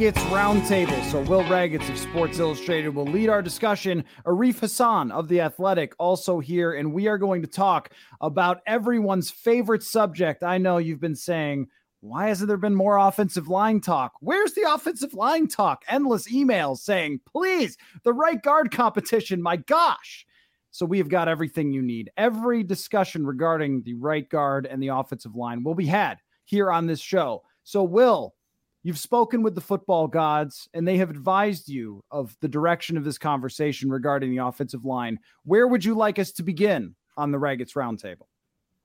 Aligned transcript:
Ragatz 0.00 0.30
Roundtable. 0.30 1.04
So, 1.10 1.20
Will 1.20 1.42
Ragatz 1.42 1.86
of 1.90 1.98
Sports 1.98 2.38
Illustrated 2.38 2.94
will 2.94 3.04
lead 3.04 3.28
our 3.28 3.42
discussion. 3.42 4.02
Arif 4.24 4.60
Hassan 4.60 5.12
of 5.12 5.28
The 5.28 5.42
Athletic 5.42 5.92
also 5.98 6.40
here, 6.40 6.72
and 6.72 6.94
we 6.94 7.06
are 7.06 7.18
going 7.18 7.42
to 7.42 7.46
talk 7.46 7.90
about 8.18 8.62
everyone's 8.66 9.30
favorite 9.30 9.82
subject. 9.82 10.42
I 10.42 10.56
know 10.56 10.78
you've 10.78 11.02
been 11.02 11.16
saying, 11.16 11.66
why 12.00 12.28
hasn't 12.28 12.48
there 12.48 12.56
been 12.56 12.74
more 12.74 12.96
offensive 12.96 13.48
line 13.48 13.82
talk? 13.82 14.12
Where's 14.20 14.54
the 14.54 14.72
offensive 14.72 15.12
line 15.12 15.48
talk? 15.48 15.84
Endless 15.86 16.32
emails 16.32 16.78
saying, 16.78 17.20
please, 17.30 17.76
the 18.02 18.14
right 18.14 18.42
guard 18.42 18.70
competition. 18.70 19.42
My 19.42 19.56
gosh. 19.56 20.24
So 20.70 20.86
we 20.86 20.96
have 20.96 21.10
got 21.10 21.28
everything 21.28 21.74
you 21.74 21.82
need. 21.82 22.10
Every 22.16 22.62
discussion 22.62 23.26
regarding 23.26 23.82
the 23.82 23.96
right 23.96 24.26
guard 24.26 24.64
and 24.64 24.82
the 24.82 24.88
offensive 24.88 25.36
line 25.36 25.62
will 25.62 25.74
be 25.74 25.84
had 25.84 26.20
here 26.46 26.72
on 26.72 26.86
this 26.86 27.00
show. 27.00 27.42
So, 27.64 27.82
Will, 27.82 28.34
you've 28.82 28.98
spoken 28.98 29.42
with 29.42 29.54
the 29.54 29.60
football 29.60 30.08
gods 30.08 30.68
and 30.74 30.86
they 30.86 30.96
have 30.96 31.10
advised 31.10 31.68
you 31.68 32.02
of 32.10 32.36
the 32.40 32.48
direction 32.48 32.96
of 32.96 33.04
this 33.04 33.18
conversation 33.18 33.90
regarding 33.90 34.30
the 34.30 34.44
offensive 34.44 34.84
line. 34.84 35.18
Where 35.44 35.68
would 35.68 35.84
you 35.84 35.94
like 35.94 36.18
us 36.18 36.32
to 36.32 36.42
begin 36.42 36.94
on 37.16 37.30
the 37.30 37.38
Ragatz 37.38 37.74
Roundtable? 37.74 38.26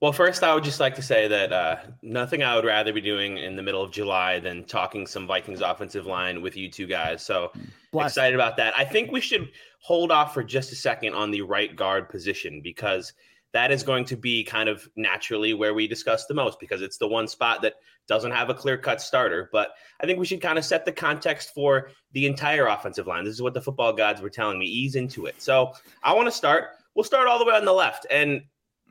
Well, 0.02 0.12
first, 0.12 0.44
I 0.44 0.54
would 0.54 0.64
just 0.64 0.82
like 0.82 0.94
to 0.96 1.02
say 1.02 1.28
that 1.30 1.54
uh, 1.54 1.78
nothing 2.02 2.44
I 2.44 2.56
would 2.56 2.66
rather 2.66 2.92
be 2.92 3.00
doing 3.00 3.38
in 3.38 3.56
the 3.56 3.64
middle 3.64 3.82
of 3.82 3.92
July 3.92 4.40
than 4.40 4.66
talking 4.66 5.08
some 5.08 5.26
Vikings 5.26 5.62
offensive 5.62 6.06
line 6.06 6.42
with 6.42 6.58
you 6.58 6.70
two 6.70 6.86
guys. 6.86 7.26
So 7.26 7.52
Bless. 7.92 8.12
excited 8.12 8.36
about 8.36 8.58
that. 8.58 8.78
I 8.78 8.84
think 8.84 9.12
we 9.12 9.22
should 9.22 9.50
hold 9.80 10.12
off 10.12 10.34
for 10.34 10.44
just 10.44 10.74
a 10.74 10.76
second 10.76 11.14
on 11.14 11.32
the 11.32 11.42
right 11.42 11.76
guard 11.76 12.10
position 12.10 12.60
because 12.62 13.14
that 13.56 13.72
is 13.72 13.84
going 13.84 14.04
to 14.04 14.18
be 14.18 14.44
kind 14.44 14.68
of 14.68 14.86
naturally 14.98 15.54
where 15.54 15.74
we 15.74 15.88
discuss 15.88 16.26
the 16.26 16.34
most 16.34 16.60
because 16.60 16.82
it's 16.82 16.98
the 16.98 17.08
one 17.08 17.26
spot 17.26 17.62
that 17.62 17.76
doesn't 18.06 18.32
have 18.32 18.50
a 18.50 18.54
clear 18.54 18.78
cut 18.78 19.02
starter. 19.02 19.50
But 19.50 19.70
I 20.02 20.06
think 20.06 20.20
we 20.20 20.26
should 20.26 20.42
kind 20.42 20.58
of 20.58 20.66
set 20.66 20.84
the 20.84 20.92
context 20.92 21.54
for 21.54 21.90
the 22.12 22.26
entire 22.26 22.68
offensive 22.68 23.08
line. 23.08 23.24
This 23.24 23.34
is 23.34 23.42
what 23.42 23.54
the 23.54 23.62
football 23.62 23.94
gods 23.94 24.20
were 24.20 24.30
telling 24.30 24.60
me. 24.60 24.66
Ease 24.66 24.96
into 24.96 25.26
it. 25.26 25.42
So 25.42 25.72
I 26.04 26.14
want 26.14 26.28
to 26.28 26.34
start. 26.34 26.72
We'll 26.96 27.06
start 27.06 27.30
all 27.30 27.40
the 27.40 27.46
way 27.46 27.54
on 27.54 27.64
the 27.64 27.72
left. 27.72 28.06
And 28.12 28.42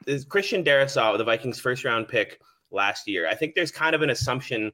is 0.07 0.25
Christian 0.25 0.65
Darrisaw, 0.65 1.19
the 1.19 1.25
Vikings' 1.25 1.61
first 1.61 1.85
round 1.85 2.09
pick 2.09 2.41
last 2.71 3.07
year. 3.07 3.29
I 3.29 3.35
think 3.35 3.55
there's 3.55 3.71
kind 3.71 3.95
of 3.95 4.01
an 4.01 4.09
assumption 4.09 4.73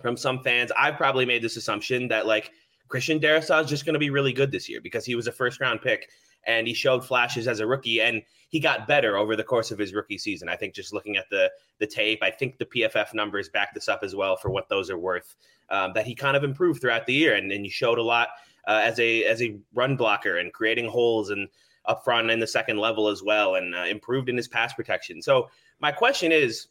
from 0.00 0.16
some 0.16 0.44
fans. 0.44 0.70
I've 0.78 0.96
probably 0.96 1.26
made 1.26 1.42
this 1.42 1.56
assumption 1.56 2.06
that 2.06 2.28
like 2.28 2.52
Christian 2.86 3.18
Darrisaw 3.18 3.64
is 3.64 3.68
just 3.68 3.84
going 3.84 3.94
to 3.94 3.98
be 3.98 4.10
really 4.10 4.32
good 4.32 4.52
this 4.52 4.68
year 4.68 4.80
because 4.80 5.04
he 5.04 5.16
was 5.16 5.26
a 5.26 5.32
first 5.32 5.60
round 5.60 5.82
pick 5.82 6.08
and 6.48 6.66
he 6.66 6.74
showed 6.74 7.06
flashes 7.06 7.46
as 7.46 7.60
a 7.60 7.66
rookie 7.66 8.00
and 8.00 8.22
he 8.48 8.58
got 8.58 8.88
better 8.88 9.16
over 9.16 9.36
the 9.36 9.44
course 9.44 9.70
of 9.70 9.78
his 9.78 9.92
rookie 9.92 10.18
season. 10.18 10.48
I 10.48 10.56
think 10.56 10.74
just 10.74 10.92
looking 10.92 11.16
at 11.16 11.26
the 11.30 11.50
the 11.78 11.86
tape, 11.86 12.20
I 12.22 12.30
think 12.30 12.58
the 12.58 12.64
PFF 12.64 13.14
numbers 13.14 13.48
back 13.48 13.74
this 13.74 13.88
up 13.88 14.00
as 14.02 14.16
well 14.16 14.36
for 14.36 14.50
what 14.50 14.68
those 14.68 14.90
are 14.90 14.98
worth. 14.98 15.36
Um, 15.70 15.92
that 15.94 16.06
he 16.06 16.14
kind 16.14 16.34
of 16.34 16.44
improved 16.44 16.80
throughout 16.80 17.04
the 17.04 17.12
year 17.12 17.34
and, 17.34 17.52
and 17.52 17.62
he 17.62 17.70
showed 17.70 17.98
a 17.98 18.02
lot 18.02 18.28
uh, 18.66 18.80
as 18.82 18.98
a 18.98 19.24
as 19.24 19.42
a 19.42 19.58
run 19.74 19.96
blocker 19.96 20.38
and 20.38 20.52
creating 20.52 20.88
holes 20.88 21.28
and 21.30 21.48
up 21.84 22.02
front 22.04 22.30
in 22.30 22.40
the 22.40 22.46
second 22.46 22.78
level 22.78 23.08
as 23.08 23.22
well 23.22 23.54
and 23.56 23.74
uh, 23.74 23.84
improved 23.84 24.28
in 24.28 24.36
his 24.36 24.48
pass 24.48 24.72
protection. 24.72 25.20
So 25.20 25.50
my 25.78 25.92
question 25.92 26.32
is, 26.32 26.68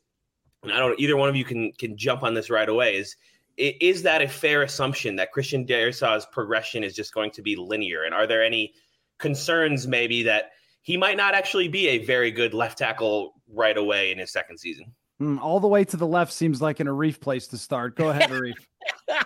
and 0.64 0.72
I 0.72 0.80
don't 0.80 1.00
either 1.00 1.16
one 1.16 1.30
of 1.30 1.36
you 1.36 1.46
can 1.46 1.72
can 1.74 1.96
jump 1.96 2.24
on 2.24 2.34
this 2.34 2.50
right 2.50 2.68
away 2.68 2.96
is 2.96 3.16
is 3.58 4.04
that 4.04 4.22
a 4.22 4.28
fair 4.28 4.62
assumption 4.62 5.16
that 5.16 5.32
Christian 5.32 5.66
Darrisaw's 5.66 6.28
progression 6.28 6.84
is 6.84 6.96
just 6.96 7.14
going 7.14 7.32
to 7.32 7.42
be 7.42 7.56
linear? 7.56 8.04
And 8.04 8.14
are 8.14 8.28
there 8.28 8.44
any 8.44 8.74
concerns 9.18 9.88
maybe 9.88 10.24
that 10.24 10.52
he 10.82 10.98
might 10.98 11.18
not 11.18 11.34
actually 11.34 11.68
be 11.68 11.90
a 11.90 12.06
very 12.06 12.32
good 12.32 12.54
left 12.54 12.78
tackle 12.78 13.34
right 13.54 13.78
away 13.78 14.12
in 14.12 14.18
his 14.18 14.32
second 14.32 14.58
season? 14.58 14.94
Hmm, 15.20 15.40
all 15.40 15.60
the 15.60 15.68
way 15.68 15.84
to 15.84 15.98
the 15.98 16.06
left 16.06 16.32
seems 16.32 16.62
like 16.62 16.80
an 16.80 16.88
Arif 16.88 17.20
place 17.20 17.48
to 17.48 17.58
start. 17.58 17.96
Go 17.96 18.10
ahead, 18.10 18.30
Arif. 18.30 18.54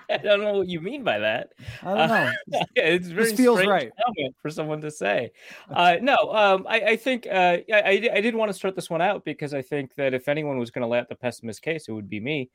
I 0.09 0.17
don't 0.17 0.41
know 0.41 0.53
what 0.53 0.67
you 0.67 0.79
mean 0.79 1.03
by 1.03 1.19
that. 1.19 1.49
I 1.83 1.93
don't 1.93 2.07
know. 2.07 2.31
Uh, 2.53 2.63
it's 2.75 3.07
very 3.07 3.35
feels 3.35 3.65
right. 3.65 3.91
for 4.41 4.49
someone 4.49 4.81
to 4.81 4.91
say. 4.91 5.31
Uh, 5.69 5.97
no, 6.01 6.15
um, 6.15 6.65
I, 6.67 6.81
I 6.81 6.95
think 6.95 7.27
uh, 7.27 7.57
I, 7.57 7.65
I, 7.69 8.09
I 8.13 8.21
did 8.21 8.35
want 8.35 8.49
to 8.49 8.53
start 8.53 8.75
this 8.75 8.89
one 8.89 9.01
out 9.01 9.23
because 9.25 9.53
I 9.53 9.61
think 9.61 9.95
that 9.95 10.13
if 10.13 10.27
anyone 10.27 10.57
was 10.57 10.71
going 10.71 10.81
to 10.81 10.87
lay 10.87 10.99
out 10.99 11.09
the 11.09 11.15
pessimist 11.15 11.61
case, 11.61 11.87
it 11.87 11.91
would 11.91 12.09
be 12.09 12.19
me. 12.19 12.49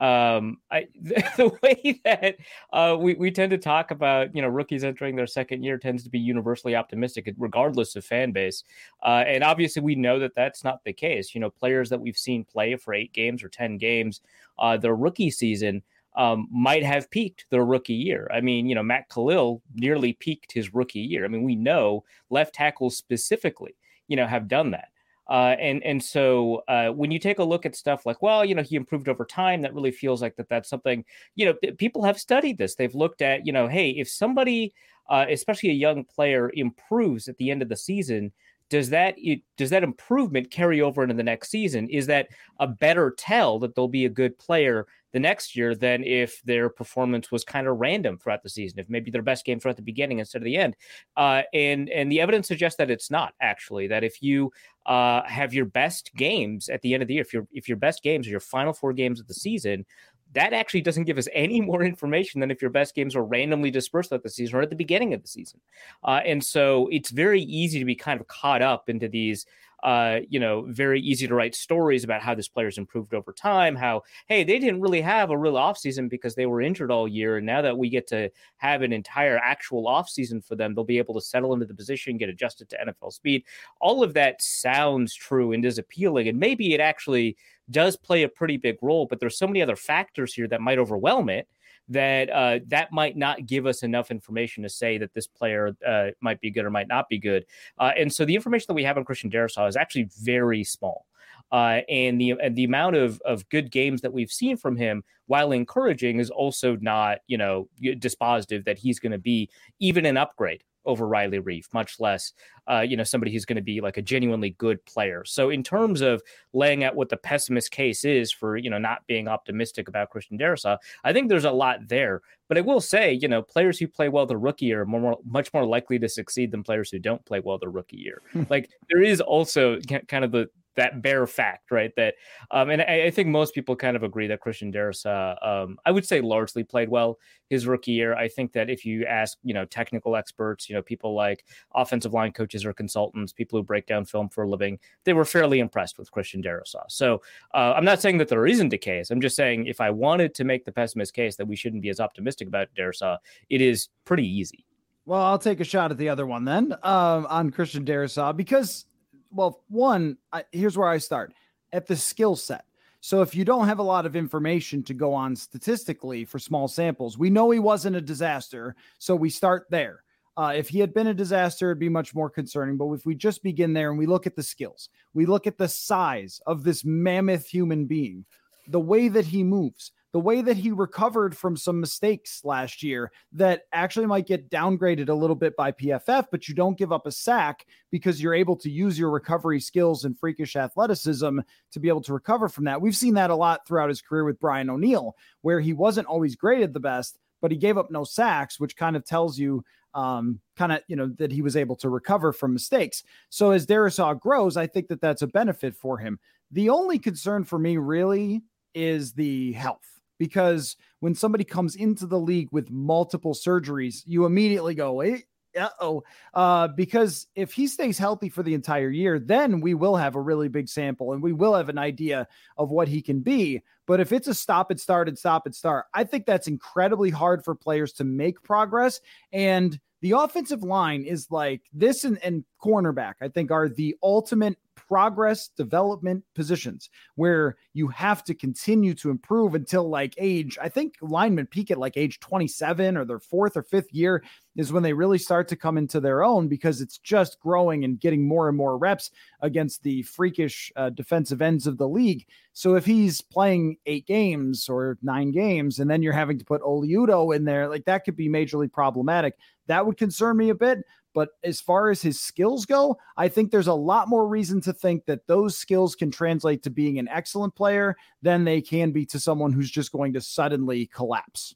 Um, 0.00 0.58
I 0.70 0.88
the 0.94 1.56
way 1.62 2.00
that 2.04 2.36
uh, 2.72 2.96
we 2.98 3.14
we 3.14 3.30
tend 3.30 3.50
to 3.50 3.58
talk 3.58 3.90
about 3.90 4.34
you 4.34 4.40
know 4.40 4.48
rookies 4.48 4.82
entering 4.82 5.14
their 5.14 5.26
second 5.26 5.62
year 5.62 5.76
tends 5.76 6.04
to 6.04 6.10
be 6.10 6.18
universally 6.18 6.74
optimistic, 6.74 7.32
regardless 7.38 7.96
of 7.96 8.04
fan 8.04 8.32
base. 8.32 8.64
Uh, 9.02 9.24
and 9.26 9.44
obviously, 9.44 9.82
we 9.82 9.94
know 9.94 10.18
that 10.18 10.34
that's 10.34 10.64
not 10.64 10.82
the 10.84 10.92
case. 10.92 11.34
You 11.34 11.40
know, 11.40 11.50
players 11.50 11.90
that 11.90 12.00
we've 12.00 12.16
seen 12.16 12.44
play 12.44 12.76
for 12.76 12.94
eight 12.94 13.12
games 13.12 13.42
or 13.42 13.50
ten 13.50 13.76
games, 13.76 14.22
uh, 14.58 14.78
their 14.78 14.96
rookie 14.96 15.30
season 15.30 15.82
um, 16.16 16.48
might 16.50 16.82
have 16.82 17.10
peaked 17.10 17.46
their 17.50 17.64
rookie 17.64 17.94
year. 17.94 18.28
I 18.32 18.40
mean, 18.40 18.66
you 18.68 18.74
know, 18.74 18.82
Matt 18.82 19.08
Kalil 19.08 19.62
nearly 19.74 20.14
peaked 20.14 20.52
his 20.52 20.74
rookie 20.74 21.00
year. 21.00 21.24
I 21.24 21.28
mean, 21.28 21.44
we 21.44 21.54
know 21.54 22.04
left 22.30 22.54
tackles 22.54 22.96
specifically, 22.96 23.76
you 24.08 24.16
know, 24.16 24.26
have 24.26 24.48
done 24.48 24.70
that. 24.72 24.88
Uh, 25.30 25.54
and 25.60 25.82
and 25.84 26.02
so 26.02 26.64
uh, 26.66 26.88
when 26.88 27.12
you 27.12 27.18
take 27.20 27.38
a 27.38 27.44
look 27.44 27.64
at 27.64 27.76
stuff 27.76 28.04
like, 28.04 28.20
well, 28.20 28.44
you 28.44 28.54
know, 28.54 28.62
he 28.62 28.74
improved 28.74 29.08
over 29.08 29.24
time, 29.24 29.62
that 29.62 29.72
really 29.72 29.92
feels 29.92 30.20
like 30.20 30.34
that. 30.34 30.48
That's 30.48 30.68
something, 30.68 31.04
you 31.36 31.46
know, 31.46 31.72
people 31.78 32.02
have 32.02 32.18
studied 32.18 32.58
this. 32.58 32.74
They've 32.74 32.94
looked 32.94 33.22
at, 33.22 33.46
you 33.46 33.52
know, 33.52 33.68
hey, 33.68 33.90
if 33.90 34.08
somebody, 34.08 34.74
uh, 35.08 35.26
especially 35.30 35.70
a 35.70 35.74
young 35.74 36.04
player, 36.04 36.50
improves 36.54 37.28
at 37.28 37.36
the 37.36 37.50
end 37.50 37.62
of 37.62 37.68
the 37.68 37.76
season, 37.76 38.32
does 38.70 38.88
that 38.90 39.14
it, 39.18 39.42
does 39.56 39.70
that 39.70 39.82
improvement 39.82 40.50
carry 40.50 40.80
over 40.80 41.02
into 41.02 41.14
the 41.14 41.22
next 41.22 41.50
season? 41.50 41.88
Is 41.88 42.06
that 42.06 42.28
a 42.58 42.66
better 42.66 43.14
tell 43.16 43.58
that 43.58 43.74
they'll 43.74 43.88
be 43.88 44.06
a 44.06 44.10
good 44.10 44.38
player 44.38 44.86
the 45.12 45.18
next 45.18 45.56
year 45.56 45.74
than 45.74 46.04
if 46.04 46.40
their 46.44 46.68
performance 46.68 47.32
was 47.32 47.42
kind 47.42 47.66
of 47.66 47.78
random 47.78 48.16
throughout 48.16 48.44
the 48.44 48.48
season? 48.48 48.78
If 48.78 48.88
maybe 48.88 49.10
their 49.10 49.22
best 49.22 49.44
game 49.44 49.60
at 49.64 49.76
the 49.76 49.82
beginning 49.82 50.20
instead 50.20 50.40
of 50.40 50.44
the 50.44 50.56
end, 50.56 50.76
uh, 51.16 51.42
and 51.52 51.90
and 51.90 52.10
the 52.10 52.20
evidence 52.20 52.46
suggests 52.46 52.78
that 52.78 52.92
it's 52.92 53.10
not 53.10 53.34
actually 53.40 53.88
that 53.88 54.04
if 54.04 54.22
you 54.22 54.52
uh, 54.86 55.22
have 55.24 55.54
your 55.54 55.66
best 55.66 56.10
games 56.14 56.68
at 56.68 56.82
the 56.82 56.94
end 56.94 57.02
of 57.02 57.08
the 57.08 57.14
year, 57.14 57.22
if 57.22 57.32
your 57.32 57.46
if 57.52 57.68
your 57.68 57.76
best 57.76 58.02
games 58.02 58.26
are 58.26 58.30
your 58.30 58.40
final 58.40 58.72
four 58.72 58.92
games 58.92 59.20
of 59.20 59.26
the 59.26 59.34
season, 59.34 59.84
that 60.32 60.52
actually 60.52 60.80
doesn't 60.80 61.04
give 61.04 61.18
us 61.18 61.28
any 61.34 61.60
more 61.60 61.82
information 61.82 62.40
than 62.40 62.50
if 62.50 62.62
your 62.62 62.70
best 62.70 62.94
games 62.94 63.14
are 63.16 63.24
randomly 63.24 63.70
dispersed 63.70 64.10
throughout 64.10 64.22
the 64.22 64.30
season 64.30 64.56
or 64.56 64.62
at 64.62 64.70
the 64.70 64.76
beginning 64.76 65.14
of 65.14 65.22
the 65.22 65.28
season. 65.28 65.60
Uh, 66.04 66.20
and 66.24 66.42
so 66.44 66.88
it's 66.90 67.10
very 67.10 67.42
easy 67.42 67.78
to 67.78 67.84
be 67.84 67.94
kind 67.94 68.20
of 68.20 68.26
caught 68.26 68.62
up 68.62 68.88
into 68.88 69.08
these, 69.08 69.46
uh, 69.82 70.20
you 70.28 70.40
know, 70.40 70.66
very 70.68 71.00
easy 71.00 71.26
to 71.26 71.34
write 71.34 71.54
stories 71.54 72.04
about 72.04 72.22
how 72.22 72.34
this 72.34 72.48
player's 72.48 72.78
improved 72.78 73.14
over 73.14 73.32
time. 73.32 73.74
How, 73.74 74.02
hey, 74.26 74.44
they 74.44 74.58
didn't 74.58 74.80
really 74.80 75.00
have 75.00 75.30
a 75.30 75.38
real 75.38 75.54
offseason 75.54 76.08
because 76.08 76.34
they 76.34 76.46
were 76.46 76.60
injured 76.60 76.90
all 76.90 77.08
year. 77.08 77.36
And 77.36 77.46
now 77.46 77.62
that 77.62 77.76
we 77.76 77.88
get 77.88 78.06
to 78.08 78.30
have 78.58 78.82
an 78.82 78.92
entire 78.92 79.38
actual 79.38 79.84
offseason 79.84 80.44
for 80.44 80.56
them, 80.56 80.74
they'll 80.74 80.84
be 80.84 80.98
able 80.98 81.14
to 81.14 81.20
settle 81.20 81.54
into 81.54 81.66
the 81.66 81.74
position, 81.74 82.18
get 82.18 82.28
adjusted 82.28 82.68
to 82.70 82.78
NFL 82.78 83.12
speed. 83.12 83.44
All 83.80 84.02
of 84.02 84.14
that 84.14 84.42
sounds 84.42 85.14
true 85.14 85.52
and 85.52 85.64
is 85.64 85.78
appealing. 85.78 86.28
And 86.28 86.38
maybe 86.38 86.74
it 86.74 86.80
actually 86.80 87.36
does 87.70 87.96
play 87.96 88.24
a 88.24 88.28
pretty 88.28 88.56
big 88.56 88.76
role, 88.82 89.06
but 89.06 89.20
there's 89.20 89.38
so 89.38 89.46
many 89.46 89.62
other 89.62 89.76
factors 89.76 90.34
here 90.34 90.48
that 90.48 90.60
might 90.60 90.78
overwhelm 90.78 91.28
it 91.28 91.48
that 91.90 92.30
uh, 92.30 92.60
that 92.68 92.92
might 92.92 93.16
not 93.16 93.46
give 93.46 93.66
us 93.66 93.82
enough 93.82 94.10
information 94.10 94.62
to 94.62 94.68
say 94.68 94.96
that 94.98 95.12
this 95.12 95.26
player 95.26 95.76
uh, 95.86 96.08
might 96.20 96.40
be 96.40 96.50
good 96.50 96.64
or 96.64 96.70
might 96.70 96.88
not 96.88 97.08
be 97.08 97.18
good. 97.18 97.44
Uh, 97.78 97.92
and 97.98 98.12
so 98.12 98.24
the 98.24 98.34
information 98.34 98.66
that 98.68 98.74
we 98.74 98.84
have 98.84 98.96
on 98.96 99.04
Christian 99.04 99.30
Darrisaw 99.30 99.68
is 99.68 99.76
actually 99.76 100.08
very 100.22 100.64
small. 100.64 101.06
Uh, 101.52 101.80
and 101.88 102.20
the 102.20 102.30
and 102.40 102.54
the 102.54 102.64
amount 102.64 102.94
of 102.94 103.20
of 103.24 103.48
good 103.48 103.72
games 103.72 104.00
that 104.00 104.12
we've 104.12 104.30
seen 104.30 104.56
from 104.56 104.76
him, 104.76 105.02
while 105.26 105.50
encouraging, 105.50 106.20
is 106.20 106.30
also 106.30 106.76
not 106.76 107.18
you 107.26 107.36
know 107.36 107.68
dispositive 107.82 108.64
that 108.64 108.78
he's 108.78 109.00
going 109.00 109.12
to 109.12 109.18
be 109.18 109.50
even 109.80 110.06
an 110.06 110.16
upgrade 110.16 110.62
over 110.84 111.06
Riley 111.06 111.38
Reiff, 111.38 111.66
much 111.72 112.00
less, 112.00 112.32
uh, 112.70 112.80
you 112.80 112.96
know, 112.96 113.04
somebody 113.04 113.32
who's 113.32 113.44
going 113.44 113.56
to 113.56 113.62
be 113.62 113.80
like 113.80 113.96
a 113.96 114.02
genuinely 114.02 114.50
good 114.50 114.84
player. 114.84 115.24
So 115.24 115.50
in 115.50 115.62
terms 115.62 116.00
of 116.00 116.22
laying 116.52 116.84
out 116.84 116.96
what 116.96 117.08
the 117.08 117.16
pessimist 117.16 117.70
case 117.70 118.04
is 118.04 118.32
for, 118.32 118.56
you 118.56 118.70
know, 118.70 118.78
not 118.78 119.06
being 119.06 119.28
optimistic 119.28 119.88
about 119.88 120.10
Christian 120.10 120.38
Darrisaw, 120.38 120.78
I 121.04 121.12
think 121.12 121.28
there's 121.28 121.44
a 121.44 121.50
lot 121.50 121.88
there. 121.88 122.22
But 122.48 122.58
I 122.58 122.62
will 122.62 122.80
say, 122.80 123.12
you 123.12 123.28
know, 123.28 123.42
players 123.42 123.78
who 123.78 123.86
play 123.86 124.08
well 124.08 124.26
the 124.26 124.36
rookie 124.36 124.66
year 124.66 124.82
are 124.82 124.86
more, 124.86 125.18
much 125.24 125.52
more 125.52 125.64
likely 125.64 125.98
to 125.98 126.08
succeed 126.08 126.50
than 126.50 126.62
players 126.62 126.90
who 126.90 126.98
don't 126.98 127.24
play 127.24 127.40
well 127.40 127.58
the 127.58 127.68
rookie 127.68 127.98
year. 127.98 128.22
Hmm. 128.32 128.42
like 128.48 128.70
there 128.88 129.02
is 129.02 129.20
also 129.20 129.78
kind 130.08 130.24
of 130.24 130.32
the 130.32 130.48
that 130.80 131.02
bare 131.02 131.26
fact, 131.26 131.70
right? 131.70 131.94
That, 131.96 132.14
um, 132.50 132.70
and 132.70 132.80
I, 132.80 133.04
I, 133.04 133.10
think 133.10 133.28
most 133.28 133.54
people 133.54 133.76
kind 133.76 133.96
of 133.96 134.02
agree 134.02 134.26
that 134.28 134.40
Christian 134.40 134.72
Darrisaw, 134.72 135.36
um, 135.46 135.76
I 135.84 135.90
would 135.90 136.06
say, 136.06 136.22
largely 136.22 136.64
played 136.64 136.88
well 136.88 137.18
his 137.50 137.66
rookie 137.66 137.92
year. 137.92 138.14
I 138.14 138.28
think 138.28 138.52
that 138.52 138.70
if 138.70 138.86
you 138.86 139.04
ask, 139.04 139.36
you 139.42 139.52
know, 139.52 139.66
technical 139.66 140.16
experts, 140.16 140.70
you 140.70 140.74
know, 140.74 140.80
people 140.80 141.14
like 141.14 141.44
offensive 141.74 142.14
line 142.14 142.32
coaches 142.32 142.64
or 142.64 142.72
consultants, 142.72 143.30
people 143.30 143.58
who 143.58 143.62
break 143.62 143.86
down 143.86 144.06
film 144.06 144.30
for 144.30 144.44
a 144.44 144.48
living, 144.48 144.78
they 145.04 145.12
were 145.12 145.26
fairly 145.26 145.60
impressed 145.60 145.98
with 145.98 146.10
Christian 146.10 146.42
Darrisaw. 146.42 146.84
So 146.88 147.20
uh, 147.52 147.74
I'm 147.76 147.84
not 147.84 148.00
saying 148.00 148.16
that 148.18 148.28
there 148.28 148.46
isn't 148.46 148.72
a 148.72 148.78
case. 148.78 149.10
I'm 149.10 149.20
just 149.20 149.36
saying 149.36 149.66
if 149.66 149.82
I 149.82 149.90
wanted 149.90 150.34
to 150.36 150.44
make 150.44 150.64
the 150.64 150.72
pessimist 150.72 151.12
case 151.12 151.36
that 151.36 151.46
we 151.46 151.56
shouldn't 151.56 151.82
be 151.82 151.90
as 151.90 152.00
optimistic 152.00 152.48
about 152.48 152.68
Darrisaw, 152.74 153.18
it 153.50 153.60
is 153.60 153.90
pretty 154.06 154.26
easy. 154.26 154.64
Well, 155.04 155.20
I'll 155.20 155.38
take 155.38 155.60
a 155.60 155.64
shot 155.64 155.90
at 155.90 155.98
the 155.98 156.08
other 156.08 156.26
one 156.26 156.44
then 156.44 156.72
um, 156.82 157.26
on 157.28 157.50
Christian 157.50 157.84
Darrisaw 157.84 158.34
because 158.36 158.86
well, 159.32 159.62
one, 159.68 160.16
I, 160.32 160.44
here's 160.52 160.76
where 160.76 160.88
I 160.88 160.98
start 160.98 161.32
at 161.72 161.86
the 161.86 161.96
skill 161.96 162.36
set. 162.36 162.64
So 163.00 163.22
if 163.22 163.34
you 163.34 163.44
don't 163.44 163.66
have 163.66 163.78
a 163.78 163.84
lot 163.84 164.04
of 164.04 164.14
information 164.14 164.82
to 164.84 164.94
go 164.94 165.14
on 165.14 165.34
statistically 165.34 166.24
for 166.24 166.38
small 166.38 166.68
samples, 166.68 167.16
we 167.16 167.30
know 167.30 167.50
he 167.50 167.58
wasn't 167.58 167.96
a 167.96 168.00
disaster. 168.00 168.76
So 168.98 169.16
we 169.16 169.30
start 169.30 169.66
there. 169.70 170.02
Uh, 170.36 170.52
if 170.54 170.68
he 170.68 170.78
had 170.78 170.94
been 170.94 171.08
a 171.08 171.14
disaster, 171.14 171.70
it'd 171.70 171.78
be 171.80 171.88
much 171.88 172.14
more 172.14 172.30
concerning. 172.30 172.76
But 172.76 172.92
if 172.92 173.06
we 173.06 173.14
just 173.14 173.42
begin 173.42 173.72
there 173.72 173.90
and 173.90 173.98
we 173.98 174.06
look 174.06 174.26
at 174.26 174.36
the 174.36 174.42
skills, 174.42 174.90
we 175.14 175.26
look 175.26 175.46
at 175.46 175.58
the 175.58 175.68
size 175.68 176.40
of 176.46 176.62
this 176.62 176.84
mammoth 176.84 177.46
human 177.46 177.86
being, 177.86 178.24
the 178.68 178.80
way 178.80 179.08
that 179.08 179.26
he 179.26 179.42
moves, 179.42 179.92
the 180.12 180.20
way 180.20 180.42
that 180.42 180.56
he 180.56 180.72
recovered 180.72 181.36
from 181.36 181.56
some 181.56 181.80
mistakes 181.80 182.40
last 182.44 182.82
year 182.82 183.12
that 183.32 183.62
actually 183.72 184.06
might 184.06 184.26
get 184.26 184.50
downgraded 184.50 185.08
a 185.08 185.14
little 185.14 185.36
bit 185.36 185.56
by 185.56 185.70
PFF, 185.70 186.26
but 186.30 186.48
you 186.48 186.54
don't 186.54 186.78
give 186.78 186.92
up 186.92 187.06
a 187.06 187.12
sack 187.12 187.64
because 187.90 188.20
you're 188.20 188.34
able 188.34 188.56
to 188.56 188.70
use 188.70 188.98
your 188.98 189.10
recovery 189.10 189.60
skills 189.60 190.04
and 190.04 190.18
freakish 190.18 190.56
athleticism 190.56 191.38
to 191.70 191.80
be 191.80 191.88
able 191.88 192.00
to 192.00 192.12
recover 192.12 192.48
from 192.48 192.64
that. 192.64 192.80
We've 192.80 192.96
seen 192.96 193.14
that 193.14 193.30
a 193.30 193.36
lot 193.36 193.66
throughout 193.66 193.88
his 193.88 194.02
career 194.02 194.24
with 194.24 194.40
Brian 194.40 194.68
O'Neill, 194.68 195.16
where 195.42 195.60
he 195.60 195.72
wasn't 195.72 196.08
always 196.08 196.34
graded 196.34 196.74
the 196.74 196.80
best, 196.80 197.18
but 197.40 197.52
he 197.52 197.56
gave 197.56 197.78
up 197.78 197.90
no 197.90 198.02
sacks, 198.02 198.58
which 198.58 198.76
kind 198.76 198.96
of 198.96 199.04
tells 199.04 199.38
you 199.38 199.64
um, 199.94 200.40
kind 200.56 200.72
of, 200.72 200.80
you 200.88 200.96
know, 200.96 201.08
that 201.18 201.32
he 201.32 201.42
was 201.42 201.56
able 201.56 201.76
to 201.76 201.88
recover 201.88 202.32
from 202.32 202.52
mistakes. 202.52 203.02
So 203.28 203.50
as 203.50 203.66
Darrisaw 203.66 204.18
grows, 204.18 204.56
I 204.56 204.66
think 204.66 204.88
that 204.88 205.00
that's 205.00 205.22
a 205.22 205.26
benefit 205.26 205.74
for 205.74 205.98
him. 205.98 206.18
The 206.50 206.70
only 206.70 206.98
concern 206.98 207.44
for 207.44 207.58
me 207.58 207.76
really 207.76 208.42
is 208.74 209.12
the 209.12 209.52
health 209.52 209.99
because 210.20 210.76
when 211.00 211.14
somebody 211.14 211.44
comes 211.44 211.74
into 211.74 212.06
the 212.06 212.18
league 212.20 212.50
with 212.52 212.70
multiple 212.70 213.32
surgeries, 213.32 214.02
you 214.04 214.26
immediately 214.26 214.74
go, 214.74 214.92
wait, 214.92 215.24
uh-oh. 215.58 216.04
Uh, 216.34 216.68
because 216.68 217.26
if 217.34 217.54
he 217.54 217.66
stays 217.66 217.96
healthy 217.96 218.28
for 218.28 218.42
the 218.44 218.54
entire 218.54 218.90
year 218.90 219.18
then 219.18 219.60
we 219.60 219.74
will 219.74 219.96
have 219.96 220.14
a 220.14 220.20
really 220.20 220.46
big 220.46 220.68
sample 220.68 221.12
and 221.12 221.22
we 221.22 221.32
will 221.32 221.54
have 221.54 221.68
an 221.68 221.78
idea 221.78 222.28
of 222.56 222.70
what 222.70 222.86
he 222.86 223.00
can 223.02 223.20
be. 223.20 223.62
But 223.86 223.98
if 223.98 224.12
it's 224.12 224.28
a 224.28 224.34
stop 224.34 224.70
and 224.70 224.78
start 224.78 225.08
and 225.08 225.18
stop 225.18 225.46
and 225.46 225.54
start 225.54 225.86
i 225.92 226.04
think 226.04 226.26
that's 226.26 226.46
incredibly 226.46 227.10
hard 227.10 227.42
for 227.44 227.54
players 227.54 227.94
to 227.94 228.04
make 228.04 228.42
progress. 228.42 229.00
And 229.32 229.80
the 230.00 230.12
offensive 230.12 230.62
line 230.62 231.02
is 231.02 231.26
like 231.30 231.62
this 231.72 232.04
and, 232.04 232.18
and 232.22 232.44
cornerback 232.62 233.14
i 233.20 233.28
think 233.28 233.50
are 233.50 233.68
the 233.68 233.96
ultimate 234.02 234.56
progress 234.90 235.48
development 235.56 236.24
positions 236.34 236.90
where 237.14 237.56
you 237.74 237.86
have 237.86 238.24
to 238.24 238.34
continue 238.34 238.92
to 238.92 239.08
improve 239.08 239.54
until 239.54 239.88
like 239.88 240.14
age. 240.18 240.58
I 240.60 240.68
think 240.68 240.96
linemen 241.00 241.46
peak 241.46 241.70
at 241.70 241.78
like 241.78 241.96
age 241.96 242.18
27 242.18 242.96
or 242.96 243.04
their 243.04 243.20
fourth 243.20 243.56
or 243.56 243.62
fifth 243.62 243.92
year 243.92 244.24
is 244.56 244.72
when 244.72 244.82
they 244.82 244.92
really 244.92 245.18
start 245.18 245.46
to 245.48 245.56
come 245.56 245.78
into 245.78 246.00
their 246.00 246.24
own 246.24 246.48
because 246.48 246.80
it's 246.80 246.98
just 246.98 247.38
growing 247.38 247.84
and 247.84 248.00
getting 248.00 248.26
more 248.26 248.48
and 248.48 248.56
more 248.56 248.76
reps 248.76 249.12
against 249.42 249.84
the 249.84 250.02
freakish 250.02 250.72
uh, 250.74 250.90
defensive 250.90 251.40
ends 251.40 251.68
of 251.68 251.78
the 251.78 251.88
league. 251.88 252.26
So 252.52 252.74
if 252.74 252.84
he's 252.84 253.20
playing 253.20 253.76
eight 253.86 254.06
games 254.06 254.68
or 254.68 254.98
nine 255.02 255.30
games 255.30 255.78
and 255.78 255.90
then 255.90 256.02
you're 256.02 256.12
having 256.12 256.38
to 256.38 256.44
put 256.44 256.62
Oli 256.62 256.88
Udoh 256.90 257.34
in 257.34 257.44
there, 257.44 257.68
like 257.68 257.84
that 257.84 258.04
could 258.04 258.16
be 258.16 258.28
majorly 258.28 258.70
problematic. 258.70 259.36
That 259.66 259.86
would 259.86 259.96
concern 259.96 260.36
me 260.36 260.50
a 260.50 260.54
bit. 260.54 260.84
But 261.12 261.30
as 261.42 261.60
far 261.60 261.90
as 261.90 262.00
his 262.00 262.20
skills 262.20 262.66
go, 262.66 262.96
I 263.16 263.28
think 263.28 263.50
there's 263.50 263.66
a 263.66 263.74
lot 263.74 264.08
more 264.08 264.28
reason 264.28 264.60
to 264.62 264.72
think 264.72 265.06
that 265.06 265.26
those 265.26 265.58
skills 265.58 265.96
can 265.96 266.10
translate 266.10 266.62
to 266.62 266.70
being 266.70 266.98
an 266.98 267.08
excellent 267.08 267.54
player 267.56 267.96
than 268.22 268.44
they 268.44 268.60
can 268.60 268.92
be 268.92 269.04
to 269.06 269.18
someone 269.18 269.52
who's 269.52 269.70
just 269.70 269.90
going 269.90 270.12
to 270.12 270.20
suddenly 270.20 270.86
collapse. 270.86 271.54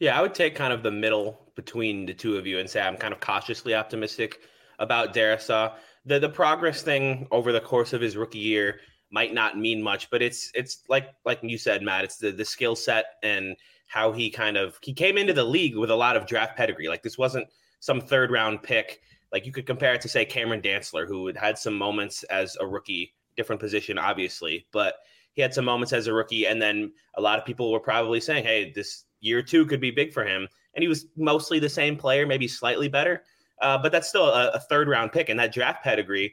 Yeah, 0.00 0.18
I 0.18 0.22
would 0.22 0.34
take 0.34 0.54
kind 0.54 0.72
of 0.72 0.82
the 0.82 0.90
middle 0.90 1.38
between 1.54 2.04
the 2.04 2.12
two 2.12 2.36
of 2.36 2.46
you 2.46 2.58
and 2.58 2.68
say 2.68 2.82
I'm 2.82 2.96
kind 2.96 3.14
of 3.14 3.20
cautiously 3.20 3.74
optimistic 3.74 4.40
about 4.78 5.14
Darrisaw. 5.14 5.74
The 6.04 6.18
the 6.18 6.28
progress 6.28 6.82
thing 6.82 7.26
over 7.30 7.52
the 7.52 7.60
course 7.60 7.94
of 7.94 8.02
his 8.02 8.16
rookie 8.16 8.38
year 8.38 8.80
might 9.10 9.34
not 9.34 9.58
mean 9.58 9.82
much, 9.82 10.10
but 10.10 10.22
it's 10.22 10.50
it's 10.54 10.82
like 10.88 11.08
like 11.24 11.40
you 11.42 11.58
said, 11.58 11.82
Matt, 11.82 12.04
it's 12.04 12.16
the 12.16 12.30
the 12.32 12.44
skill 12.44 12.76
set 12.76 13.06
and 13.22 13.56
how 13.86 14.12
he 14.12 14.30
kind 14.30 14.56
of 14.56 14.78
he 14.82 14.92
came 14.92 15.16
into 15.16 15.32
the 15.32 15.44
league 15.44 15.76
with 15.76 15.90
a 15.90 15.96
lot 15.96 16.16
of 16.16 16.26
draft 16.26 16.56
pedigree. 16.56 16.88
Like 16.88 17.02
this 17.02 17.18
wasn't 17.18 17.46
some 17.80 18.00
third 18.00 18.30
round 18.30 18.62
pick. 18.62 19.00
Like 19.32 19.46
you 19.46 19.52
could 19.52 19.66
compare 19.66 19.94
it 19.94 20.00
to 20.02 20.08
say 20.08 20.24
Cameron 20.24 20.62
Dantzler, 20.62 21.06
who 21.06 21.32
had 21.36 21.58
some 21.58 21.76
moments 21.76 22.22
as 22.24 22.56
a 22.60 22.66
rookie, 22.66 23.14
different 23.36 23.60
position, 23.60 23.98
obviously, 23.98 24.66
but 24.72 24.96
he 25.34 25.42
had 25.42 25.52
some 25.52 25.64
moments 25.64 25.92
as 25.92 26.06
a 26.06 26.12
rookie, 26.12 26.46
and 26.46 26.62
then 26.62 26.92
a 27.16 27.20
lot 27.20 27.38
of 27.38 27.44
people 27.44 27.72
were 27.72 27.80
probably 27.80 28.20
saying, 28.20 28.44
"Hey, 28.44 28.72
this 28.72 29.04
year 29.20 29.42
two 29.42 29.66
could 29.66 29.80
be 29.80 29.90
big 29.90 30.12
for 30.12 30.24
him," 30.24 30.48
and 30.74 30.82
he 30.82 30.88
was 30.88 31.06
mostly 31.16 31.58
the 31.58 31.68
same 31.68 31.96
player, 31.96 32.26
maybe 32.26 32.48
slightly 32.48 32.88
better, 32.88 33.24
uh, 33.60 33.78
but 33.78 33.92
that's 33.92 34.08
still 34.08 34.26
a, 34.26 34.50
a 34.50 34.60
third 34.60 34.88
round 34.88 35.12
pick, 35.12 35.28
and 35.28 35.38
that 35.38 35.52
draft 35.52 35.82
pedigree, 35.82 36.32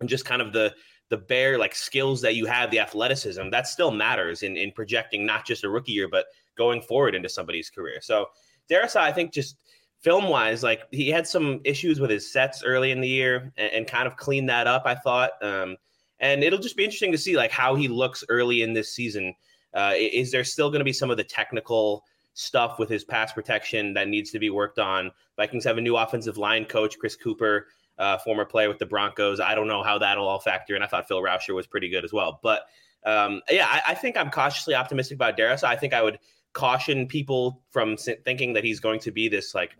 and 0.00 0.08
just 0.08 0.24
kind 0.24 0.42
of 0.42 0.52
the 0.52 0.74
the 1.10 1.16
bare 1.16 1.58
like 1.58 1.74
skills 1.74 2.20
that 2.22 2.34
you 2.34 2.46
have, 2.46 2.70
the 2.70 2.80
athleticism, 2.80 3.50
that 3.50 3.66
still 3.66 3.90
matters 3.90 4.42
in 4.42 4.56
in 4.56 4.72
projecting 4.72 5.24
not 5.26 5.46
just 5.46 5.64
a 5.64 5.68
rookie 5.68 5.92
year, 5.92 6.08
but 6.08 6.26
going 6.56 6.80
forward 6.80 7.14
into 7.14 7.28
somebody's 7.28 7.70
career. 7.70 8.00
So 8.00 8.26
Darrisaw, 8.70 9.00
I 9.00 9.12
think, 9.12 9.32
just 9.32 9.56
film 10.00 10.28
wise, 10.28 10.62
like 10.62 10.82
he 10.90 11.08
had 11.08 11.26
some 11.26 11.60
issues 11.64 11.98
with 11.98 12.10
his 12.10 12.30
sets 12.30 12.62
early 12.62 12.90
in 12.90 13.00
the 13.00 13.08
year 13.08 13.52
and, 13.56 13.72
and 13.72 13.86
kind 13.86 14.06
of 14.06 14.16
cleaned 14.16 14.48
that 14.48 14.66
up, 14.66 14.82
I 14.84 14.94
thought. 14.94 15.30
Um, 15.42 15.76
and 16.20 16.44
it'll 16.44 16.58
just 16.58 16.76
be 16.76 16.84
interesting 16.84 17.12
to 17.12 17.18
see 17.18 17.36
like 17.36 17.50
how 17.50 17.74
he 17.74 17.88
looks 17.88 18.24
early 18.28 18.62
in 18.62 18.72
this 18.72 18.92
season. 18.92 19.34
Uh, 19.72 19.92
is 19.96 20.30
there 20.30 20.44
still 20.44 20.68
going 20.68 20.80
to 20.80 20.84
be 20.84 20.92
some 20.92 21.10
of 21.10 21.16
the 21.16 21.24
technical 21.24 22.04
stuff 22.34 22.78
with 22.78 22.88
his 22.88 23.02
pass 23.02 23.32
protection 23.32 23.94
that 23.94 24.08
needs 24.08 24.30
to 24.30 24.38
be 24.38 24.50
worked 24.50 24.78
on? 24.78 25.10
Vikings 25.36 25.64
have 25.64 25.78
a 25.78 25.80
new 25.80 25.96
offensive 25.96 26.36
line 26.36 26.64
coach, 26.64 26.98
Chris 26.98 27.16
Kuper, 27.16 27.62
uh, 27.98 28.18
former 28.18 28.44
player 28.44 28.68
with 28.68 28.78
the 28.78 28.86
Broncos. 28.86 29.40
I 29.40 29.54
don't 29.54 29.68
know 29.68 29.82
how 29.82 29.98
that'll 29.98 30.26
all 30.26 30.40
factor 30.40 30.74
in. 30.74 30.82
I 30.82 30.86
thought 30.86 31.08
Phil 31.08 31.20
Rauscher 31.20 31.54
was 31.54 31.66
pretty 31.66 31.88
good 31.88 32.04
as 32.04 32.12
well. 32.12 32.40
But 32.42 32.62
um, 33.04 33.42
yeah, 33.50 33.66
I, 33.68 33.92
I, 33.92 33.94
think 33.94 34.16
I'm 34.16 34.30
cautiously 34.30 34.74
optimistic 34.74 35.16
about 35.16 35.36
Darius. 35.36 35.62
I 35.62 35.76
think 35.76 35.92
I 35.92 36.02
would 36.02 36.18
caution 36.54 37.06
people 37.06 37.62
from 37.70 37.96
thinking 37.96 38.54
that 38.54 38.64
he's 38.64 38.80
going 38.80 39.00
to 39.00 39.10
be 39.10 39.28
this 39.28 39.54
like 39.54 39.72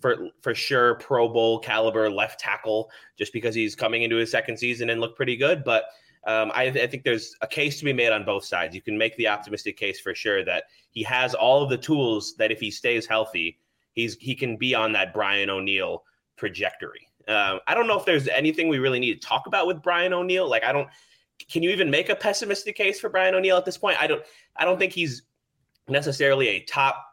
for 0.00 0.28
for 0.42 0.54
sure 0.54 0.96
Pro 0.96 1.28
Bowl 1.28 1.58
caliber 1.58 2.10
left 2.10 2.38
tackle 2.38 2.90
just 3.16 3.32
because 3.32 3.54
he's 3.54 3.74
coming 3.74 4.02
into 4.02 4.16
his 4.16 4.30
second 4.30 4.58
season 4.58 4.90
and 4.90 5.00
look 5.00 5.16
pretty 5.16 5.36
good. 5.36 5.64
But 5.64 5.84
um, 6.26 6.50
I, 6.54 6.64
I, 6.64 6.86
think 6.88 7.04
there's 7.04 7.34
a 7.40 7.46
case 7.46 7.78
to 7.78 7.84
be 7.84 7.92
made 7.92 8.10
on 8.10 8.24
both 8.24 8.44
sides. 8.44 8.74
You 8.74 8.82
can 8.82 8.98
make 8.98 9.16
the 9.16 9.28
optimistic 9.28 9.76
case 9.76 10.00
for 10.00 10.12
sure 10.12 10.44
that 10.44 10.64
he 10.90 11.04
has 11.04 11.34
all 11.34 11.62
of 11.62 11.70
the 11.70 11.78
tools 11.78 12.34
that 12.36 12.50
if 12.50 12.58
he 12.58 12.70
stays 12.70 13.06
healthy, 13.06 13.60
he's 13.92 14.16
he 14.16 14.34
can 14.34 14.56
be 14.56 14.74
on 14.74 14.92
that 14.92 15.14
Brian 15.14 15.48
O'Neill 15.48 16.02
trajectory. 16.36 17.06
Um, 17.28 17.60
I 17.66 17.74
don't 17.74 17.86
know 17.86 17.98
if 17.98 18.04
there's 18.04 18.28
anything 18.28 18.68
we 18.68 18.78
really 18.78 19.00
need 19.00 19.20
to 19.20 19.26
talk 19.26 19.46
about 19.46 19.66
with 19.66 19.82
Brian 19.82 20.12
O'Neill. 20.12 20.48
Like 20.48 20.64
I 20.64 20.72
don't. 20.72 20.88
Can 21.50 21.62
you 21.62 21.70
even 21.70 21.90
make 21.90 22.08
a 22.08 22.16
pessimistic 22.16 22.76
case 22.76 22.98
for 22.98 23.10
Brian 23.10 23.34
O'Neill 23.34 23.58
at 23.58 23.64
this 23.64 23.78
point? 23.78 24.00
I 24.00 24.06
don't. 24.06 24.22
I 24.56 24.64
don't 24.64 24.78
think 24.78 24.92
he's 24.92 25.22
necessarily 25.88 26.48
a 26.48 26.60
top 26.60 27.04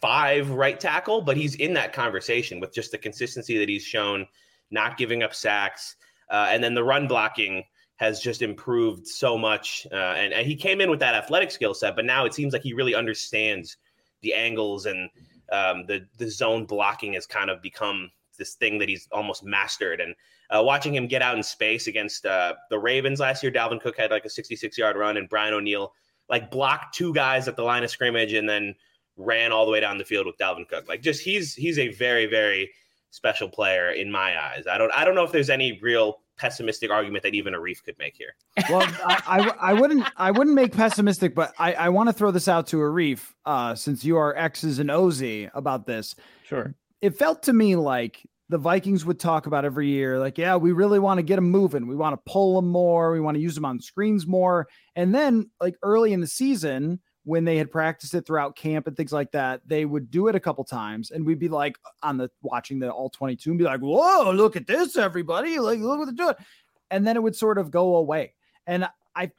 five 0.00 0.50
right 0.50 0.80
tackle, 0.80 1.20
but 1.20 1.36
he's 1.36 1.56
in 1.56 1.74
that 1.74 1.92
conversation 1.92 2.60
with 2.60 2.72
just 2.72 2.90
the 2.90 2.98
consistency 2.98 3.58
that 3.58 3.68
he's 3.68 3.84
shown, 3.84 4.26
not 4.70 4.96
giving 4.96 5.22
up 5.22 5.34
sacks, 5.34 5.96
uh, 6.30 6.48
and 6.50 6.64
then 6.64 6.74
the 6.74 6.84
run 6.84 7.06
blocking 7.06 7.64
has 7.96 8.18
just 8.18 8.40
improved 8.40 9.06
so 9.06 9.36
much. 9.36 9.86
Uh, 9.92 10.14
and, 10.16 10.32
and, 10.32 10.46
he 10.46 10.56
came 10.56 10.80
in 10.80 10.88
with 10.88 11.00
that 11.00 11.14
athletic 11.14 11.50
skill 11.50 11.74
set, 11.74 11.94
but 11.94 12.06
now 12.06 12.24
it 12.24 12.32
seems 12.32 12.54
like 12.54 12.62
he 12.62 12.72
really 12.72 12.94
understands 12.94 13.76
the 14.22 14.32
angles 14.32 14.86
and 14.86 15.10
um, 15.52 15.84
the 15.86 16.06
the 16.16 16.30
zone 16.30 16.64
blocking 16.64 17.12
has 17.14 17.26
kind 17.26 17.50
of 17.50 17.60
become 17.60 18.10
this 18.40 18.54
thing 18.54 18.78
that 18.78 18.88
he's 18.88 19.06
almost 19.12 19.44
mastered. 19.44 20.00
And 20.00 20.16
uh, 20.50 20.64
watching 20.64 20.92
him 20.92 21.06
get 21.06 21.22
out 21.22 21.36
in 21.36 21.44
space 21.44 21.86
against 21.86 22.26
uh, 22.26 22.54
the 22.70 22.78
Ravens 22.80 23.20
last 23.20 23.44
year, 23.44 23.52
Dalvin 23.52 23.80
Cook 23.80 23.96
had 23.96 24.10
like 24.10 24.24
a 24.24 24.30
66 24.30 24.76
yard 24.76 24.96
run, 24.96 25.16
and 25.16 25.28
Brian 25.28 25.54
O'Neill 25.54 25.92
like 26.28 26.50
blocked 26.50 26.94
two 26.94 27.12
guys 27.12 27.46
at 27.46 27.56
the 27.56 27.62
line 27.62 27.84
of 27.84 27.90
scrimmage 27.90 28.32
and 28.32 28.48
then 28.48 28.74
ran 29.16 29.52
all 29.52 29.66
the 29.66 29.72
way 29.72 29.80
down 29.80 29.98
the 29.98 30.04
field 30.04 30.26
with 30.26 30.38
Dalvin 30.38 30.66
Cook. 30.68 30.88
Like 30.88 31.02
just 31.02 31.22
he's 31.22 31.54
he's 31.54 31.78
a 31.78 31.88
very 31.88 32.26
very 32.26 32.70
special 33.10 33.48
player 33.48 33.90
in 33.90 34.10
my 34.10 34.40
eyes. 34.40 34.64
I 34.70 34.78
don't 34.78 34.92
I 34.92 35.04
don't 35.04 35.14
know 35.14 35.24
if 35.24 35.32
there's 35.32 35.50
any 35.50 35.78
real 35.82 36.20
pessimistic 36.38 36.90
argument 36.90 37.22
that 37.22 37.34
even 37.34 37.52
Arif 37.52 37.82
could 37.84 37.98
make 37.98 38.16
here. 38.16 38.34
Well, 38.70 38.82
I, 39.04 39.20
I, 39.26 39.70
I, 39.70 39.72
wouldn't 39.74 40.06
I 40.16 40.30
wouldn't 40.30 40.54
make 40.54 40.72
pessimistic, 40.72 41.34
but 41.34 41.52
I, 41.58 41.74
I 41.74 41.88
want 41.90 42.08
to 42.08 42.12
throw 42.12 42.30
this 42.30 42.48
out 42.48 42.66
to 42.68 42.76
Arif, 42.76 43.34
uh, 43.44 43.74
since 43.74 44.04
you 44.04 44.16
are 44.16 44.34
X's 44.36 44.78
and 44.78 44.90
O's 44.90 45.22
about 45.54 45.86
this. 45.86 46.14
Sure. 46.44 46.74
It 47.02 47.18
felt 47.18 47.42
to 47.44 47.52
me 47.52 47.76
like 47.76 48.26
the 48.50 48.58
Vikings 48.58 49.04
would 49.04 49.20
talk 49.20 49.46
about 49.46 49.64
every 49.64 49.88
year, 49.88 50.18
like, 50.18 50.36
yeah, 50.36 50.56
we 50.56 50.72
really 50.72 50.98
want 50.98 51.18
to 51.18 51.22
get 51.22 51.36
them 51.36 51.50
moving. 51.50 51.86
We 51.86 51.94
want 51.94 52.14
to 52.14 52.30
pull 52.30 52.56
them 52.56 52.68
more. 52.68 53.12
We 53.12 53.20
want 53.20 53.36
to 53.36 53.40
use 53.40 53.54
them 53.54 53.64
on 53.64 53.80
screens 53.80 54.26
more. 54.26 54.66
And 54.96 55.14
then, 55.14 55.48
like 55.60 55.76
early 55.84 56.12
in 56.12 56.20
the 56.20 56.26
season, 56.26 56.98
when 57.22 57.44
they 57.44 57.58
had 57.58 57.70
practiced 57.70 58.12
it 58.12 58.26
throughout 58.26 58.56
camp 58.56 58.88
and 58.88 58.96
things 58.96 59.12
like 59.12 59.30
that, 59.32 59.60
they 59.64 59.84
would 59.84 60.10
do 60.10 60.26
it 60.26 60.34
a 60.34 60.40
couple 60.40 60.64
times, 60.64 61.12
and 61.12 61.24
we'd 61.24 61.38
be 61.38 61.48
like 61.48 61.76
on 62.02 62.16
the 62.16 62.28
watching 62.42 62.80
the 62.80 62.90
all 62.90 63.08
22 63.08 63.50
and 63.50 63.58
be 63.58 63.64
like, 63.64 63.80
"Whoa, 63.80 64.32
look 64.32 64.56
at 64.56 64.66
this, 64.66 64.96
everybody! 64.96 65.60
Like, 65.60 65.78
look 65.78 65.98
what 66.00 66.06
they're 66.06 66.26
doing," 66.26 66.44
and 66.90 67.06
then 67.06 67.16
it 67.16 67.22
would 67.22 67.36
sort 67.36 67.58
of 67.58 67.70
go 67.70 67.96
away. 67.96 68.34
And 68.66 68.88
I 69.14 69.30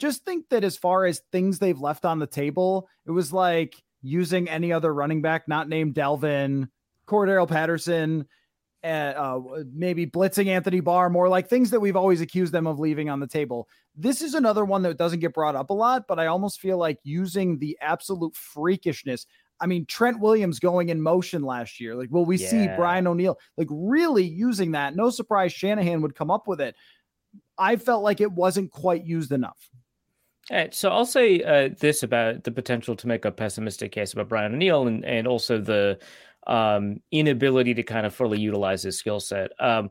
just 0.00 0.24
think 0.24 0.48
that 0.48 0.64
as 0.64 0.76
far 0.76 1.04
as 1.04 1.22
things 1.30 1.60
they've 1.60 1.78
left 1.78 2.04
on 2.04 2.18
the 2.18 2.26
table, 2.26 2.88
it 3.06 3.12
was 3.12 3.32
like 3.32 3.76
using 4.02 4.48
any 4.48 4.72
other 4.72 4.92
running 4.92 5.22
back 5.22 5.46
not 5.46 5.68
named 5.68 5.94
Dalvin, 5.94 6.68
Cordarrelle 7.06 7.48
Patterson, 7.48 8.26
uh, 8.84 9.40
maybe 9.72 10.06
blitzing 10.06 10.46
Anthony 10.46 10.80
Barr, 10.80 11.10
more 11.10 11.28
like 11.28 11.48
things 11.48 11.70
that 11.70 11.80
we've 11.80 11.96
always 11.96 12.20
accused 12.20 12.52
them 12.52 12.66
of 12.66 12.78
leaving 12.78 13.10
on 13.10 13.20
the 13.20 13.26
table. 13.26 13.68
This 13.96 14.22
is 14.22 14.34
another 14.34 14.64
one 14.64 14.82
that 14.82 14.98
doesn't 14.98 15.20
get 15.20 15.34
brought 15.34 15.56
up 15.56 15.70
a 15.70 15.74
lot, 15.74 16.06
but 16.06 16.18
I 16.18 16.26
almost 16.26 16.60
feel 16.60 16.78
like 16.78 16.98
using 17.02 17.58
the 17.58 17.76
absolute 17.80 18.34
freakishness. 18.34 19.26
I 19.58 19.66
mean, 19.66 19.86
Trent 19.86 20.20
Williams 20.20 20.58
going 20.58 20.90
in 20.90 21.00
motion 21.00 21.42
last 21.42 21.80
year. 21.80 21.94
Like, 21.94 22.10
will 22.10 22.26
we 22.26 22.36
yeah. 22.36 22.48
see 22.48 22.68
Brian 22.76 23.06
O'Neill 23.06 23.38
like 23.56 23.68
really 23.70 24.24
using 24.24 24.72
that? 24.72 24.94
No 24.94 25.10
surprise 25.10 25.52
Shanahan 25.52 26.02
would 26.02 26.14
come 26.14 26.30
up 26.30 26.46
with 26.46 26.60
it. 26.60 26.76
I 27.58 27.76
felt 27.76 28.02
like 28.02 28.20
it 28.20 28.32
wasn't 28.32 28.70
quite 28.70 29.06
used 29.06 29.32
enough. 29.32 29.70
All 30.50 30.56
right, 30.56 30.72
so 30.72 30.90
I'll 30.90 31.06
say 31.06 31.42
uh, 31.42 31.70
this 31.80 32.04
about 32.04 32.44
the 32.44 32.52
potential 32.52 32.94
to 32.94 33.08
make 33.08 33.24
a 33.24 33.32
pessimistic 33.32 33.90
case 33.90 34.12
about 34.12 34.28
Brian 34.28 34.54
O'Neill 34.54 34.86
and, 34.86 35.04
and 35.04 35.26
also 35.26 35.58
the 35.58 35.98
um, 36.46 37.00
inability 37.10 37.74
to 37.74 37.82
kind 37.82 38.06
of 38.06 38.14
fully 38.14 38.38
utilize 38.38 38.82
his 38.82 38.98
skill 38.98 39.20
set. 39.20 39.50
Um, 39.60 39.90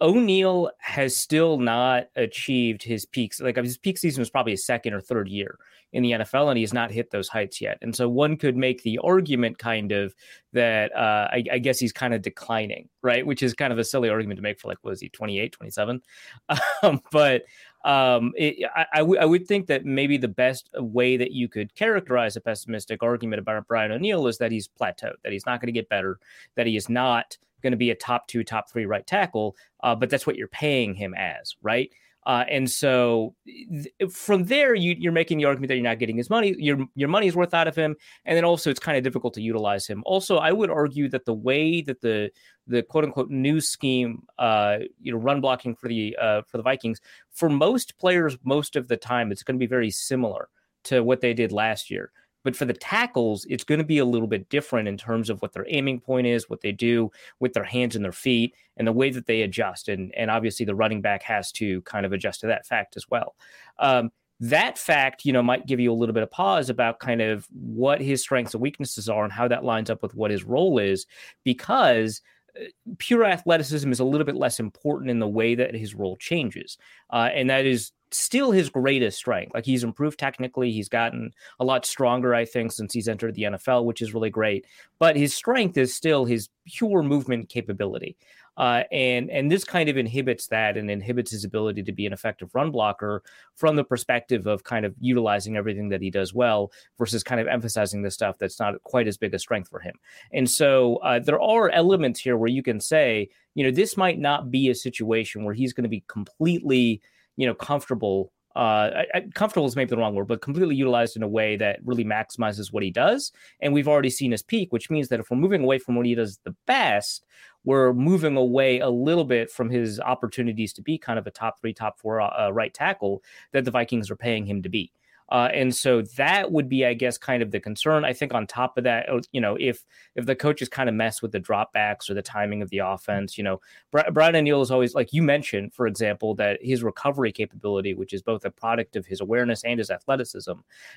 O'Neill 0.00 0.70
has 0.78 1.16
still 1.16 1.58
not 1.58 2.04
achieved 2.14 2.82
his 2.82 3.04
peaks. 3.04 3.40
Like 3.40 3.56
his 3.56 3.78
peak 3.78 3.98
season 3.98 4.20
was 4.20 4.30
probably 4.30 4.52
his 4.52 4.64
second 4.64 4.94
or 4.94 5.00
third 5.00 5.28
year 5.28 5.58
in 5.92 6.02
the 6.02 6.12
NFL, 6.12 6.48
and 6.48 6.56
he 6.56 6.62
has 6.62 6.74
not 6.74 6.90
hit 6.90 7.10
those 7.10 7.28
heights 7.28 7.60
yet. 7.60 7.78
And 7.80 7.96
so 7.96 8.08
one 8.08 8.36
could 8.36 8.56
make 8.56 8.82
the 8.82 8.98
argument, 9.02 9.58
kind 9.58 9.90
of, 9.90 10.14
that 10.52 10.94
uh, 10.94 11.28
I, 11.32 11.44
I, 11.52 11.58
guess 11.58 11.78
he's 11.78 11.92
kind 11.92 12.12
of 12.12 12.22
declining, 12.22 12.88
right? 13.02 13.26
Which 13.26 13.42
is 13.42 13.54
kind 13.54 13.72
of 13.72 13.78
a 13.78 13.84
silly 13.84 14.08
argument 14.10 14.36
to 14.38 14.42
make 14.42 14.60
for 14.60 14.68
like, 14.68 14.78
was 14.82 15.00
he 15.00 15.08
28, 15.08 15.52
27? 15.52 16.02
Um, 16.82 17.00
but 17.10 17.42
um, 17.84 18.32
it, 18.36 18.68
I, 18.74 18.86
I, 18.92 18.98
w- 18.98 19.20
I 19.20 19.24
would 19.24 19.46
think 19.46 19.66
that 19.68 19.84
maybe 19.84 20.16
the 20.16 20.28
best 20.28 20.70
way 20.74 21.16
that 21.16 21.32
you 21.32 21.48
could 21.48 21.74
characterize 21.74 22.36
a 22.36 22.40
pessimistic 22.40 23.02
argument 23.02 23.40
about 23.40 23.66
Brian 23.66 23.92
O'Neill 23.92 24.26
is 24.26 24.38
that 24.38 24.52
he's 24.52 24.68
plateaued, 24.68 25.14
that 25.22 25.32
he's 25.32 25.46
not 25.46 25.60
going 25.60 25.68
to 25.68 25.72
get 25.72 25.88
better, 25.88 26.18
that 26.56 26.66
he 26.66 26.76
is 26.76 26.88
not 26.88 27.38
going 27.62 27.70
to 27.72 27.76
be 27.76 27.90
a 27.90 27.94
top 27.94 28.26
two, 28.28 28.44
top 28.44 28.70
three 28.70 28.86
right 28.86 29.06
tackle. 29.06 29.56
Uh, 29.82 29.94
but 29.94 30.10
that's 30.10 30.26
what 30.26 30.36
you're 30.36 30.48
paying 30.48 30.94
him 30.94 31.14
as, 31.14 31.56
right? 31.62 31.90
Uh, 32.26 32.44
and 32.50 32.70
so 32.70 33.34
th- 33.46 34.12
from 34.12 34.44
there, 34.44 34.74
you, 34.74 35.08
are 35.08 35.12
making 35.12 35.38
the 35.38 35.44
argument 35.46 35.68
that 35.68 35.76
you're 35.76 35.84
not 35.84 35.98
getting 35.98 36.16
his 36.16 36.28
money, 36.28 36.54
your 36.58 36.78
your 36.94 37.08
money's 37.08 37.34
worth 37.34 37.54
out 37.54 37.66
of 37.68 37.74
him, 37.74 37.96
and 38.26 38.36
then 38.36 38.44
also 38.44 38.70
it's 38.70 38.80
kind 38.80 38.98
of 38.98 39.04
difficult 39.04 39.32
to 39.34 39.40
utilize 39.40 39.86
him. 39.86 40.02
Also, 40.04 40.36
I 40.36 40.52
would 40.52 40.68
argue 40.68 41.08
that 41.08 41.24
the 41.24 41.34
way 41.34 41.80
that 41.82 42.00
the 42.00 42.30
the 42.66 42.82
quote 42.82 43.04
unquote 43.04 43.30
new 43.30 43.60
scheme, 43.60 44.24
uh, 44.38 44.78
you 45.00 45.12
know, 45.12 45.18
run 45.18 45.40
blocking 45.40 45.74
for 45.74 45.88
the 45.88 46.16
uh, 46.20 46.42
for 46.42 46.58
the 46.58 46.62
Vikings, 46.62 47.00
for 47.30 47.48
most 47.48 47.96
players, 47.98 48.36
most 48.44 48.76
of 48.76 48.88
the 48.88 48.96
time, 48.96 49.32
it's 49.32 49.42
going 49.42 49.56
to 49.56 49.62
be 49.62 49.66
very 49.66 49.90
similar 49.90 50.48
to 50.84 51.02
what 51.02 51.20
they 51.20 51.32
did 51.32 51.50
last 51.52 51.90
year. 51.90 52.12
But 52.44 52.56
for 52.56 52.64
the 52.64 52.72
tackles, 52.72 53.46
it's 53.48 53.64
going 53.64 53.78
to 53.78 53.84
be 53.84 53.98
a 53.98 54.04
little 54.04 54.28
bit 54.28 54.48
different 54.48 54.88
in 54.88 54.96
terms 54.96 55.28
of 55.28 55.42
what 55.42 55.52
their 55.52 55.66
aiming 55.68 56.00
point 56.00 56.26
is, 56.26 56.48
what 56.48 56.60
they 56.60 56.72
do 56.72 57.10
with 57.40 57.52
their 57.52 57.64
hands 57.64 57.96
and 57.96 58.04
their 58.04 58.12
feet, 58.12 58.54
and 58.76 58.86
the 58.86 58.92
way 58.92 59.10
that 59.10 59.26
they 59.26 59.42
adjust. 59.42 59.88
And, 59.88 60.14
and 60.14 60.30
obviously, 60.30 60.64
the 60.64 60.74
running 60.74 61.00
back 61.02 61.22
has 61.24 61.52
to 61.52 61.82
kind 61.82 62.06
of 62.06 62.12
adjust 62.12 62.40
to 62.40 62.46
that 62.46 62.66
fact 62.66 62.96
as 62.96 63.08
well. 63.10 63.34
Um, 63.78 64.10
that 64.40 64.78
fact, 64.78 65.24
you 65.24 65.32
know, 65.32 65.42
might 65.42 65.66
give 65.66 65.80
you 65.80 65.92
a 65.92 65.94
little 65.94 66.12
bit 66.12 66.22
of 66.22 66.30
pause 66.30 66.70
about 66.70 67.00
kind 67.00 67.20
of 67.20 67.46
what 67.52 68.00
his 68.00 68.22
strengths 68.22 68.54
and 68.54 68.62
weaknesses 68.62 69.08
are 69.08 69.24
and 69.24 69.32
how 69.32 69.48
that 69.48 69.64
lines 69.64 69.90
up 69.90 70.00
with 70.00 70.14
what 70.14 70.30
his 70.30 70.44
role 70.44 70.78
is, 70.78 71.06
because 71.42 72.22
uh, 72.56 72.66
pure 72.98 73.24
athleticism 73.24 73.90
is 73.90 73.98
a 73.98 74.04
little 74.04 74.24
bit 74.24 74.36
less 74.36 74.60
important 74.60 75.10
in 75.10 75.18
the 75.18 75.26
way 75.26 75.56
that 75.56 75.74
his 75.74 75.94
role 75.94 76.16
changes. 76.18 76.78
Uh, 77.10 77.30
and 77.34 77.50
that 77.50 77.66
is 77.66 77.90
still 78.10 78.50
his 78.50 78.70
greatest 78.70 79.18
strength. 79.18 79.54
Like 79.54 79.64
he's 79.64 79.84
improved 79.84 80.18
technically, 80.18 80.72
he's 80.72 80.88
gotten 80.88 81.32
a 81.60 81.64
lot 81.64 81.86
stronger, 81.86 82.34
I 82.34 82.44
think, 82.44 82.72
since 82.72 82.92
he's 82.92 83.08
entered 83.08 83.34
the 83.34 83.44
NFL, 83.44 83.84
which 83.84 84.02
is 84.02 84.14
really 84.14 84.30
great. 84.30 84.66
But 84.98 85.16
his 85.16 85.34
strength 85.34 85.76
is 85.76 85.94
still 85.94 86.24
his 86.24 86.48
pure 86.66 87.02
movement 87.02 87.48
capability. 87.48 88.16
Uh, 88.58 88.82
and 88.90 89.30
and 89.30 89.52
this 89.52 89.62
kind 89.62 89.88
of 89.88 89.96
inhibits 89.96 90.48
that 90.48 90.76
and 90.76 90.90
inhibits 90.90 91.30
his 91.30 91.44
ability 91.44 91.80
to 91.84 91.92
be 91.92 92.06
an 92.06 92.12
effective 92.12 92.52
run 92.56 92.72
blocker 92.72 93.22
from 93.54 93.76
the 93.76 93.84
perspective 93.84 94.48
of 94.48 94.64
kind 94.64 94.84
of 94.84 94.92
utilizing 94.98 95.56
everything 95.56 95.88
that 95.88 96.02
he 96.02 96.10
does 96.10 96.34
well 96.34 96.72
versus 96.98 97.22
kind 97.22 97.40
of 97.40 97.46
emphasizing 97.46 98.02
the 98.02 98.10
stuff 98.10 98.36
that's 98.36 98.58
not 98.58 98.82
quite 98.82 99.06
as 99.06 99.16
big 99.16 99.32
a 99.32 99.38
strength 99.38 99.70
for 99.70 99.78
him. 99.78 99.94
And 100.32 100.50
so 100.50 100.96
uh, 100.96 101.20
there 101.20 101.40
are 101.40 101.70
elements 101.70 102.18
here 102.18 102.36
where 102.36 102.50
you 102.50 102.64
can 102.64 102.80
say, 102.80 103.28
you 103.54 103.62
know, 103.62 103.70
this 103.70 103.96
might 103.96 104.18
not 104.18 104.50
be 104.50 104.68
a 104.68 104.74
situation 104.74 105.44
where 105.44 105.54
he's 105.54 105.72
going 105.72 105.84
to 105.84 105.88
be 105.88 106.02
completely 106.08 107.00
you 107.38 107.46
know 107.46 107.54
comfortable 107.54 108.30
uh, 108.58 109.04
comfortable 109.34 109.68
is 109.68 109.76
maybe 109.76 109.90
the 109.90 109.96
wrong 109.96 110.16
word, 110.16 110.26
but 110.26 110.42
completely 110.42 110.74
utilized 110.74 111.16
in 111.16 111.22
a 111.22 111.28
way 111.28 111.56
that 111.56 111.78
really 111.84 112.04
maximizes 112.04 112.72
what 112.72 112.82
he 112.82 112.90
does. 112.90 113.30
And 113.60 113.72
we've 113.72 113.86
already 113.86 114.10
seen 114.10 114.32
his 114.32 114.42
peak, 114.42 114.72
which 114.72 114.90
means 114.90 115.08
that 115.08 115.20
if 115.20 115.30
we're 115.30 115.36
moving 115.36 115.62
away 115.62 115.78
from 115.78 115.94
what 115.94 116.06
he 116.06 116.16
does 116.16 116.40
the 116.42 116.56
best, 116.66 117.24
we're 117.64 117.92
moving 117.92 118.36
away 118.36 118.80
a 118.80 118.88
little 118.88 119.24
bit 119.24 119.48
from 119.48 119.70
his 119.70 120.00
opportunities 120.00 120.72
to 120.72 120.82
be 120.82 120.98
kind 120.98 121.20
of 121.20 121.26
a 121.28 121.30
top 121.30 121.60
three, 121.60 121.72
top 121.72 122.00
four 122.00 122.20
uh, 122.20 122.50
right 122.50 122.74
tackle 122.74 123.22
that 123.52 123.64
the 123.64 123.70
Vikings 123.70 124.10
are 124.10 124.16
paying 124.16 124.44
him 124.44 124.60
to 124.62 124.68
be. 124.68 124.90
Uh, 125.30 125.48
and 125.52 125.74
so 125.74 126.02
that 126.16 126.50
would 126.50 126.68
be, 126.68 126.86
I 126.86 126.94
guess, 126.94 127.18
kind 127.18 127.42
of 127.42 127.50
the 127.50 127.60
concern. 127.60 128.04
I 128.04 128.12
think 128.12 128.32
on 128.32 128.46
top 128.46 128.78
of 128.78 128.84
that, 128.84 129.08
uh, 129.08 129.20
you 129.32 129.40
know, 129.40 129.56
if 129.60 129.84
if 130.14 130.26
the 130.26 130.34
coaches 130.34 130.68
kind 130.68 130.88
of 130.88 130.94
mess 130.94 131.20
with 131.20 131.32
the 131.32 131.40
dropbacks 131.40 132.08
or 132.08 132.14
the 132.14 132.22
timing 132.22 132.62
of 132.62 132.70
the 132.70 132.78
offense, 132.78 133.36
you 133.36 133.44
know, 133.44 133.60
Brian 133.90 134.36
O'Neill 134.36 134.62
is 134.62 134.70
always 134.70 134.94
like 134.94 135.12
you 135.12 135.22
mentioned, 135.22 135.74
for 135.74 135.86
example, 135.86 136.34
that 136.36 136.58
his 136.62 136.82
recovery 136.82 137.32
capability, 137.32 137.94
which 137.94 138.12
is 138.12 138.22
both 138.22 138.44
a 138.44 138.50
product 138.50 138.96
of 138.96 139.06
his 139.06 139.20
awareness 139.20 139.64
and 139.64 139.78
his 139.78 139.90
athleticism, 139.90 140.52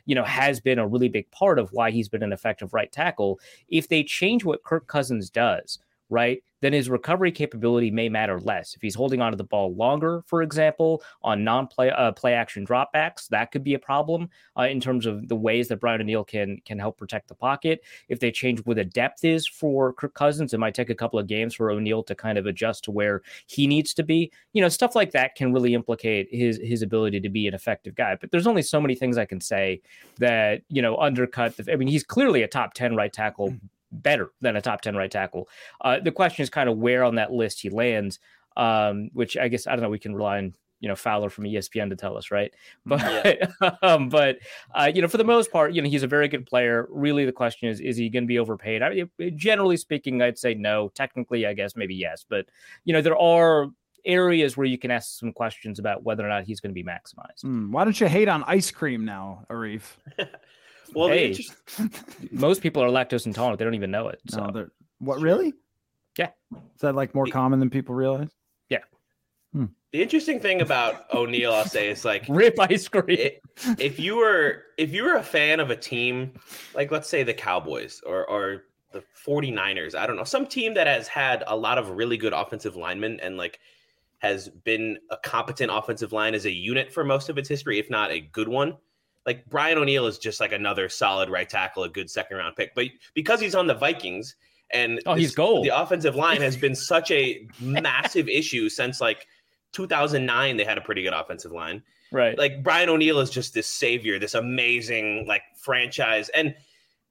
you 0.05 0.15
know, 0.15 0.23
has 0.23 0.59
been 0.59 0.79
a 0.79 0.87
really 0.87 1.09
big 1.09 1.29
part 1.31 1.59
of 1.59 1.71
why 1.73 1.91
he's 1.91 2.09
been 2.09 2.23
an 2.23 2.33
effective 2.33 2.73
right 2.73 2.91
tackle. 2.91 3.39
If 3.67 3.89
they 3.89 4.03
change 4.03 4.45
what 4.45 4.63
Kirk 4.63 4.87
Cousins 4.87 5.29
does, 5.29 5.79
right, 6.09 6.41
then 6.61 6.73
his 6.73 6.89
recovery 6.89 7.31
capability 7.31 7.91
may 7.91 8.09
matter 8.09 8.39
less. 8.39 8.75
If 8.75 8.81
he's 8.81 8.95
holding 8.95 9.21
onto 9.21 9.37
the 9.37 9.43
ball 9.43 9.75
longer, 9.75 10.23
for 10.27 10.41
example, 10.41 11.03
on 11.21 11.43
non-play 11.43 11.89
uh, 11.91 12.11
play 12.13 12.33
action 12.33 12.65
dropbacks, 12.65 13.27
that 13.29 13.51
could 13.51 13.63
be 13.63 13.73
a 13.73 13.79
problem 13.79 14.29
uh, 14.57 14.63
in 14.63 14.79
terms 14.79 15.05
of 15.05 15.27
the 15.27 15.35
ways 15.35 15.67
that 15.67 15.79
Brian 15.79 16.01
O'Neill 16.01 16.23
can 16.23 16.57
can 16.65 16.79
help 16.79 16.97
protect 16.97 17.27
the 17.27 17.35
pocket. 17.35 17.81
If 18.07 18.19
they 18.19 18.31
change 18.31 18.59
where 18.59 18.75
the 18.75 18.85
depth 18.85 19.25
is 19.25 19.47
for 19.47 19.93
Kirk 19.93 20.13
Cousins, 20.13 20.53
it 20.53 20.59
might 20.59 20.75
take 20.75 20.89
a 20.89 20.95
couple 20.95 21.19
of 21.19 21.27
games 21.27 21.55
for 21.55 21.71
O'Neill 21.71 22.03
to 22.03 22.15
kind 22.15 22.37
of 22.37 22.45
adjust 22.45 22.83
to 22.85 22.91
where 22.91 23.21
he 23.47 23.67
needs 23.67 23.93
to 23.95 24.03
be. 24.03 24.31
You 24.53 24.61
know, 24.61 24.69
stuff 24.69 24.95
like 24.95 25.11
that 25.11 25.35
can 25.35 25.53
really 25.53 25.73
implicate 25.73 26.27
his 26.31 26.59
his 26.63 26.81
ability 26.81 27.19
to 27.21 27.29
be 27.29 27.47
an 27.47 27.53
effective 27.53 27.95
guy. 27.95 28.15
But 28.19 28.31
there's 28.31 28.47
only 28.47 28.61
so 28.61 28.79
many 28.79 28.95
things 28.95 29.17
I 29.17 29.25
can 29.25 29.41
say 29.41 29.81
that 30.19 30.61
you 30.69 30.81
know 30.81 30.97
undercut 30.97 31.57
the. 31.57 31.71
I 31.71 31.75
mean, 31.75 31.87
he's 31.87 32.03
clearly 32.03 32.43
a 32.43 32.47
top 32.47 32.73
ten 32.73 32.95
right 32.95 33.11
tackle 33.11 33.49
mm-hmm 33.49 33.65
better 33.91 34.31
than 34.41 34.55
a 34.55 34.61
top 34.61 34.81
10 34.81 34.95
right 34.95 35.11
tackle. 35.11 35.49
Uh, 35.81 35.99
the 35.99 36.11
question 36.11 36.43
is 36.43 36.49
kind 36.49 36.69
of 36.69 36.77
where 36.77 37.03
on 37.03 37.15
that 37.15 37.31
list 37.31 37.61
he 37.61 37.69
lands, 37.69 38.19
um, 38.57 39.09
which 39.13 39.37
I 39.37 39.47
guess, 39.47 39.67
I 39.67 39.71
don't 39.71 39.81
know, 39.81 39.89
we 39.89 39.99
can 39.99 40.15
rely 40.15 40.37
on, 40.37 40.55
you 40.79 40.89
know, 40.89 40.95
Fowler 40.95 41.29
from 41.29 41.43
ESPN 41.43 41.89
to 41.89 41.95
tell 41.95 42.17
us, 42.17 42.31
right? 42.31 42.51
But, 42.85 43.51
yeah. 43.61 43.71
um, 43.83 44.09
but 44.09 44.39
uh, 44.73 44.91
you 44.93 45.01
know, 45.01 45.07
for 45.07 45.17
the 45.17 45.23
most 45.23 45.51
part, 45.51 45.73
you 45.73 45.81
know, 45.81 45.89
he's 45.89 46.03
a 46.03 46.07
very 46.07 46.27
good 46.27 46.45
player. 46.45 46.87
Really, 46.89 47.23
the 47.23 47.31
question 47.31 47.69
is, 47.69 47.79
is 47.79 47.97
he 47.97 48.09
going 48.09 48.23
to 48.23 48.27
be 48.27 48.39
overpaid? 48.39 48.81
I 48.81 48.89
mean, 48.89 49.37
generally 49.37 49.77
speaking, 49.77 50.21
I'd 50.21 50.39
say 50.39 50.55
no. 50.55 50.89
Technically, 50.89 51.45
I 51.45 51.53
guess 51.53 51.75
maybe 51.75 51.93
yes. 51.93 52.25
But, 52.27 52.47
you 52.83 52.93
know, 52.93 53.01
there 53.01 53.17
are 53.17 53.67
areas 54.05 54.57
where 54.57 54.65
you 54.65 54.77
can 54.77 54.91
ask 54.91 55.19
some 55.19 55.31
questions 55.31 55.79
about 55.79 56.03
whether 56.03 56.25
or 56.25 56.29
not 56.29 56.43
he's 56.43 56.59
going 56.59 56.71
to 56.71 56.73
be 56.73 56.83
maximized. 56.83 57.43
Mm, 57.45 57.71
why 57.71 57.83
don't 57.83 57.99
you 57.99 58.07
hate 58.07 58.27
on 58.27 58.43
ice 58.47 58.71
cream 58.71 59.05
now, 59.05 59.45
Arif? 59.49 59.97
Well, 60.93 61.09
hey, 61.09 61.37
most 62.31 62.61
people 62.61 62.83
are 62.83 62.89
lactose 62.89 63.25
intolerant. 63.25 63.59
They 63.59 63.65
don't 63.65 63.75
even 63.75 63.91
know 63.91 64.07
it. 64.09 64.19
So. 64.29 64.45
No, 64.45 64.67
what 64.99 65.19
really? 65.19 65.53
Yeah. 66.17 66.29
Is 66.53 66.81
that 66.81 66.95
like 66.95 67.15
more 67.15 67.25
common 67.25 67.59
than 67.59 67.69
people 67.69 67.95
realize? 67.95 68.29
Yeah. 68.69 68.79
Hmm. 69.53 69.65
The 69.93 70.01
interesting 70.01 70.39
thing 70.39 70.61
about 70.61 71.13
O'Neill, 71.13 71.53
I'll 71.53 71.65
say, 71.65 71.89
is 71.89 72.05
like 72.05 72.25
rip 72.29 72.59
ice 72.59 72.87
cream. 72.87 73.05
It, 73.09 73.41
if 73.77 73.99
you 73.99 74.15
were 74.17 74.63
if 74.77 74.93
you 74.93 75.03
were 75.03 75.15
a 75.15 75.23
fan 75.23 75.59
of 75.59 75.69
a 75.69 75.75
team, 75.75 76.33
like 76.73 76.91
let's 76.91 77.09
say 77.09 77.23
the 77.23 77.33
Cowboys 77.33 78.01
or 78.05 78.25
or 78.29 78.63
the 78.91 79.03
49ers. 79.25 79.95
I 79.95 80.05
don't 80.05 80.17
know. 80.17 80.23
Some 80.23 80.45
team 80.45 80.73
that 80.73 80.87
has 80.87 81.07
had 81.07 81.43
a 81.47 81.55
lot 81.55 81.77
of 81.77 81.91
really 81.91 82.17
good 82.17 82.33
offensive 82.33 82.75
linemen 82.75 83.19
and 83.21 83.37
like 83.37 83.59
has 84.19 84.49
been 84.49 84.97
a 85.09 85.17
competent 85.17 85.71
offensive 85.73 86.13
line 86.13 86.35
as 86.35 86.45
a 86.45 86.51
unit 86.51 86.93
for 86.93 87.03
most 87.03 87.29
of 87.29 87.37
its 87.37 87.49
history, 87.49 87.79
if 87.79 87.89
not 87.89 88.11
a 88.11 88.19
good 88.19 88.47
one. 88.47 88.77
Like 89.25 89.47
Brian 89.49 89.77
O'Neill 89.77 90.07
is 90.07 90.17
just 90.17 90.39
like 90.39 90.51
another 90.51 90.89
solid 90.89 91.29
right 91.29 91.47
tackle, 91.47 91.83
a 91.83 91.89
good 91.89 92.09
second 92.09 92.37
round 92.37 92.55
pick. 92.55 92.73
But 92.73 92.87
because 93.13 93.39
he's 93.39 93.55
on 93.55 93.67
the 93.67 93.75
Vikings 93.75 94.35
and 94.73 95.01
oh, 95.05 95.15
he's 95.15 95.35
gold. 95.35 95.65
The 95.65 95.79
offensive 95.79 96.15
line 96.15 96.41
has 96.41 96.57
been 96.57 96.75
such 96.93 97.11
a 97.11 97.47
massive 97.59 98.27
issue 98.27 98.69
since 98.69 99.01
like 99.01 99.27
2009. 99.73 100.57
They 100.57 100.63
had 100.63 100.77
a 100.77 100.81
pretty 100.81 101.03
good 101.03 101.13
offensive 101.13 101.51
line. 101.51 101.83
Right. 102.11 102.37
Like 102.37 102.63
Brian 102.63 102.89
O'Neill 102.89 103.19
is 103.19 103.29
just 103.29 103.53
this 103.53 103.67
savior, 103.67 104.19
this 104.19 104.33
amazing 104.33 105.25
like 105.27 105.43
franchise. 105.55 106.29
And 106.29 106.55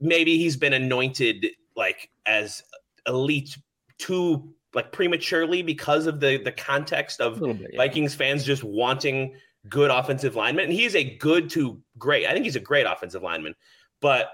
maybe 0.01 0.37
he's 0.37 0.57
been 0.57 0.73
anointed 0.73 1.47
like 1.77 2.11
as 2.27 2.63
elite 3.07 3.57
too 3.99 4.53
like 4.75 4.93
prematurely 4.93 5.63
because 5.63 6.07
of 6.07 6.21
the 6.21 6.39
the 6.43 6.53
context 6.53 7.21
of 7.21 7.41
bit, 7.41 7.71
yeah. 7.73 7.77
Vikings 7.77 8.15
fans 8.15 8.45
just 8.45 8.63
wanting 8.63 9.35
good 9.69 9.91
offensive 9.91 10.37
lineman. 10.37 10.67
And 10.67 10.73
he's 10.73 10.95
a 10.95 11.17
good 11.17 11.51
to 11.51 11.81
great. 11.99 12.27
I 12.27 12.33
think 12.33 12.45
he's 12.45 12.57
a 12.57 12.61
great 12.61 12.87
offensive 12.87 13.23
lineman, 13.23 13.55
but 14.01 14.31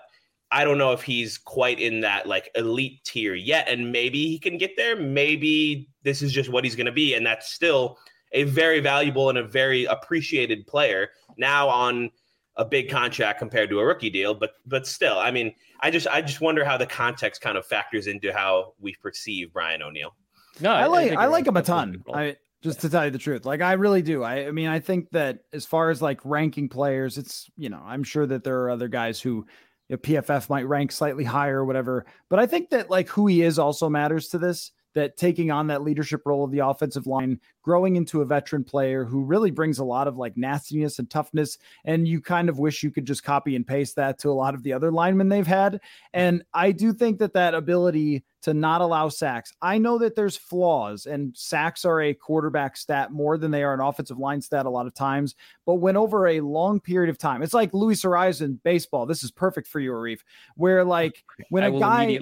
I 0.51 0.65
don't 0.65 0.79
know 0.79 0.93
if 0.93 1.03
he's 1.03 1.39
quite 1.39 1.81
in 1.81 2.01
that 2.01 2.27
like 2.27 2.51
elite 2.55 3.03
tier 3.05 3.35
yet. 3.35 3.69
And 3.69 3.91
maybe 3.91 4.29
he 4.29 4.39
can 4.39 4.59
get 4.59 4.77
there. 4.77 4.97
Maybe 4.97 5.89
this 6.03 6.23
is 6.23 6.33
just 6.33 6.51
what 6.51 6.65
he's 6.65 6.77
going 6.77 6.87
to 6.87 6.93
be, 6.93 7.15
and 7.15 7.27
that's 7.27 7.51
still 7.51 7.99
a 8.33 8.45
very 8.45 8.81
valuable 8.81 9.29
and 9.29 9.39
a 9.39 9.45
very 9.45 9.85
appreciated 9.87 10.67
player 10.67 11.11
now 11.37 11.69
on 11.69 12.11
a 12.57 12.65
big 12.65 12.91
contract 12.91 13.39
compared 13.39 13.69
to 13.71 13.81
a 13.81 13.85
rookie 13.85 14.11
deal. 14.11 14.35
But 14.35 14.53
but 14.67 14.87
still, 14.87 15.19
I 15.19 15.31
mean, 15.31 15.55
I 15.81 15.91
just 15.91 16.07
I 16.07 16.23
just 16.23 16.41
wonder 16.41 16.65
how 16.65 16.77
the 16.77 16.87
context 16.87 17.41
kind 17.41 17.59
of 17.59 17.67
factors 17.67 18.07
into 18.07 18.33
how 18.33 18.75
we 18.79 18.95
perceive 19.03 19.53
Brian 19.53 19.83
O'Neill. 19.83 20.15
No, 20.61 20.73
I, 20.73 20.83
I 20.83 20.87
like 20.87 21.13
I, 21.13 21.23
I 21.25 21.27
like 21.27 21.47
him 21.47 21.57
a 21.57 21.63
ton. 21.63 22.03
I 22.15 22.37
just 22.63 22.81
to 22.81 22.89
tell 22.89 23.05
you 23.05 23.11
the 23.11 23.19
truth, 23.19 23.45
like 23.45 23.61
I 23.61 23.75
really 23.75 24.03
do. 24.03 24.23
I, 24.23 24.47
I 24.47 24.51
mean, 24.51 24.69
I 24.69 24.81
think 24.81 25.11
that 25.11 25.41
as 25.53 25.65
far 25.65 25.91
as 25.91 26.03
like 26.03 26.21
ranking 26.25 26.69
players, 26.69 27.19
it's 27.19 27.49
you 27.57 27.69
know 27.69 27.83
I'm 27.85 28.03
sure 28.03 28.27
that 28.27 28.45
there 28.45 28.61
are 28.63 28.71
other 28.71 28.89
guys 28.89 29.21
who 29.21 29.47
you 29.89 29.97
know, 29.97 29.99
PFF 29.99 30.51
might 30.51 30.67
rank 30.67 30.93
slightly 30.93 31.25
higher 31.25 31.61
or 31.61 31.65
whatever, 31.65 32.07
but 32.29 32.39
I 32.39 32.47
think 32.47 32.71
that 32.71 32.91
like 32.91 33.09
who 33.09 33.27
he 33.27 33.43
is 33.43 33.59
also 33.59 33.89
matters 33.89 34.29
to 34.29 34.39
this 34.39 34.73
that 34.97 35.17
taking 35.19 35.51
on 35.51 35.67
that 35.67 35.83
leadership 35.83 36.23
role 36.25 36.43
of 36.43 36.51
the 36.51 36.61
offensive 36.61 37.07
line, 37.07 37.39
growing 37.63 37.97
into 37.97 38.23
a 38.23 38.25
veteran 38.25 38.65
player 38.65 39.05
who 39.05 39.23
really 39.23 39.51
brings 39.51 39.79
a 39.79 39.85
lot 39.85 40.09
of 40.09 40.17
like 40.17 40.39
nastiness 40.39 40.99
and 40.99 41.11
toughness. 41.11 41.59
And 41.85 42.09
you 42.09 42.23
kind 42.23 42.49
of 42.49 42.59
wish 42.59 42.83
you 42.83 42.91
could 42.91 43.05
just 43.05 43.23
copy 43.23 43.55
and 43.57 43.67
paste 43.67 43.97
that 43.97 44.19
to 44.21 44.31
a 44.31 44.33
lot 44.33 44.55
of 44.55 44.63
the 44.63 44.73
other 44.73 44.91
linemen 44.91 45.29
they've 45.29 45.47
had. 45.47 45.81
And 46.15 46.43
I 46.55 46.73
do 46.73 46.95
think 46.95 47.19
that 47.19 47.35
that 47.35 47.53
ability 47.53 48.25
to 48.47 48.55
not 48.55 48.81
allow 48.81 49.09
sacks. 49.09 49.53
I 49.61 49.77
know 49.77 49.99
that 49.99 50.15
there's 50.15 50.37
flaws, 50.37 51.07
and 51.07 51.37
sacks 51.37 51.85
are 51.85 52.01
a 52.01 52.15
quarterback 52.15 52.77
stat 52.77 53.11
more 53.11 53.37
than 53.37 53.51
they 53.51 53.65
are 53.65 53.75
an 53.75 53.81
offensive 53.81 54.19
line 54.19 54.41
stat 54.41 54.67
a 54.67 54.71
lot 54.71 54.87
of 54.87 54.95
times. 54.95 55.35
But 55.65 55.75
when 55.75 55.97
over 55.97 56.29
a 56.29 56.41
long 56.41 56.79
period 56.79 57.11
of 57.11 57.19
time, 57.19 57.43
it's 57.43 57.55
like 57.55 57.75
Luis 57.75 58.03
Arraez 58.05 58.43
in 58.43 58.61
baseball. 58.63 59.05
This 59.05 59.25
is 59.25 59.33
perfect 59.33 59.67
for 59.67 59.81
you, 59.81 59.91
Arif, 59.91 60.21
where 60.55 60.85
like 60.85 61.25
when 61.51 61.65
I 61.65 61.67
a 61.67 61.81
guy 61.81 62.21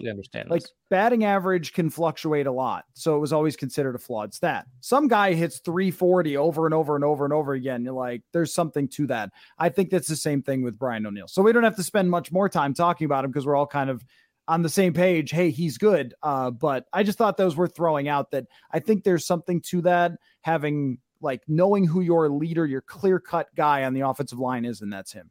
like 0.49 0.63
this. 0.63 0.73
batting 0.89 1.25
average 1.25 1.75
can 1.75 1.91
fluctuate 1.91 2.47
a 2.47 2.53
lot, 2.53 2.87
so 2.95 3.15
it 3.17 3.21
was 3.21 3.35
always 3.35 3.55
considered 3.55 3.95
a 3.95 3.99
flawed 3.99 4.33
stat. 4.33 4.65
Some 4.81 5.09
guy 5.09 5.35
hits 5.35 5.59
340 5.59 6.39
over 6.39 6.65
and 6.65 6.73
over 6.73 6.95
and 6.95 7.05
over 7.05 7.25
and 7.25 7.35
over 7.35 7.53
again. 7.53 7.85
You're 7.85 7.93
like, 7.93 8.23
there's 8.33 8.55
something 8.55 8.89
to 8.89 9.07
that. 9.09 9.29
I 9.59 9.69
think 9.69 9.91
that's 9.91 10.09
the 10.09 10.17
same 10.17 10.41
thing 10.41 10.63
with 10.63 10.79
Brian 10.79 11.05
O'Neill. 11.05 11.29
So 11.29 11.43
we 11.43 11.53
don't 11.53 11.65
have 11.65 11.77
to 11.77 11.83
spend 11.83 12.11
much 12.11 12.33
more 12.33 12.49
time 12.49 12.73
talking 12.73 13.05
about 13.05 13.27
him 13.27 13.31
because 13.31 13.45
we're 13.45 13.57
all 13.57 13.67
kind 13.67 13.91
of 13.91 14.03
on 14.49 14.63
the 14.63 14.69
same 14.69 14.93
page. 14.93 15.31
Hey, 15.31 15.51
he's 15.51 15.79
good. 15.79 16.15
Uh, 16.23 16.51
but 16.51 16.87
I 16.93 17.03
just 17.03 17.19
thought 17.19 17.37
those 17.37 17.57
were 17.57 17.69
throwing 17.69 18.09
out 18.09 18.31
that 18.33 18.47
I 18.71 18.81
think 18.81 19.05
there's 19.05 19.27
something 19.27 19.61
to 19.63 19.83
that 19.83 20.13
having 20.43 20.99
like 21.21 21.43
knowing 21.49 21.87
who 21.87 22.01
your 22.01 22.29
leader, 22.29 22.67
your 22.67 22.83
clear 22.83 23.19
cut 23.19 23.49
guy 23.55 23.85
on 23.85 23.95
the 23.95 24.03
offensive 24.03 24.39
line 24.39 24.65
is, 24.65 24.83
and 24.83 24.93
that's 24.93 25.13
him. 25.13 25.31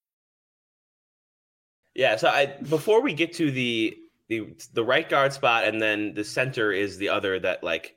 Yeah, 2.01 2.15
so 2.15 2.29
I 2.29 2.47
before 2.47 3.03
we 3.03 3.13
get 3.13 3.31
to 3.33 3.51
the 3.51 3.95
the 4.27 4.55
the 4.73 4.83
right 4.83 5.07
guard 5.07 5.33
spot 5.33 5.65
and 5.65 5.79
then 5.79 6.15
the 6.15 6.23
center 6.23 6.71
is 6.71 6.97
the 6.97 7.09
other 7.09 7.39
that 7.39 7.63
like 7.63 7.95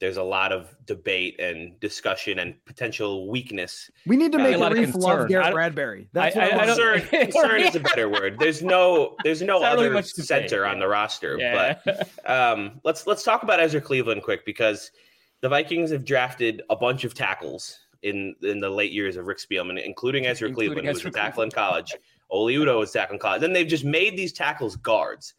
there's 0.00 0.16
a 0.16 0.22
lot 0.22 0.52
of 0.52 0.74
debate 0.86 1.38
and 1.38 1.78
discussion 1.78 2.38
and 2.38 2.54
potential 2.64 3.28
weakness. 3.28 3.90
We 4.06 4.16
need 4.16 4.32
to 4.32 4.38
make 4.38 4.56
uh, 4.56 4.70
Arif 4.70 4.94
love 4.94 5.28
Garrett 5.28 5.52
Bradbury. 5.52 6.08
That's 6.14 6.34
I, 6.34 6.46
I, 6.46 6.64
concern. 6.64 7.00
concern 7.10 7.60
is 7.60 7.76
a 7.76 7.80
better 7.80 8.08
word. 8.08 8.38
There's 8.38 8.62
no 8.62 9.16
there's 9.22 9.42
no 9.42 9.62
other 9.62 9.90
really 9.90 10.02
center 10.02 10.64
on 10.64 10.78
the 10.78 10.88
roster. 10.88 11.36
Yeah. 11.38 11.76
But 11.84 12.08
um, 12.26 12.80
let's 12.84 13.06
let's 13.06 13.22
talk 13.22 13.42
about 13.42 13.60
Ezra 13.60 13.82
Cleveland 13.82 14.22
quick 14.22 14.46
because 14.46 14.92
the 15.42 15.50
Vikings 15.50 15.90
have 15.90 16.06
drafted 16.06 16.62
a 16.70 16.76
bunch 16.76 17.04
of 17.04 17.12
tackles 17.12 17.78
in 18.02 18.34
in 18.40 18.60
the 18.60 18.70
late 18.70 18.92
years 18.92 19.16
of 19.18 19.26
Rick 19.26 19.40
Spielman, 19.40 19.84
including 19.84 20.24
Ezra 20.24 20.48
including 20.48 20.74
Cleveland, 20.74 20.88
Ezra 20.88 21.02
who 21.02 21.08
was 21.08 21.16
a 21.16 21.18
tackle 21.18 21.42
in 21.42 21.50
college. 21.50 21.92
Oli 22.32 22.56
Udoh 22.56 22.82
is 22.82 22.90
tackling 22.90 23.20
college. 23.20 23.42
Then 23.42 23.52
they've 23.52 23.68
just 23.68 23.84
made 23.84 24.16
these 24.16 24.32
tackles 24.32 24.76
guards. 24.76 25.34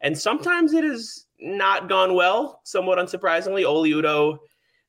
And 0.00 0.16
sometimes 0.18 0.72
it 0.72 0.82
has 0.82 1.26
not 1.40 1.88
gone 1.88 2.14
well, 2.14 2.60
somewhat 2.64 2.98
unsurprisingly. 2.98 3.64
Oli 3.64 3.90
Udoh 3.92 4.38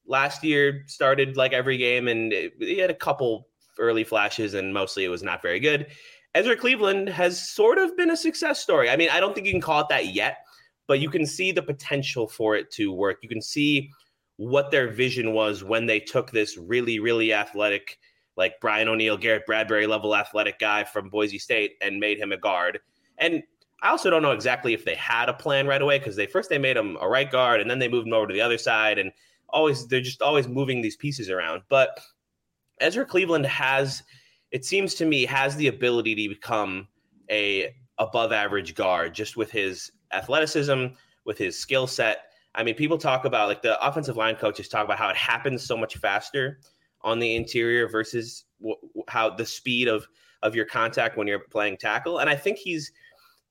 last 0.08 0.44
year 0.44 0.84
started 0.88 1.38
like 1.38 1.54
every 1.54 1.78
game 1.78 2.08
and 2.08 2.32
he 2.32 2.80
had 2.80 2.90
a 2.90 2.96
couple 2.96 3.48
early 3.78 4.04
flashes 4.04 4.54
and 4.56 4.74
mostly 4.74 5.06
it 5.06 5.10
was 5.10 5.22
not 5.22 5.42
very 5.42 5.60
good. 5.60 5.88
Ezra 6.36 6.56
Cleveland 6.56 7.10
has 7.10 7.50
sort 7.50 7.78
of 7.78 7.96
been 7.98 8.12
a 8.12 8.18
success 8.18 8.60
story. 8.60 8.90
I 8.90 8.96
mean, 8.96 9.10
I 9.12 9.20
don't 9.20 9.34
think 9.36 9.46
you 9.48 9.54
can 9.54 9.62
call 9.62 9.82
it 9.82 9.90
that 9.90 10.08
yet, 10.08 10.40
but 10.88 11.00
you 11.00 11.10
can 11.10 11.26
see 11.26 11.52
the 11.52 11.62
potential 11.62 12.28
for 12.28 12.56
it 12.56 12.72
to 12.72 12.92
work. 12.92 13.18
You 13.22 13.30
can 13.30 13.42
see 13.42 13.90
what 14.38 14.72
their 14.72 14.88
vision 14.88 15.34
was 15.34 15.64
when 15.64 15.86
they 15.86 16.00
took 16.00 16.32
this 16.32 16.58
really, 16.58 17.00
really 17.00 17.34
athletic 17.34 18.00
like 18.40 18.60
Brian 18.62 18.88
O'Neill, 18.88 19.18
Garrett 19.18 19.46
Bradbury 19.46 19.86
level 19.86 20.16
athletic 20.16 20.58
guy 20.60 20.86
from 20.86 21.10
Boise 21.10 21.38
State 21.38 21.74
and 21.82 22.00
made 22.00 22.18
him 22.18 22.32
a 22.32 22.38
guard. 22.38 22.80
And 23.18 23.44
I 23.82 23.90
also 23.90 24.10
don't 24.10 24.22
know 24.22 24.32
exactly 24.32 24.74
if 24.74 24.86
they 24.86 24.96
had 24.96 25.28
a 25.28 25.34
plan 25.34 25.68
right 25.68 25.82
away 25.82 26.00
because 26.00 26.16
they 26.16 26.26
first 26.26 26.50
they 26.50 26.58
made 26.58 26.78
him 26.78 26.98
a 27.02 27.08
right 27.08 27.30
guard 27.30 27.60
and 27.60 27.70
then 27.70 27.80
they 27.80 27.90
moved 27.90 28.08
him 28.08 28.14
over 28.14 28.28
to 28.28 28.34
the 28.34 28.42
other 28.42 28.58
side 28.58 28.98
and 28.98 29.12
always 29.50 29.88
they're 29.88 30.00
just 30.00 30.22
always 30.22 30.48
moving 30.48 30.82
these 30.82 30.96
pieces 30.96 31.30
around. 31.30 31.62
But 31.68 32.00
Ezra 32.80 33.06
Cleveland 33.06 33.46
has, 33.46 34.04
it 34.52 34.64
seems 34.64 34.96
to 34.96 35.06
me, 35.06 35.26
has 35.26 35.58
the 35.58 35.68
ability 35.68 36.16
to 36.16 36.30
become 36.34 36.88
a 37.30 37.76
above 37.98 38.32
average 38.32 38.74
guard 38.74 39.14
just 39.14 39.36
with 39.36 39.52
his 39.52 39.92
athleticism, 40.14 40.86
with 41.26 41.38
his 41.38 41.60
skill 41.60 41.88
set. 41.88 42.32
I 42.56 42.64
mean, 42.64 42.76
people 42.76 42.98
talk 42.98 43.26
about 43.26 43.50
like 43.50 43.62
the 43.62 43.86
offensive 43.86 44.16
line 44.16 44.38
coaches 44.38 44.70
talk 44.70 44.86
about 44.86 44.98
how 44.98 45.10
it 45.10 45.18
happens 45.18 45.62
so 45.62 45.76
much 45.76 45.98
faster 45.98 46.60
on 47.02 47.20
the 47.20 47.36
interior 47.36 47.88
versus 47.88 48.46
how 49.08 49.30
the 49.30 49.46
speed 49.46 49.88
of 49.88 50.08
of 50.44 50.56
your 50.56 50.66
contact 50.66 51.18
when 51.18 51.28
you're 51.28 51.40
playing 51.40 51.78
tackle. 51.78 52.20
And 52.20 52.30
I 52.30 52.36
think 52.36 52.58
he's 52.58 52.92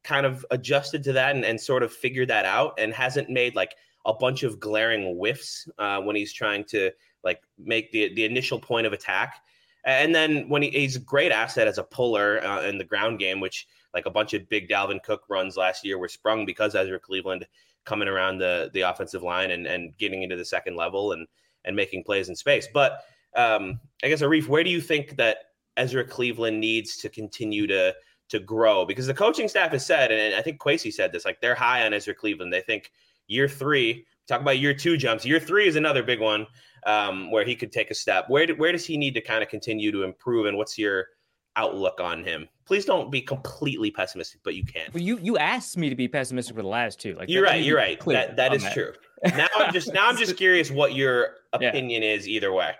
kind 0.04 0.24
of 0.24 0.44
adjusted 0.50 1.02
to 1.04 1.12
that 1.12 1.36
and, 1.36 1.44
and 1.44 1.60
sort 1.60 1.82
of 1.82 1.92
figured 1.92 2.28
that 2.28 2.46
out 2.46 2.74
and 2.78 2.94
hasn't 2.94 3.28
made 3.28 3.54
like 3.54 3.74
a 4.06 4.14
bunch 4.14 4.42
of 4.42 4.58
glaring 4.58 5.16
whiffs 5.16 5.68
uh, 5.78 6.00
when 6.00 6.16
he's 6.16 6.32
trying 6.32 6.64
to 6.64 6.90
like 7.24 7.42
make 7.58 7.92
the 7.92 8.14
the 8.14 8.24
initial 8.24 8.58
point 8.58 8.86
of 8.86 8.92
attack. 8.92 9.42
And 9.84 10.14
then 10.14 10.48
when 10.48 10.62
he, 10.62 10.70
he's 10.70 10.96
a 10.96 11.00
great 11.00 11.32
asset 11.32 11.68
as 11.68 11.78
a 11.78 11.82
puller 11.82 12.44
uh, 12.44 12.62
in 12.62 12.78
the 12.78 12.84
ground 12.84 13.18
game, 13.18 13.40
which 13.40 13.66
like 13.94 14.06
a 14.06 14.10
bunch 14.10 14.34
of 14.34 14.48
big 14.48 14.68
Dalvin 14.68 15.02
Cook 15.02 15.22
runs 15.28 15.56
last 15.56 15.84
year 15.84 15.98
were 15.98 16.08
sprung 16.08 16.44
because 16.44 16.74
Ezra 16.74 16.98
Cleveland 16.98 17.46
coming 17.84 18.08
around 18.08 18.38
the 18.38 18.70
the 18.72 18.82
offensive 18.82 19.22
line 19.22 19.50
and 19.50 19.66
and 19.66 19.96
getting 19.98 20.22
into 20.22 20.36
the 20.36 20.44
second 20.44 20.76
level 20.76 21.12
and 21.12 21.26
and 21.64 21.74
making 21.74 22.04
plays 22.04 22.28
in 22.28 22.36
space. 22.36 22.68
But 22.72 23.00
um, 23.36 23.80
I 24.02 24.08
guess 24.08 24.22
Arif, 24.22 24.48
where 24.48 24.64
do 24.64 24.70
you 24.70 24.80
think 24.80 25.16
that 25.16 25.38
Ezra 25.76 26.04
Cleveland 26.04 26.60
needs 26.60 26.96
to 26.98 27.08
continue 27.08 27.66
to 27.66 27.94
to 28.30 28.38
grow? 28.38 28.84
Because 28.84 29.06
the 29.06 29.14
coaching 29.14 29.48
staff 29.48 29.72
has 29.72 29.84
said, 29.84 30.12
and 30.12 30.34
I 30.34 30.42
think 30.42 30.60
Kwesi 30.60 30.92
said 30.92 31.12
this, 31.12 31.24
like 31.24 31.40
they're 31.40 31.54
high 31.54 31.84
on 31.84 31.92
Ezra 31.94 32.14
Cleveland. 32.14 32.52
They 32.52 32.60
think 32.60 32.92
year 33.26 33.48
three, 33.48 34.06
talk 34.26 34.40
about 34.40 34.58
year 34.58 34.74
two 34.74 34.96
jumps. 34.96 35.24
Year 35.24 35.40
three 35.40 35.66
is 35.66 35.76
another 35.76 36.02
big 36.02 36.20
one 36.20 36.46
um, 36.86 37.30
where 37.30 37.44
he 37.44 37.54
could 37.54 37.72
take 37.72 37.90
a 37.90 37.94
step. 37.94 38.28
Where 38.28 38.46
do, 38.46 38.54
where 38.56 38.72
does 38.72 38.86
he 38.86 38.96
need 38.96 39.14
to 39.14 39.20
kind 39.20 39.42
of 39.42 39.48
continue 39.48 39.92
to 39.92 40.02
improve? 40.02 40.46
And 40.46 40.56
what's 40.56 40.78
your 40.78 41.08
outlook 41.58 42.00
on 42.00 42.24
him. 42.24 42.48
Please 42.64 42.84
don't 42.84 43.10
be 43.10 43.20
completely 43.20 43.90
pessimistic, 43.90 44.40
but 44.44 44.54
you 44.54 44.64
can. 44.64 44.88
Well, 44.94 45.02
you 45.02 45.18
you 45.18 45.36
asked 45.36 45.76
me 45.76 45.90
to 45.90 45.96
be 45.96 46.08
pessimistic 46.08 46.54
for 46.54 46.62
the 46.62 46.68
last 46.68 47.00
two. 47.00 47.14
Like 47.14 47.28
you're 47.28 47.42
right. 47.42 47.62
You're 47.62 47.76
right. 47.76 47.98
That 48.06 48.36
that 48.36 48.54
is 48.54 48.62
that. 48.62 48.72
true. 48.72 48.92
Now 49.36 49.48
I'm 49.56 49.72
just 49.72 49.92
now 49.92 50.08
I'm 50.08 50.16
just 50.16 50.36
curious 50.36 50.70
what 50.70 50.94
your 50.94 51.30
opinion 51.52 52.04
yeah. 52.04 52.12
is 52.12 52.28
either 52.28 52.52
way. 52.52 52.70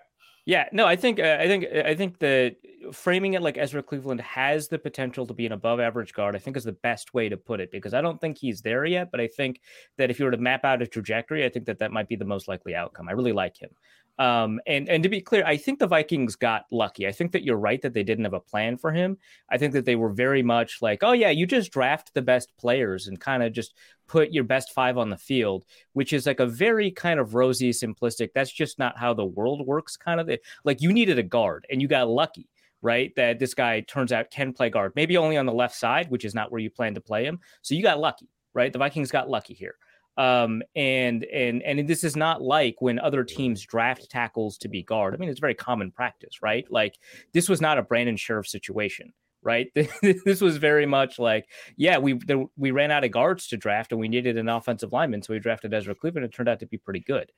Yeah, 0.49 0.65
no, 0.73 0.87
I 0.87 0.97
think 0.97 1.21
uh, 1.21 1.37
I 1.39 1.47
think 1.47 1.67
I 1.67 1.95
think 1.95 2.21
the 2.21 2.57
framing 2.91 3.35
it 3.35 3.43
like 3.43 3.59
Ezra 3.59 3.83
Cleveland 3.83 4.23
has 4.23 4.69
the 4.69 4.79
potential 4.79 5.27
to 5.27 5.35
be 5.35 5.45
an 5.45 5.53
above 5.53 5.79
average 5.79 6.15
guard. 6.15 6.35
I 6.35 6.39
think 6.39 6.57
is 6.57 6.65
the 6.65 6.73
best 6.73 7.13
way 7.13 7.29
to 7.29 7.37
put 7.37 7.61
it 7.61 7.71
because 7.71 7.93
I 7.93 8.01
don't 8.01 8.19
think 8.19 8.39
he's 8.39 8.63
there 8.63 8.87
yet, 8.87 9.11
but 9.11 9.21
I 9.21 9.27
think 9.27 9.61
that 9.99 10.11
if 10.11 10.19
you 10.19 10.25
were 10.25 10.31
to 10.31 10.39
map 10.39 10.65
out 10.65 10.81
a 10.81 10.87
trajectory, 10.87 11.45
I 11.45 11.51
think 11.51 11.67
that 11.67 11.81
that 11.81 11.93
might 11.93 12.09
be 12.09 12.17
the 12.17 12.25
most 12.25 12.49
likely 12.49 12.75
outcome. 12.75 13.11
I 13.11 13.13
really 13.13 13.35
like 13.35 13.61
him. 13.61 13.69
Um, 14.19 14.61
and 14.67 14.89
and 14.89 15.03
to 15.05 15.09
be 15.09 15.21
clear, 15.21 15.45
I 15.47 15.57
think 15.57 15.79
the 15.79 15.87
Vikings 15.87 16.35
got 16.35 16.67
lucky. 16.73 17.07
I 17.07 17.13
think 17.13 17.31
that 17.33 17.45
you're 17.45 17.57
right 17.57 17.81
that 17.83 17.95
they 17.95 18.03
didn't 18.03 18.25
have 18.25 18.35
a 18.35 18.41
plan 18.41 18.77
for 18.77 18.91
him. 18.91 19.17
I 19.49 19.59
think 19.59 19.73
that 19.75 19.85
they 19.85 19.95
were 19.95 20.11
very 20.11 20.43
much 20.43 20.83
like, 20.83 21.05
oh 21.05 21.13
yeah, 21.13 21.31
you 21.31 21.47
just 21.47 21.71
draft 21.71 22.13
the 22.15 22.23
best 22.23 22.57
players 22.59 23.07
and 23.07 23.21
kind 23.21 23.45
of 23.45 23.53
just 23.53 23.75
put 24.09 24.33
your 24.33 24.45
best 24.45 24.73
five 24.73 24.99
on 24.99 25.11
the 25.11 25.17
field, 25.17 25.65
which 25.93 26.13
is 26.13 26.27
like 26.27 26.41
a 26.41 26.47
very 26.47 26.91
kind 26.91 27.21
of 27.21 27.35
rosy, 27.35 27.71
simplistic. 27.71 28.31
That's 28.35 28.53
just 28.53 28.79
not 28.79 28.99
how 28.99 29.15
the 29.15 29.25
world 29.25 29.65
works. 29.65 29.97
Kind 29.97 30.21
of 30.21 30.31
like 30.65 30.81
you 30.81 30.93
needed 30.93 31.19
a 31.19 31.23
guard 31.23 31.67
and 31.71 31.81
you 31.81 31.87
got 31.89 32.09
lucky 32.09 32.49
right? 32.83 33.13
That 33.17 33.39
this 33.39 33.55
guy 33.55 33.81
turns 33.81 34.13
out 34.13 34.31
can 34.31 34.53
play 34.53 34.71
guard, 34.71 34.93
maybe 34.95 35.17
only 35.17 35.37
on 35.37 35.47
the 35.47 35.53
left 35.53 35.75
side, 35.75 36.11
which 36.11 36.25
is 36.25 36.35
not 36.35 36.53
where 36.53 36.61
you 36.61 36.71
plan 36.71 36.95
to 36.95 37.01
play 37.01 37.25
him. 37.25 37.41
So 37.63 37.75
you 37.75 37.83
got 37.83 37.99
lucky, 37.99 38.29
right? 38.55 38.73
The 38.73 38.79
Vikings 38.79 39.11
got 39.11 39.29
lucky 39.29 39.55
here. 39.55 39.75
Um, 40.19 40.63
and 40.75 41.25
and 41.27 41.63
and 41.63 41.89
this 41.89 42.03
is 42.03 42.17
not 42.17 42.43
like 42.43 42.83
when 42.83 42.99
other 42.99 43.23
teams 43.23 43.65
draft 43.65 44.11
tackles 44.11 44.59
to 44.59 44.69
be 44.69 44.83
guard. 44.83 45.15
I 45.15 45.17
mean, 45.17 45.29
it's 45.29 45.39
very 45.39 45.55
common 45.55 45.93
practice, 45.93 46.43
right? 46.43 46.67
Like 46.71 46.99
this 47.33 47.49
was 47.49 47.61
not 47.61 47.79
a 47.79 47.83
Brandon 47.83 48.17
Scherff 48.17 48.49
situation, 48.49 49.13
right? 49.43 49.71
this 50.25 50.41
was 50.41 50.57
very 50.57 50.87
much 50.87 51.19
like, 51.19 51.49
yeah, 51.77 51.99
we 51.99 52.15
there, 52.15 52.45
we 52.57 52.71
ran 52.71 52.91
out 52.91 53.05
of 53.05 53.11
guards 53.11 53.47
to 53.49 53.57
draft, 53.57 53.93
and 53.93 54.01
we 54.01 54.09
needed 54.09 54.37
an 54.37 54.49
offensive 54.49 54.93
lineman, 54.93 55.23
so 55.23 55.33
we 55.33 55.39
drafted 55.39 55.73
Ezra 55.75 55.95
Cleveland. 55.95 56.25
It 56.25 56.33
turned 56.33 56.49
out 56.49 56.61
to 56.61 56.67
be 56.67 56.79
pretty 56.79 57.01
good. 57.01 57.33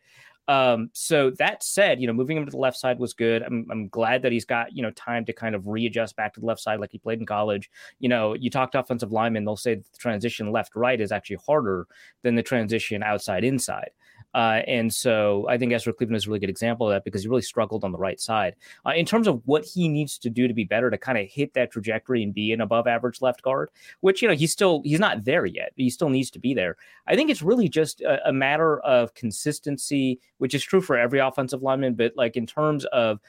Um, 0.49 0.91
so 0.93 1.31
that 1.39 1.63
said, 1.63 2.01
you 2.01 2.09
know, 2.09 2.13
moving 2.13 2.37
him 2.37 2.45
to 2.45 2.51
the 2.51 2.57
left 2.57 2.77
side 2.77 2.99
was 2.99 3.13
good. 3.13 3.43
I'm, 3.43 3.67
I'm 3.71 3.89
glad 3.89 4.23
that 4.23 4.33
he's 4.33 4.45
got, 4.45 4.75
you 4.75 4.83
know, 4.83 4.91
time 4.93 5.25
to 5.27 5.33
kind 5.33 5.55
of 5.55 5.69
readjust 5.69 6.17
back 6.17 6.35
to 6.35 6.41
the 6.41 6.47
left 6.47 6.61
side 6.61 6.81
like 6.81 6.91
he 6.91 6.99
played 6.99 7.21
in 7.21 7.27
college. 7.27 7.71
You 8.01 8.09
know, 8.09 8.35
you 8.35 8.51
talk 8.51 8.73
to 8.73 8.81
offensive 8.81 9.13
linemen, 9.13 9.45
they'll 9.45 9.57
say 9.57 9.77
the 9.77 9.85
transition 9.99 10.51
left 10.51 10.75
right 10.75 11.01
is 11.01 11.13
actually 11.13 11.39
harder 11.47 11.87
than 12.23 12.35
the 12.35 12.43
transition 12.43 13.03
outside 13.03 13.45
inside. 13.45 13.91
Uh, 14.35 14.61
and 14.67 14.93
so 14.93 15.47
I 15.49 15.59
think 15.59 15.73
Ezra 15.73 15.93
Cleveland 15.93 16.17
is 16.17 16.27
a 16.27 16.31
really 16.31 16.41
good 16.41 16.51
example 16.51 16.89
of 16.89 16.95
that 16.95 17.05
because 17.05 17.23
he 17.23 17.29
really 17.29 17.43
struggled 17.43 17.85
on 17.85 17.93
the 17.93 17.99
right 17.99 18.21
side. 18.21 18.55
Uh, 18.87 18.91
in 18.91 19.05
terms 19.05 19.27
of 19.27 19.43
what 19.47 19.65
he 19.65 19.89
needs 19.89 20.19
to 20.19 20.31
do 20.31 20.47
to 20.47 20.55
be 20.55 20.65
better 20.65 20.91
to 20.91 20.99
kind 20.99 21.19
of 21.19 21.29
hit 21.29 21.55
that 21.55 21.73
trajectory 21.73 22.23
and 22.23 22.35
be 22.35 22.53
an 22.53 22.61
above 22.61 22.87
average 22.87 23.21
left 23.21 23.43
guard, 23.43 23.71
which, 24.01 24.23
you 24.23 24.29
know, 24.29 24.35
he's 24.35 24.53
still, 24.53 24.83
he's 24.85 25.01
not 25.01 25.25
there 25.25 25.47
yet. 25.47 25.73
He 25.77 25.91
still 25.91 26.11
needs 26.11 26.31
to 26.31 26.39
be 26.39 26.55
there. 26.55 26.77
I 27.07 27.17
think 27.17 27.31
it's 27.31 27.43
really 27.43 27.69
just 27.69 28.01
a, 28.03 28.29
a 28.29 28.33
matter 28.33 28.81
of 28.81 29.15
consistency, 29.15 30.21
which 30.39 30.55
is 30.55 30.63
true 30.63 30.81
for 30.81 30.97
every 30.97 31.19
offensive 31.19 31.63
lineman, 31.63 31.95
but 31.95 32.13
like 32.17 32.37
in 32.37 32.47
terms 32.47 32.85
of 32.87 33.21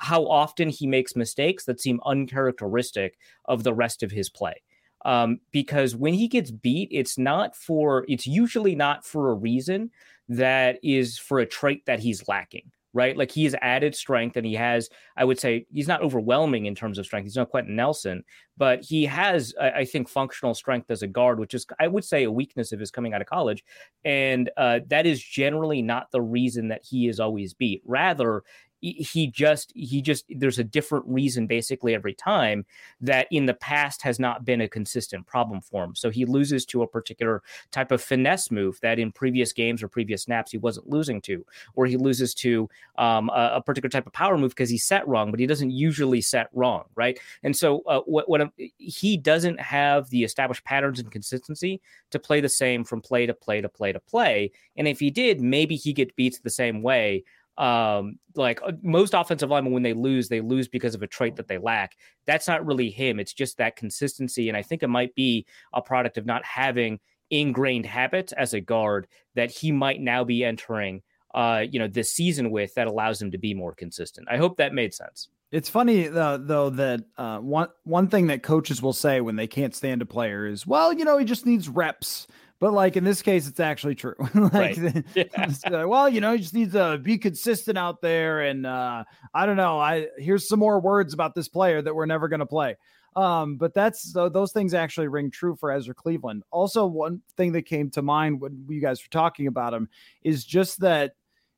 how 0.00 0.26
often 0.26 0.68
he 0.68 0.86
makes 0.86 1.14
mistakes 1.14 1.64
that 1.64 1.80
seem 1.80 2.00
uncharacteristic 2.04 3.18
of 3.44 3.62
the 3.62 3.74
rest 3.74 4.02
of 4.02 4.10
his 4.10 4.28
play. 4.28 4.62
Um, 5.04 5.40
because 5.50 5.96
when 5.96 6.14
he 6.14 6.28
gets 6.28 6.50
beat, 6.50 6.88
it's 6.92 7.18
not 7.18 7.56
for, 7.56 8.04
it's 8.08 8.26
usually 8.26 8.74
not 8.74 9.04
for 9.04 9.30
a 9.30 9.34
reason 9.34 9.90
that 10.28 10.78
is 10.82 11.18
for 11.18 11.40
a 11.40 11.46
trait 11.46 11.84
that 11.86 12.00
he's 12.00 12.28
lacking 12.28 12.70
right? 12.94 13.16
Like 13.16 13.30
he 13.30 13.44
has 13.44 13.54
added 13.62 13.94
strength 13.94 14.36
and 14.36 14.44
he 14.44 14.54
has, 14.54 14.90
I 15.16 15.24
would 15.24 15.40
say, 15.40 15.66
he's 15.72 15.88
not 15.88 16.02
overwhelming 16.02 16.66
in 16.66 16.74
terms 16.74 16.98
of 16.98 17.06
strength. 17.06 17.24
He's 17.24 17.36
not 17.36 17.50
Quenton 17.50 17.74
Nelson, 17.74 18.22
but 18.56 18.82
he 18.82 19.04
has, 19.06 19.54
I 19.60 19.84
think, 19.84 20.08
functional 20.08 20.54
strength 20.54 20.90
as 20.90 21.02
a 21.02 21.06
guard, 21.06 21.40
which 21.40 21.54
is, 21.54 21.66
I 21.80 21.88
would 21.88 22.04
say, 22.04 22.24
a 22.24 22.30
weakness 22.30 22.72
of 22.72 22.80
his 22.80 22.90
coming 22.90 23.14
out 23.14 23.22
of 23.22 23.26
college. 23.26 23.64
And 24.04 24.50
uh, 24.56 24.80
that 24.88 25.06
is 25.06 25.22
generally 25.22 25.80
not 25.80 26.10
the 26.10 26.22
reason 26.22 26.68
that 26.68 26.82
he 26.84 27.08
is 27.08 27.18
always 27.18 27.54
beat. 27.54 27.82
Rather, 27.86 28.42
he 28.82 29.28
just 29.28 29.72
he 29.76 30.02
just 30.02 30.24
there's 30.28 30.58
a 30.58 30.64
different 30.64 31.04
reason 31.06 31.46
basically 31.46 31.94
every 31.94 32.14
time 32.14 32.66
that 33.00 33.28
in 33.30 33.46
the 33.46 33.54
past 33.54 34.02
has 34.02 34.18
not 34.18 34.44
been 34.44 34.60
a 34.60 34.68
consistent 34.68 35.24
problem 35.24 35.60
for 35.60 35.84
him. 35.84 35.94
So 35.94 36.10
he 36.10 36.24
loses 36.24 36.66
to 36.66 36.82
a 36.82 36.86
particular 36.86 37.42
type 37.70 37.92
of 37.92 38.02
finesse 38.02 38.50
move 38.50 38.80
that 38.82 38.98
in 38.98 39.12
previous 39.12 39.52
games 39.52 39.82
or 39.82 39.88
previous 39.88 40.24
snaps 40.24 40.50
he 40.50 40.58
wasn't 40.58 40.88
losing 40.88 41.20
to 41.22 41.46
or 41.76 41.86
he 41.86 41.96
loses 41.96 42.34
to 42.34 42.68
um, 42.98 43.30
a, 43.30 43.52
a, 43.54 43.62
particular 43.62 43.88
type 43.88 44.06
of 44.06 44.12
power 44.12 44.36
move 44.36 44.50
because 44.50 44.68
he 44.68 44.78
set 44.78 45.06
wrong 45.06 45.30
but 45.30 45.38
he 45.38 45.46
doesn't 45.46 45.70
usually 45.70 46.20
set 46.20 46.48
wrong 46.52 46.84
right? 46.96 47.20
And 47.44 47.56
so 47.56 47.82
uh, 47.86 48.00
what, 48.00 48.28
what 48.28 48.50
he 48.78 49.16
doesn't 49.16 49.60
have 49.60 50.10
the 50.10 50.24
established 50.24 50.64
patterns 50.64 50.98
and 50.98 51.10
consistency 51.10 51.80
to 52.10 52.18
play 52.18 52.40
the 52.40 52.48
same 52.48 52.82
from 52.82 53.00
play 53.00 53.26
to 53.26 53.34
play 53.34 53.60
to 53.60 53.68
play 53.68 53.92
to 53.92 54.00
play. 54.00 54.50
And 54.76 54.88
if 54.88 54.98
he 54.98 55.10
did 55.10 55.40
maybe 55.40 55.76
he 55.76 55.92
get 55.92 56.16
beats 56.16 56.40
the 56.40 56.50
same 56.50 56.82
way 56.82 57.22
um 57.58 58.18
like 58.34 58.60
uh, 58.62 58.72
most 58.82 59.12
offensive 59.12 59.50
linemen 59.50 59.72
when 59.72 59.82
they 59.82 59.92
lose 59.92 60.28
they 60.28 60.40
lose 60.40 60.68
because 60.68 60.94
of 60.94 61.02
a 61.02 61.06
trait 61.06 61.36
that 61.36 61.48
they 61.48 61.58
lack. 61.58 61.96
That's 62.26 62.48
not 62.48 62.64
really 62.64 62.90
him. 62.90 63.20
It's 63.20 63.34
just 63.34 63.58
that 63.58 63.76
consistency 63.76 64.48
and 64.48 64.56
i 64.56 64.62
think 64.62 64.82
it 64.82 64.88
might 64.88 65.14
be 65.14 65.46
a 65.72 65.82
product 65.82 66.18
of 66.18 66.26
not 66.26 66.44
having 66.44 66.98
ingrained 67.30 67.86
habits 67.86 68.32
as 68.32 68.54
a 68.54 68.60
guard 68.60 69.06
that 69.34 69.50
he 69.50 69.72
might 69.72 70.00
now 70.00 70.22
be 70.24 70.44
entering 70.44 71.02
uh 71.34 71.64
you 71.70 71.78
know 71.78 71.88
this 71.88 72.12
season 72.12 72.50
with 72.50 72.74
that 72.74 72.86
allows 72.86 73.20
him 73.20 73.30
to 73.30 73.38
be 73.38 73.54
more 73.54 73.74
consistent. 73.74 74.28
I 74.30 74.36
hope 74.36 74.56
that 74.56 74.74
made 74.74 74.94
sense. 74.94 75.28
It's 75.52 75.68
funny 75.68 76.08
uh, 76.08 76.38
though 76.38 76.70
that 76.70 77.04
uh, 77.18 77.38
one 77.38 77.68
one 77.84 78.08
thing 78.08 78.28
that 78.28 78.42
coaches 78.42 78.80
will 78.80 78.94
say 78.94 79.20
when 79.20 79.36
they 79.36 79.46
can't 79.46 79.74
stand 79.74 80.00
a 80.00 80.06
player 80.06 80.46
is, 80.46 80.66
"Well, 80.66 80.94
you 80.94 81.04
know, 81.04 81.18
he 81.18 81.26
just 81.26 81.44
needs 81.44 81.68
reps." 81.68 82.26
But 82.62 82.74
like 82.74 82.96
in 82.96 83.02
this 83.02 83.22
case, 83.22 83.48
it's 83.48 83.58
actually 83.58 83.96
true. 83.96 84.14
like, 84.34 84.52
right. 84.52 85.04
yeah. 85.16 85.84
well, 85.84 86.08
you 86.08 86.20
know, 86.20 86.30
he 86.30 86.38
just 86.38 86.54
needs 86.54 86.74
to 86.74 86.96
be 86.96 87.18
consistent 87.18 87.76
out 87.76 88.00
there. 88.00 88.42
And 88.42 88.64
uh, 88.64 89.02
I 89.34 89.46
don't 89.46 89.56
know. 89.56 89.80
I 89.80 90.06
here's 90.16 90.46
some 90.46 90.60
more 90.60 90.78
words 90.78 91.12
about 91.12 91.34
this 91.34 91.48
player 91.48 91.82
that 91.82 91.92
we're 91.92 92.06
never 92.06 92.28
going 92.28 92.38
to 92.38 92.46
play. 92.46 92.76
Um, 93.16 93.56
but 93.56 93.74
that's 93.74 94.14
uh, 94.14 94.28
those 94.28 94.52
things 94.52 94.74
actually 94.74 95.08
ring 95.08 95.28
true 95.28 95.56
for 95.56 95.72
Ezra 95.72 95.92
Cleveland. 95.92 96.44
Also, 96.52 96.86
one 96.86 97.20
thing 97.36 97.50
that 97.50 97.62
came 97.62 97.90
to 97.90 98.00
mind 98.00 98.40
when 98.40 98.64
you 98.68 98.80
guys 98.80 99.02
were 99.02 99.10
talking 99.10 99.48
about 99.48 99.74
him 99.74 99.88
is 100.22 100.44
just 100.44 100.78
that 100.82 101.14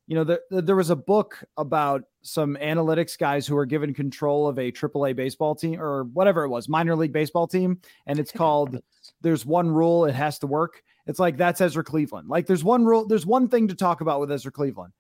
you 0.07 0.14
know, 0.14 0.25
the, 0.25 0.40
the, 0.51 0.62
there 0.62 0.77
was 0.77 0.90
a 0.90 0.97
book 0.97 1.43
about 1.57 2.05
some 2.23 2.57
analytics 2.61 3.19
guys 3.19 3.47
who 3.47 3.55
were 3.55 3.67
given 3.67 3.95
control 3.95 4.49
of 4.49 4.59
a 4.59 4.71
AAA 4.71 5.17
baseball 5.17 5.55
team 5.55 5.81
or 5.81 6.05
whatever 6.05 6.45
it 6.45 6.49
was, 6.49 6.69
minor 6.69 6.97
league 6.97 7.12
baseball 7.12 7.47
team, 7.47 7.79
and 8.07 8.19
it's 8.19 8.33
called 8.33 8.79
"There's 9.21 9.45
One 9.45 9.71
Rule, 9.71 10.07
It 10.07 10.14
Has 10.14 10.38
to 10.38 10.47
Work." 10.47 10.83
It's 11.07 11.19
like 11.19 11.37
that's 11.37 11.61
Ezra 11.61 11.85
Cleveland. 11.85 12.29
Like 12.29 12.47
there's 12.47 12.64
one 12.64 12.85
rule, 12.85 13.07
there's 13.07 13.27
one 13.27 13.49
thing 13.49 13.69
to 13.69 13.75
talk 13.75 14.01
about 14.01 14.21
with 14.21 14.33
Ezra 14.33 14.53
Cleveland. 14.53 14.93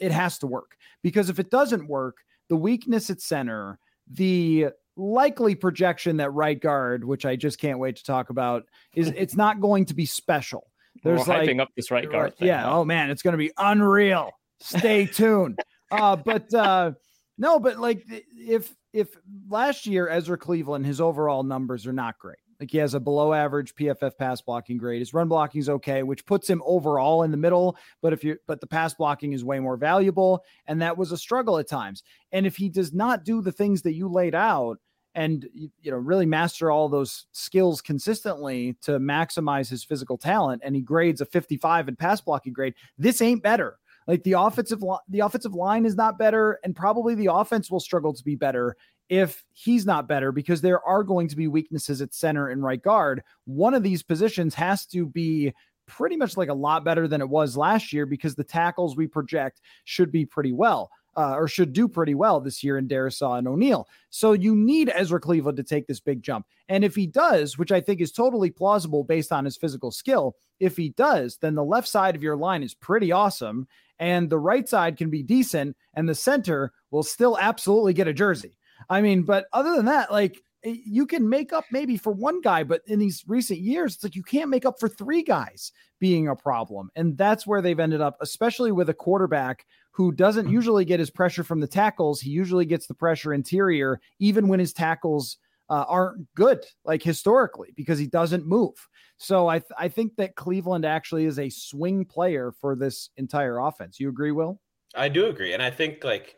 It 0.00 0.12
has 0.12 0.38
to 0.38 0.46
work 0.46 0.76
because 1.02 1.28
if 1.28 1.38
it 1.38 1.50
doesn't 1.50 1.86
work, 1.86 2.16
the 2.48 2.56
weakness 2.56 3.10
at 3.10 3.20
center, 3.20 3.78
the 4.10 4.68
likely 4.96 5.54
projection 5.54 6.16
that 6.18 6.30
right 6.30 6.58
guard, 6.58 7.04
which 7.04 7.26
I 7.26 7.36
just 7.36 7.58
can't 7.58 7.78
wait 7.78 7.96
to 7.96 8.04
talk 8.04 8.30
about, 8.30 8.64
is 8.94 9.08
it's 9.16 9.36
not 9.36 9.60
going 9.60 9.84
to 9.86 9.94
be 9.94 10.06
special. 10.06 10.70
There's 11.02 11.26
We're 11.26 11.38
like, 11.38 11.48
hyping 11.48 11.60
up 11.60 11.68
this 11.76 11.90
right 11.90 12.10
guard. 12.10 12.36
Thing, 12.36 12.48
yeah. 12.48 12.62
Huh? 12.62 12.80
Oh 12.80 12.84
man, 12.84 13.10
it's 13.10 13.22
going 13.22 13.32
to 13.32 13.38
be 13.38 13.52
unreal. 13.58 14.30
Stay 14.60 15.06
tuned. 15.12 15.58
Uh, 15.90 16.16
but 16.16 16.52
uh, 16.54 16.92
no, 17.38 17.58
but 17.58 17.78
like 17.78 18.04
if 18.38 18.74
if 18.92 19.16
last 19.48 19.86
year 19.86 20.08
Ezra 20.08 20.38
Cleveland, 20.38 20.86
his 20.86 21.00
overall 21.00 21.42
numbers 21.42 21.86
are 21.86 21.92
not 21.92 22.18
great. 22.18 22.38
Like 22.60 22.70
he 22.70 22.78
has 22.78 22.94
a 22.94 23.00
below 23.00 23.32
average 23.32 23.74
PFF 23.74 24.16
pass 24.16 24.40
blocking 24.40 24.76
grade. 24.76 25.00
His 25.00 25.14
run 25.14 25.28
blocking 25.28 25.60
is 25.60 25.68
okay, 25.68 26.02
which 26.02 26.26
puts 26.26 26.48
him 26.48 26.62
overall 26.64 27.22
in 27.22 27.30
the 27.30 27.36
middle. 27.36 27.76
But 28.00 28.12
if 28.12 28.24
you 28.24 28.38
but 28.46 28.60
the 28.60 28.66
pass 28.66 28.94
blocking 28.94 29.32
is 29.32 29.44
way 29.44 29.60
more 29.60 29.76
valuable, 29.76 30.44
and 30.66 30.80
that 30.82 30.96
was 30.96 31.12
a 31.12 31.16
struggle 31.16 31.58
at 31.58 31.68
times. 31.68 32.02
And 32.32 32.46
if 32.46 32.56
he 32.56 32.68
does 32.68 32.92
not 32.92 33.24
do 33.24 33.42
the 33.42 33.52
things 33.52 33.82
that 33.82 33.94
you 33.94 34.08
laid 34.08 34.34
out, 34.34 34.78
and 35.14 35.48
you 35.54 35.90
know 35.90 35.96
really 35.96 36.26
master 36.26 36.70
all 36.70 36.88
those 36.88 37.26
skills 37.32 37.80
consistently 37.80 38.76
to 38.82 38.98
maximize 38.98 39.68
his 39.68 39.84
physical 39.84 40.18
talent, 40.18 40.62
and 40.64 40.74
he 40.74 40.82
grades 40.82 41.20
a 41.20 41.26
55 41.26 41.88
in 41.88 41.96
pass 41.96 42.20
blocking 42.20 42.52
grade, 42.52 42.74
this 42.98 43.20
ain't 43.22 43.42
better. 43.42 43.78
Like 44.06 44.22
the 44.22 44.32
offensive 44.32 44.82
li- 44.82 44.98
the 45.08 45.20
offensive 45.20 45.54
line 45.54 45.86
is 45.86 45.96
not 45.96 46.18
better, 46.18 46.58
and 46.62 46.76
probably 46.76 47.14
the 47.14 47.32
offense 47.32 47.70
will 47.70 47.80
struggle 47.80 48.12
to 48.12 48.24
be 48.24 48.34
better 48.34 48.76
if 49.08 49.44
he's 49.52 49.86
not 49.86 50.08
better 50.08 50.32
because 50.32 50.60
there 50.60 50.82
are 50.86 51.02
going 51.02 51.28
to 51.28 51.36
be 51.36 51.48
weaknesses 51.48 52.00
at 52.00 52.14
center 52.14 52.48
and 52.48 52.62
right 52.62 52.82
guard. 52.82 53.22
One 53.44 53.74
of 53.74 53.82
these 53.82 54.02
positions 54.02 54.54
has 54.54 54.86
to 54.86 55.06
be 55.06 55.52
pretty 55.86 56.16
much 56.16 56.36
like 56.36 56.48
a 56.48 56.54
lot 56.54 56.84
better 56.84 57.06
than 57.06 57.20
it 57.20 57.28
was 57.28 57.56
last 57.56 57.92
year 57.92 58.06
because 58.06 58.34
the 58.34 58.44
tackles 58.44 58.96
we 58.96 59.06
project 59.06 59.60
should 59.84 60.10
be 60.10 60.24
pretty 60.24 60.52
well. 60.52 60.90
Uh, 61.16 61.36
or 61.36 61.46
should 61.46 61.72
do 61.72 61.86
pretty 61.86 62.16
well 62.16 62.40
this 62.40 62.64
year 62.64 62.76
in 62.76 62.88
Darrisaw 62.88 63.38
and 63.38 63.46
O'Neill. 63.46 63.86
So 64.10 64.32
you 64.32 64.56
need 64.56 64.90
Ezra 64.92 65.20
Cleveland 65.20 65.56
to 65.58 65.62
take 65.62 65.86
this 65.86 66.00
big 66.00 66.24
jump. 66.24 66.44
And 66.68 66.82
if 66.82 66.96
he 66.96 67.06
does, 67.06 67.56
which 67.56 67.70
I 67.70 67.80
think 67.80 68.00
is 68.00 68.10
totally 68.10 68.50
plausible 68.50 69.04
based 69.04 69.30
on 69.30 69.44
his 69.44 69.56
physical 69.56 69.92
skill, 69.92 70.34
if 70.58 70.76
he 70.76 70.88
does, 70.88 71.38
then 71.40 71.54
the 71.54 71.62
left 71.62 71.86
side 71.86 72.16
of 72.16 72.22
your 72.24 72.34
line 72.34 72.64
is 72.64 72.74
pretty 72.74 73.12
awesome. 73.12 73.68
And 74.00 74.28
the 74.28 74.40
right 74.40 74.68
side 74.68 74.96
can 74.96 75.08
be 75.08 75.22
decent. 75.22 75.76
And 75.94 76.08
the 76.08 76.16
center 76.16 76.72
will 76.90 77.04
still 77.04 77.38
absolutely 77.38 77.92
get 77.92 78.08
a 78.08 78.12
jersey. 78.12 78.58
I 78.88 79.00
mean, 79.00 79.22
but 79.22 79.46
other 79.52 79.74
than 79.74 79.86
that, 79.86 80.12
like 80.12 80.40
eh, 80.64 80.76
you 80.84 81.06
can 81.06 81.28
make 81.28 81.52
up 81.52 81.64
maybe 81.70 81.96
for 81.96 82.12
one 82.12 82.40
guy, 82.40 82.64
but 82.64 82.82
in 82.86 82.98
these 82.98 83.24
recent 83.26 83.60
years, 83.60 83.94
it's 83.94 84.04
like 84.04 84.14
you 84.14 84.22
can't 84.22 84.50
make 84.50 84.64
up 84.64 84.78
for 84.80 84.88
three 84.88 85.22
guys 85.22 85.72
being 86.00 86.28
a 86.28 86.36
problem. 86.36 86.90
And 86.96 87.16
that's 87.16 87.46
where 87.46 87.62
they've 87.62 87.78
ended 87.80 88.00
up, 88.00 88.16
especially 88.20 88.72
with 88.72 88.88
a 88.88 88.94
quarterback 88.94 89.64
who 89.92 90.12
doesn't 90.12 90.46
mm-hmm. 90.46 90.54
usually 90.54 90.84
get 90.84 91.00
his 91.00 91.10
pressure 91.10 91.44
from 91.44 91.60
the 91.60 91.66
tackles. 91.66 92.20
He 92.20 92.30
usually 92.30 92.66
gets 92.66 92.86
the 92.86 92.94
pressure 92.94 93.32
interior, 93.32 94.00
even 94.18 94.48
when 94.48 94.60
his 94.60 94.72
tackles 94.72 95.38
uh, 95.70 95.84
aren't 95.88 96.26
good, 96.34 96.64
like 96.84 97.02
historically, 97.02 97.72
because 97.76 97.98
he 97.98 98.06
doesn't 98.06 98.46
move. 98.46 98.74
So 99.16 99.48
I, 99.48 99.60
th- 99.60 99.70
I 99.78 99.88
think 99.88 100.16
that 100.16 100.34
Cleveland 100.34 100.84
actually 100.84 101.24
is 101.24 101.38
a 101.38 101.48
swing 101.48 102.04
player 102.04 102.52
for 102.60 102.74
this 102.74 103.10
entire 103.16 103.58
offense. 103.58 104.00
You 104.00 104.08
agree, 104.08 104.32
Will? 104.32 104.60
I 104.94 105.08
do 105.08 105.26
agree. 105.26 105.52
And 105.52 105.62
I 105.62 105.70
think 105.70 106.04
like 106.04 106.36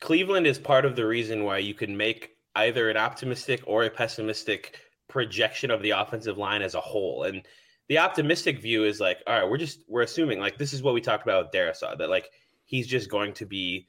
Cleveland 0.00 0.46
is 0.46 0.58
part 0.58 0.84
of 0.84 0.96
the 0.96 1.06
reason 1.06 1.44
why 1.44 1.58
you 1.58 1.74
can 1.74 1.96
make 1.96 2.36
either 2.54 2.90
an 2.90 2.96
optimistic 2.96 3.62
or 3.66 3.84
a 3.84 3.90
pessimistic 3.90 4.78
projection 5.08 5.70
of 5.70 5.82
the 5.82 5.90
offensive 5.90 6.38
line 6.38 6.62
as 6.62 6.74
a 6.74 6.80
whole. 6.80 7.24
And 7.24 7.46
the 7.88 7.98
optimistic 7.98 8.60
view 8.60 8.84
is 8.84 9.00
like, 9.00 9.18
all 9.26 9.38
right, 9.38 9.48
we're 9.48 9.58
just 9.58 9.80
we're 9.88 10.02
assuming 10.02 10.40
like 10.40 10.58
this 10.58 10.72
is 10.72 10.82
what 10.82 10.94
we 10.94 11.00
talked 11.00 11.24
about 11.24 11.44
with 11.44 11.52
Darrisaw, 11.52 11.96
that 11.98 12.10
like 12.10 12.30
he's 12.64 12.86
just 12.86 13.10
going 13.10 13.32
to 13.34 13.46
be 13.46 13.86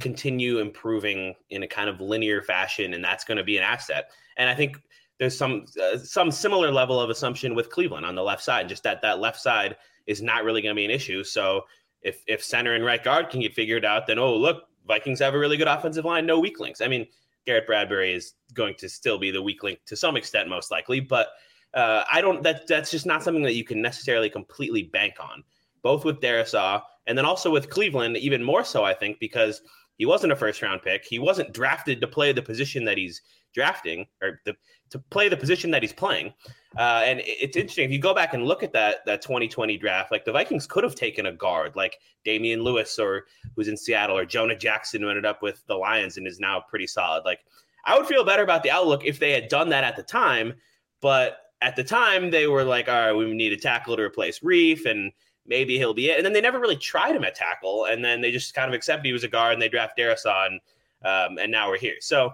continue 0.00 0.58
improving 0.58 1.34
in 1.50 1.62
a 1.62 1.68
kind 1.68 1.88
of 1.88 2.00
linear 2.00 2.42
fashion, 2.42 2.94
and 2.94 3.04
that's 3.04 3.24
going 3.24 3.36
to 3.36 3.44
be 3.44 3.56
an 3.56 3.62
asset. 3.62 4.10
And 4.36 4.48
I 4.48 4.54
think 4.54 4.78
there's 5.18 5.36
some 5.36 5.66
uh, 5.80 5.98
some 5.98 6.30
similar 6.30 6.72
level 6.72 7.00
of 7.00 7.10
assumption 7.10 7.54
with 7.54 7.70
Cleveland 7.70 8.06
on 8.06 8.14
the 8.14 8.22
left 8.22 8.42
side, 8.42 8.68
just 8.68 8.82
that 8.84 9.02
that 9.02 9.20
left 9.20 9.40
side 9.40 9.76
is 10.06 10.22
not 10.22 10.44
really 10.44 10.62
going 10.62 10.74
to 10.74 10.78
be 10.78 10.84
an 10.84 10.90
issue. 10.90 11.22
So 11.22 11.62
if 12.02 12.22
if 12.26 12.42
center 12.42 12.74
and 12.74 12.84
right 12.84 13.02
guard 13.02 13.30
can 13.30 13.40
get 13.40 13.54
figured 13.54 13.84
out, 13.84 14.06
then 14.06 14.18
oh 14.18 14.34
look, 14.34 14.64
Vikings 14.86 15.20
have 15.20 15.34
a 15.34 15.38
really 15.38 15.56
good 15.56 15.68
offensive 15.68 16.04
line, 16.04 16.26
no 16.26 16.38
weak 16.38 16.60
links. 16.60 16.80
I 16.80 16.88
mean, 16.88 17.06
Garrett 17.46 17.66
Bradbury 17.66 18.14
is 18.14 18.34
going 18.52 18.74
to 18.76 18.88
still 18.88 19.18
be 19.18 19.30
the 19.30 19.42
weak 19.42 19.62
link 19.62 19.78
to 19.86 19.96
some 19.96 20.16
extent, 20.16 20.48
most 20.48 20.70
likely, 20.70 21.00
but 21.00 21.28
uh, 21.74 22.04
I 22.10 22.20
don't. 22.20 22.42
That 22.42 22.66
that's 22.66 22.90
just 22.90 23.04
not 23.04 23.22
something 23.22 23.42
that 23.42 23.54
you 23.54 23.64
can 23.64 23.82
necessarily 23.82 24.30
completely 24.30 24.84
bank 24.84 25.14
on. 25.20 25.42
Both 25.82 26.04
with 26.04 26.20
Darrisaw 26.20 26.80
and 27.06 27.18
then 27.18 27.26
also 27.26 27.50
with 27.50 27.68
Cleveland, 27.68 28.16
even 28.16 28.42
more 28.42 28.64
so, 28.64 28.84
I 28.84 28.94
think, 28.94 29.18
because 29.20 29.60
he 29.98 30.06
wasn't 30.06 30.32
a 30.32 30.36
first 30.36 30.62
round 30.62 30.82
pick. 30.82 31.04
He 31.04 31.18
wasn't 31.18 31.52
drafted 31.52 32.00
to 32.00 32.06
play 32.06 32.32
the 32.32 32.42
position 32.42 32.84
that 32.84 32.96
he's 32.96 33.20
drafting 33.54 34.06
or 34.22 34.40
the, 34.44 34.54
to 34.90 34.98
play 34.98 35.28
the 35.28 35.36
position 35.36 35.70
that 35.70 35.82
he's 35.82 35.92
playing. 35.92 36.32
Uh, 36.76 37.02
and 37.04 37.22
it's 37.24 37.56
interesting 37.56 37.84
if 37.84 37.90
you 37.90 37.98
go 37.98 38.14
back 38.14 38.34
and 38.34 38.44
look 38.44 38.62
at 38.62 38.72
that 38.72 39.06
that 39.06 39.22
2020 39.22 39.78
draft, 39.78 40.10
like 40.10 40.24
the 40.24 40.32
Vikings 40.32 40.66
could 40.66 40.84
have 40.84 40.94
taken 40.94 41.26
a 41.26 41.32
guard 41.32 41.76
like 41.76 41.98
Damien 42.24 42.62
Lewis 42.62 42.98
or 42.98 43.26
who's 43.54 43.68
in 43.68 43.76
Seattle 43.76 44.18
or 44.18 44.24
Jonah 44.24 44.56
Jackson 44.56 45.00
who 45.00 45.08
ended 45.08 45.24
up 45.24 45.42
with 45.42 45.64
the 45.66 45.74
Lions 45.74 46.16
and 46.16 46.26
is 46.26 46.40
now 46.40 46.60
pretty 46.60 46.86
solid. 46.86 47.24
Like 47.24 47.40
I 47.84 47.96
would 47.96 48.06
feel 48.06 48.24
better 48.24 48.42
about 48.42 48.62
the 48.62 48.70
outlook 48.70 49.04
if 49.04 49.18
they 49.18 49.32
had 49.32 49.48
done 49.48 49.68
that 49.70 49.84
at 49.84 49.96
the 49.96 50.02
time, 50.02 50.54
but 51.00 51.38
at 51.62 51.76
the 51.76 51.84
time 51.84 52.30
they 52.30 52.46
were 52.46 52.64
like, 52.64 52.88
all 52.88 52.94
right, 52.94 53.12
we 53.12 53.32
need 53.32 53.52
a 53.52 53.56
tackle 53.56 53.96
to 53.96 54.02
replace 54.02 54.40
Reiff 54.40 54.84
and 54.84 55.12
maybe 55.46 55.76
he'll 55.76 55.94
be 55.94 56.10
it. 56.10 56.16
And 56.16 56.24
then 56.24 56.32
they 56.32 56.40
never 56.40 56.58
really 56.58 56.76
tried 56.76 57.14
him 57.14 57.24
at 57.24 57.34
tackle, 57.34 57.86
and 57.86 58.04
then 58.04 58.20
they 58.20 58.30
just 58.30 58.54
kind 58.54 58.68
of 58.68 58.74
accepted 58.74 59.06
he 59.06 59.12
was 59.12 59.24
a 59.24 59.28
guard, 59.28 59.54
and 59.54 59.62
they 59.62 59.68
draft 59.68 59.98
Darrisaw, 59.98 60.46
and 60.46 60.60
um, 61.04 61.38
and 61.38 61.52
now 61.52 61.68
we're 61.68 61.78
here. 61.78 61.96
So 62.00 62.32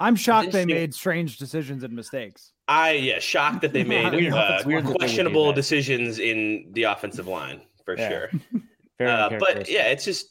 I'm 0.00 0.16
shocked 0.16 0.52
they 0.52 0.64
made 0.64 0.94
strange 0.94 1.36
decisions 1.36 1.84
and 1.84 1.94
mistakes. 1.94 2.52
I 2.68 2.92
yeah, 2.92 3.18
shocked 3.18 3.60
that 3.62 3.72
they 3.72 3.84
made 3.84 4.32
uh, 4.32 4.62
questionable 4.62 5.52
decisions 5.52 6.18
in 6.18 6.68
the 6.72 6.84
offensive 6.84 7.26
line 7.26 7.60
for 7.84 7.96
yeah. 7.96 8.08
sure. 8.08 8.30
uh, 9.06 9.30
but 9.38 9.68
yeah, 9.68 9.88
it's 9.88 10.04
just 10.04 10.30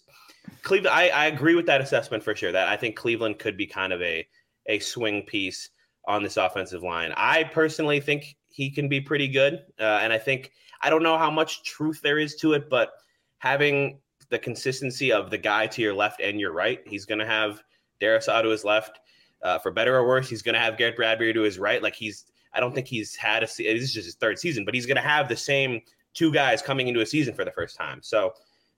Cleveland. 0.63 0.95
I, 0.95 1.09
I 1.09 1.25
agree 1.27 1.55
with 1.55 1.67
that 1.67 1.81
assessment 1.81 2.23
for 2.23 2.35
sure. 2.35 2.51
That 2.51 2.67
I 2.67 2.75
think 2.75 2.95
Cleveland 2.95 3.39
could 3.39 3.57
be 3.57 3.67
kind 3.67 3.93
of 3.93 4.01
a 4.01 4.27
a 4.65 4.79
swing 4.79 5.23
piece 5.23 5.69
on 6.07 6.23
this 6.23 6.37
offensive 6.37 6.81
line. 6.81 7.13
I 7.15 7.43
personally 7.43 7.99
think 7.99 8.35
he 8.49 8.71
can 8.71 8.89
be 8.89 8.99
pretty 8.99 9.27
good, 9.27 9.65
uh, 9.79 9.99
and 10.01 10.11
I 10.11 10.17
think 10.17 10.51
I 10.81 10.89
don't 10.89 11.03
know 11.03 11.17
how 11.17 11.29
much 11.29 11.63
truth 11.63 12.01
there 12.01 12.17
is 12.17 12.35
to 12.37 12.53
it, 12.53 12.69
but 12.69 12.91
having 13.37 13.99
the 14.29 14.39
consistency 14.39 15.11
of 15.11 15.29
the 15.29 15.37
guy 15.37 15.67
to 15.67 15.81
your 15.81 15.93
left 15.93 16.21
and 16.21 16.39
your 16.39 16.53
right, 16.53 16.81
he's 16.85 17.05
going 17.05 17.19
to 17.19 17.25
have 17.25 17.61
Darrisaw 18.01 18.41
to 18.41 18.49
his 18.49 18.63
left. 18.63 18.99
Uh, 19.41 19.57
for 19.59 19.71
better 19.71 19.95
or 19.95 20.07
worse, 20.07 20.29
he's 20.29 20.41
going 20.41 20.53
to 20.53 20.59
have 20.59 20.77
Garrett 20.77 20.95
Bradbury 20.95 21.33
to 21.33 21.41
his 21.41 21.57
right. 21.57 21.81
Like 21.81 21.95
he's, 21.95 22.25
I 22.53 22.59
don't 22.59 22.73
think 22.73 22.87
he's 22.87 23.15
had 23.15 23.43
a. 23.43 23.45
This 23.45 23.59
is 23.59 23.93
just 23.93 24.05
his 24.05 24.15
third 24.15 24.39
season, 24.39 24.65
but 24.65 24.73
he's 24.73 24.85
going 24.85 24.97
to 24.97 25.01
have 25.01 25.29
the 25.29 25.37
same 25.37 25.81
two 26.13 26.31
guys 26.31 26.61
coming 26.61 26.87
into 26.87 27.01
a 27.01 27.05
season 27.05 27.33
for 27.33 27.45
the 27.45 27.51
first 27.51 27.77
time. 27.77 27.99
So 28.01 28.33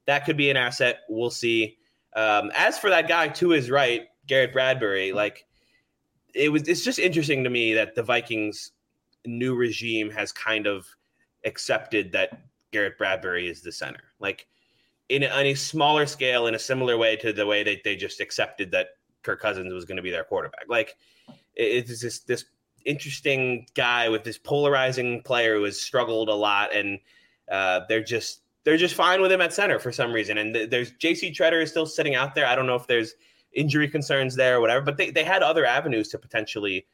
that 0.06 0.26
could 0.26 0.38
be 0.38 0.50
an 0.50 0.58
asset. 0.58 1.00
We'll 1.10 1.32
see. 1.32 1.78
Um, 2.16 2.52
as 2.56 2.78
for 2.78 2.90
that 2.90 3.08
guy 3.08 3.30
to 3.30 3.50
his 3.50 3.72
right, 3.72 4.04
Garrett 4.28 4.54
Bradbury, 4.54 5.14
like 5.14 5.46
it 6.36 6.52
was. 6.52 6.68
It's 6.68 6.84
just 6.84 7.00
interesting 7.00 7.44
to 7.44 7.50
me 7.50 7.74
that 7.74 7.96
the 7.96 8.04
Vikings' 8.04 8.72
new 9.26 9.56
regime 9.56 10.10
has 10.12 10.32
kind 10.32 10.68
of 10.68 10.86
accepted 11.46 12.12
that 12.12 12.42
Garrett 12.72 12.98
Bradbury 12.98 13.48
is 13.48 13.62
the 13.62 13.72
center. 13.72 14.04
Like 14.20 14.48
in 15.10 15.24
a, 15.24 15.28
on 15.28 15.46
a 15.46 15.54
smaller 15.54 16.06
scale, 16.06 16.48
in 16.48 16.56
a 16.56 16.60
similar 16.60 16.98
way 16.98 17.16
to 17.18 17.34
the 17.34 17.46
way 17.46 17.64
that 17.64 17.84
they 17.84 17.96
just 17.96 18.22
accepted 18.22 18.72
that 18.72 18.90
Kirk 19.24 19.42
Cousins 19.42 19.74
was 19.74 19.86
going 19.86 19.98
to 19.98 20.02
be 20.02 20.12
their 20.12 20.24
quarterback. 20.24 20.66
Like 20.68 20.98
it's 21.56 22.02
this 22.02 22.20
this 22.20 22.46
interesting 22.86 23.68
guy 23.74 24.10
with 24.10 24.24
this 24.24 24.38
polarizing 24.38 25.22
player 25.22 25.56
who 25.56 25.64
has 25.64 25.80
struggled 25.80 26.30
a 26.30 26.34
lot, 26.34 26.74
and 26.76 27.00
uh, 27.50 27.82
they're 27.88 28.04
just 28.04 28.42
they're 28.64 28.78
just 28.78 28.96
fine 28.96 29.22
with 29.22 29.32
him 29.32 29.42
at 29.42 29.54
center 29.54 29.80
for 29.80 29.92
some 29.92 30.12
reason. 30.12 30.38
And 30.38 30.54
th- 30.54 30.70
there's 30.70 30.92
J.C. 30.92 31.32
Tretter 31.32 31.62
is 31.62 31.70
still 31.70 31.86
sitting 31.86 32.16
out 32.16 32.36
there. 32.36 32.46
I 32.46 32.56
don't 32.56 32.68
know 32.68 32.76
if 32.76 32.88
there's 32.88 33.16
injury 33.54 33.90
concerns 33.90 34.36
there 34.36 34.58
or 34.58 34.62
whatever, 34.62 34.84
but 34.84 34.98
they 34.98 35.12
they 35.12 35.24
had 35.24 35.44
other 35.44 35.66
avenues 35.66 36.10
to 36.10 36.20
potentially 36.20 36.86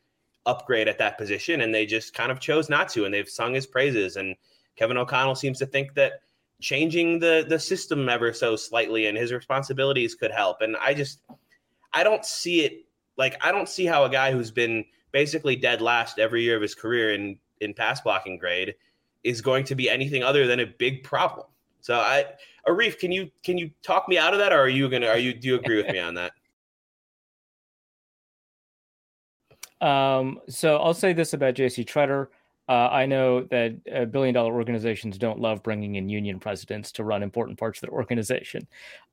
upgrade 0.46 0.88
at 0.88 0.98
that 0.98 1.18
position, 1.18 1.62
and 1.62 1.74
they 1.74 1.86
just 1.86 2.14
kind 2.14 2.32
of 2.32 2.40
chose 2.40 2.70
not 2.70 2.90
to. 2.90 3.06
And 3.06 3.14
they've 3.14 3.30
sung 3.30 3.54
his 3.54 3.68
praises. 3.68 4.16
And 4.16 4.36
Kevin 4.76 4.98
O'Connell 4.98 5.36
seems 5.36 5.60
to 5.60 5.66
think 5.66 5.94
that 5.96 6.22
changing 6.60 7.20
the 7.20 7.46
the 7.48 7.60
system 7.60 8.10
ever 8.10 8.34
so 8.34 8.56
slightly 8.56 9.06
and 9.06 9.18
his 9.18 9.32
responsibilities 9.32 10.16
could 10.16 10.32
help. 10.32 10.62
And 10.62 10.76
I 10.78 10.94
just 10.94 11.20
I 11.94 12.04
don't 12.04 12.26
see 12.26 12.62
it 12.62 12.86
like 13.18 13.38
I 13.44 13.52
don't 13.52 13.70
see 13.70 13.86
how 13.86 14.06
a 14.06 14.10
guy 14.10 14.32
who's 14.32 14.52
been 14.52 14.86
basically 15.12 15.56
dead 15.56 15.82
last 15.82 16.20
every 16.20 16.44
year 16.44 16.56
of 16.56 16.62
his 16.62 16.76
career 16.76 17.14
in 17.14 17.38
in 17.62 17.74
pass 17.74 18.02
blocking 18.02 18.38
grade 18.38 18.76
is 19.24 19.42
going 19.42 19.64
to 19.66 19.76
be 19.76 19.90
anything 19.90 20.24
other 20.24 20.48
than 20.48 20.60
a 20.60 20.66
big 20.66 21.04
problem. 21.04 21.48
So 21.82 21.96
I 21.96 22.26
Arif, 22.68 23.00
can 23.00 23.12
you 23.12 23.32
can 23.44 23.58
you 23.58 23.72
talk 23.84 24.08
me 24.08 24.18
out 24.18 24.34
of 24.34 24.40
that 24.40 24.52
or 24.54 24.60
are 24.60 24.70
you 24.70 24.90
gonna 24.90 25.08
are 25.08 25.18
you 25.18 25.34
do 25.34 25.48
you 25.48 25.56
agree 25.56 25.78
with 25.78 25.90
me 25.92 26.00
on 26.00 26.16
that? 26.16 26.32
Um, 29.80 30.42
so 30.50 30.78
I'll 30.78 30.96
say 30.96 31.14
this 31.14 31.34
about 31.34 31.54
JC 31.54 31.86
Tretter. 31.86 32.30
Uh, 32.70 32.90
I 32.92 33.06
know 33.06 33.44
that 33.44 33.76
uh, 33.94 34.06
billion 34.06 34.34
dollar 34.34 34.54
organizations 34.54 35.18
don't 35.18 35.40
love 35.40 35.64
bringing 35.64 35.96
in 35.96 36.10
union 36.10 36.40
presidents 36.40 36.92
to 36.94 37.04
run 37.04 37.24
important 37.24 37.58
parts 37.58 37.82
of 37.82 37.90
their 37.90 37.98
organization. 37.98 38.68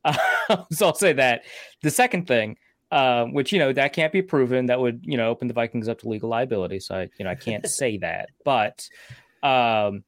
Uh, 0.04 0.16
so 0.72 0.86
I'll 0.86 0.94
say 0.94 1.12
that. 1.12 1.44
The 1.82 1.90
second 1.90 2.26
thing, 2.26 2.56
uh, 2.90 3.26
which 3.26 3.52
you 3.52 3.58
know 3.58 3.72
that 3.72 3.92
can't 3.92 4.12
be 4.12 4.22
proven, 4.22 4.66
that 4.66 4.80
would 4.80 5.00
you 5.04 5.16
know 5.16 5.28
open 5.28 5.46
the 5.46 5.54
Vikings 5.54 5.88
up 5.88 6.00
to 6.00 6.08
legal 6.08 6.28
liability. 6.28 6.80
So 6.80 6.96
I 6.96 7.10
you 7.18 7.24
know 7.24 7.30
I 7.30 7.36
can't 7.36 7.66
say 7.68 7.98
that, 7.98 8.30
but 8.44 8.88
um, 9.42 10.02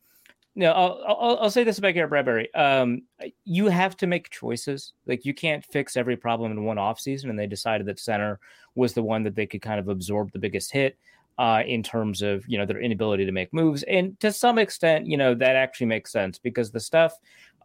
no, 0.56 0.72
I'll, 0.72 1.04
I'll, 1.06 1.38
I'll 1.42 1.50
say 1.50 1.64
this 1.64 1.78
about 1.78 1.92
Garrett 1.92 2.11
Bradbury. 2.11 2.52
Um, 2.54 3.02
you 3.44 3.66
have 3.66 3.96
to 3.98 4.06
make 4.06 4.30
choices. 4.30 4.94
Like 5.06 5.24
you 5.24 5.35
can't 5.35 5.64
fix 5.64 5.96
every 5.96 6.16
problem 6.16 6.50
in 6.50 6.64
one 6.64 6.78
off 6.78 6.98
season, 6.98 7.30
and 7.30 7.38
they 7.38 7.46
decided 7.46 7.87
that 7.87 8.00
center 8.00 8.40
was 8.74 8.94
the 8.94 9.02
one 9.02 9.22
that 9.24 9.35
they 9.37 9.46
could 9.46 9.62
kind 9.62 9.78
of 9.78 9.88
absorb 9.88 10.32
the 10.32 10.38
biggest 10.38 10.72
hit 10.72 10.98
uh, 11.38 11.62
in 11.66 11.83
terms 11.83 12.22
of 12.22 12.44
you 12.49 12.59
know 12.59 12.66
their 12.66 12.81
inability 12.81 13.25
to 13.27 13.33
make 13.33 13.53
moves. 13.53 13.83
And 13.85 14.18
to 14.20 14.33
some 14.33 14.59
extent, 14.59 15.07
you 15.07 15.16
know 15.16 15.35
that 15.35 15.57
actually 15.57 15.87
makes 15.87 16.12
sense 16.12 16.38
because 16.38 16.70
the 16.70 16.81
stuff 16.81 17.14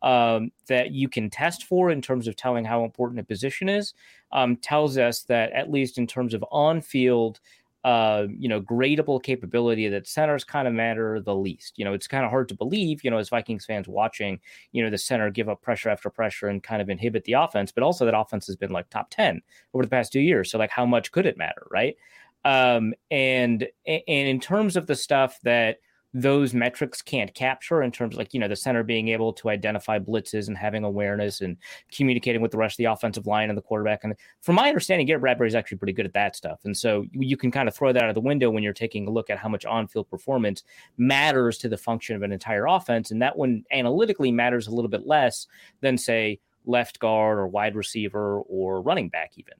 um, 0.02 0.52
that 0.68 0.92
you 0.92 1.08
can 1.08 1.30
test 1.30 1.66
for 1.66 1.92
in 1.92 2.02
terms 2.02 2.28
of 2.28 2.36
telling 2.36 2.66
how 2.66 2.84
important 2.84 3.20
a 3.20 3.24
position 3.24 3.70
is 3.70 3.94
um, 4.32 4.56
tells 4.58 4.98
us 4.98 5.24
that 5.24 5.52
at 5.52 5.70
least 5.70 5.98
in 5.98 6.08
terms 6.08 6.34
of 6.34 6.44
on 6.52 6.82
field 6.82 7.40
uh, 7.84 8.28
you 8.38 8.48
know, 8.48 8.62
gradable 8.62 9.22
capability 9.22 9.88
that 9.90 10.08
centers 10.08 10.44
kind 10.44 10.68
of 10.68 10.74
matter 10.74 11.20
the 11.20 11.36
least. 11.36 11.80
You 11.80 11.86
know, 11.86 11.94
it's 11.94 12.08
kind 12.08 12.24
of 12.24 12.30
hard 12.30 12.48
to 12.50 12.56
believe, 12.56 13.04
you 13.04 13.10
know, 13.10 13.18
as 13.18 13.30
Vikings 13.30 13.66
fans 13.66 13.88
watching, 13.88 14.40
you 14.72 14.84
know, 14.84 14.90
the 14.92 15.00
center 15.00 15.32
give 15.32 15.50
up 15.50 15.62
pressure 15.62 15.90
after 15.90 16.10
pressure 16.10 16.48
and 16.48 16.62
kind 16.62 16.82
of 16.82 16.90
inhibit 16.90 17.24
the 17.24 17.34
offense, 17.34 17.72
but 17.72 17.84
also 17.84 18.06
that 18.06 18.18
offense 18.18 18.46
has 18.46 18.56
been 18.56 18.70
like 18.70 18.90
top 18.90 19.10
10 19.10 19.42
over 19.74 19.84
the 19.84 19.90
past 19.90 20.14
two 20.14 20.20
years. 20.20 20.52
So 20.52 20.60
like 20.60 20.70
how 20.70 20.86
much 20.86 21.12
could 21.12 21.26
it 21.26 21.38
matter, 21.38 21.66
right? 21.72 21.96
Um, 22.44 22.94
and 23.10 23.68
and 23.86 24.02
in 24.08 24.40
terms 24.40 24.76
of 24.76 24.88
the 24.88 24.96
stuff 24.96 25.40
that 25.44 25.78
those 26.14 26.54
metrics 26.54 27.02
can't 27.02 27.34
capture 27.34 27.82
in 27.82 27.92
terms 27.92 28.16
of 28.16 28.18
like 28.18 28.34
you 28.34 28.40
know 28.40 28.48
the 28.48 28.56
center 28.56 28.84
being 28.84 29.08
able 29.08 29.32
to 29.32 29.50
identify 29.50 29.98
blitzes 29.98 30.48
and 30.48 30.58
having 30.58 30.84
awareness 30.84 31.40
and 31.40 31.56
communicating 31.92 32.42
with 32.42 32.52
the 32.52 32.58
rest 32.58 32.74
of 32.74 32.78
the 32.78 32.92
offensive 32.92 33.28
line 33.28 33.50
and 33.50 33.58
the 33.58 33.62
quarterback 33.62 34.04
and 34.04 34.14
from 34.42 34.56
my 34.56 34.68
understanding 34.68 35.08
Garrett 35.08 35.22
Bradbury 35.22 35.48
is 35.48 35.56
actually 35.56 35.78
pretty 35.78 35.94
good 35.94 36.06
at 36.06 36.14
that 36.14 36.36
stuff. 36.36 36.60
And 36.66 36.76
so 36.76 37.06
you 37.12 37.38
can 37.38 37.50
kind 37.50 37.70
of 37.70 37.76
throw 37.76 37.94
that 37.94 38.04
out 38.04 38.10
of 38.10 38.16
the 38.16 38.22
window 38.22 38.50
when 38.50 38.64
you're 38.64 38.74
taking 38.74 39.08
a 39.08 39.12
look 39.12 39.30
at 39.30 39.38
how 39.38 39.48
much 39.48 39.66
on-field 39.66 40.10
performance 40.10 40.64
matters 40.98 41.58
to 41.60 41.70
the 41.70 41.78
function 41.78 42.16
of 42.16 42.24
an 42.24 42.34
entire 42.34 42.66
offense. 42.68 43.12
And 43.12 43.22
that 43.22 43.38
one 43.38 43.64
analytically 43.72 44.32
matters 44.32 44.68
a 44.68 44.72
little 44.72 44.90
bit 44.90 45.08
less 45.08 45.48
than 45.80 45.98
say 45.98 46.40
left 46.66 47.00
guard 47.00 47.38
or 47.38 47.48
wide 47.48 47.76
receiver 47.76 48.42
or 48.42 48.82
running 48.82 49.10
back 49.10 49.32
even 49.38 49.54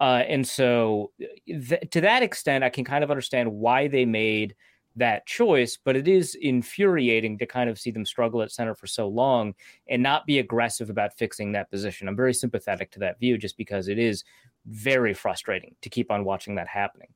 Uh, 0.00 0.22
and 0.26 0.48
so, 0.48 1.12
th- 1.46 1.90
to 1.90 2.00
that 2.00 2.22
extent, 2.22 2.64
I 2.64 2.70
can 2.70 2.84
kind 2.84 3.04
of 3.04 3.10
understand 3.10 3.52
why 3.52 3.86
they 3.86 4.06
made 4.06 4.54
that 4.96 5.26
choice, 5.26 5.78
but 5.82 5.94
it 5.94 6.08
is 6.08 6.34
infuriating 6.34 7.38
to 7.38 7.46
kind 7.46 7.70
of 7.70 7.78
see 7.78 7.90
them 7.90 8.04
struggle 8.04 8.42
at 8.42 8.50
center 8.50 8.74
for 8.74 8.86
so 8.86 9.06
long 9.08 9.54
and 9.88 10.02
not 10.02 10.26
be 10.26 10.38
aggressive 10.38 10.90
about 10.90 11.16
fixing 11.16 11.52
that 11.52 11.70
position. 11.70 12.08
I'm 12.08 12.16
very 12.16 12.34
sympathetic 12.34 12.90
to 12.92 12.98
that 13.00 13.20
view 13.20 13.38
just 13.38 13.56
because 13.56 13.88
it 13.88 13.98
is 13.98 14.24
very 14.66 15.14
frustrating 15.14 15.74
to 15.82 15.90
keep 15.90 16.10
on 16.10 16.24
watching 16.24 16.56
that 16.56 16.66
happening. 16.68 17.08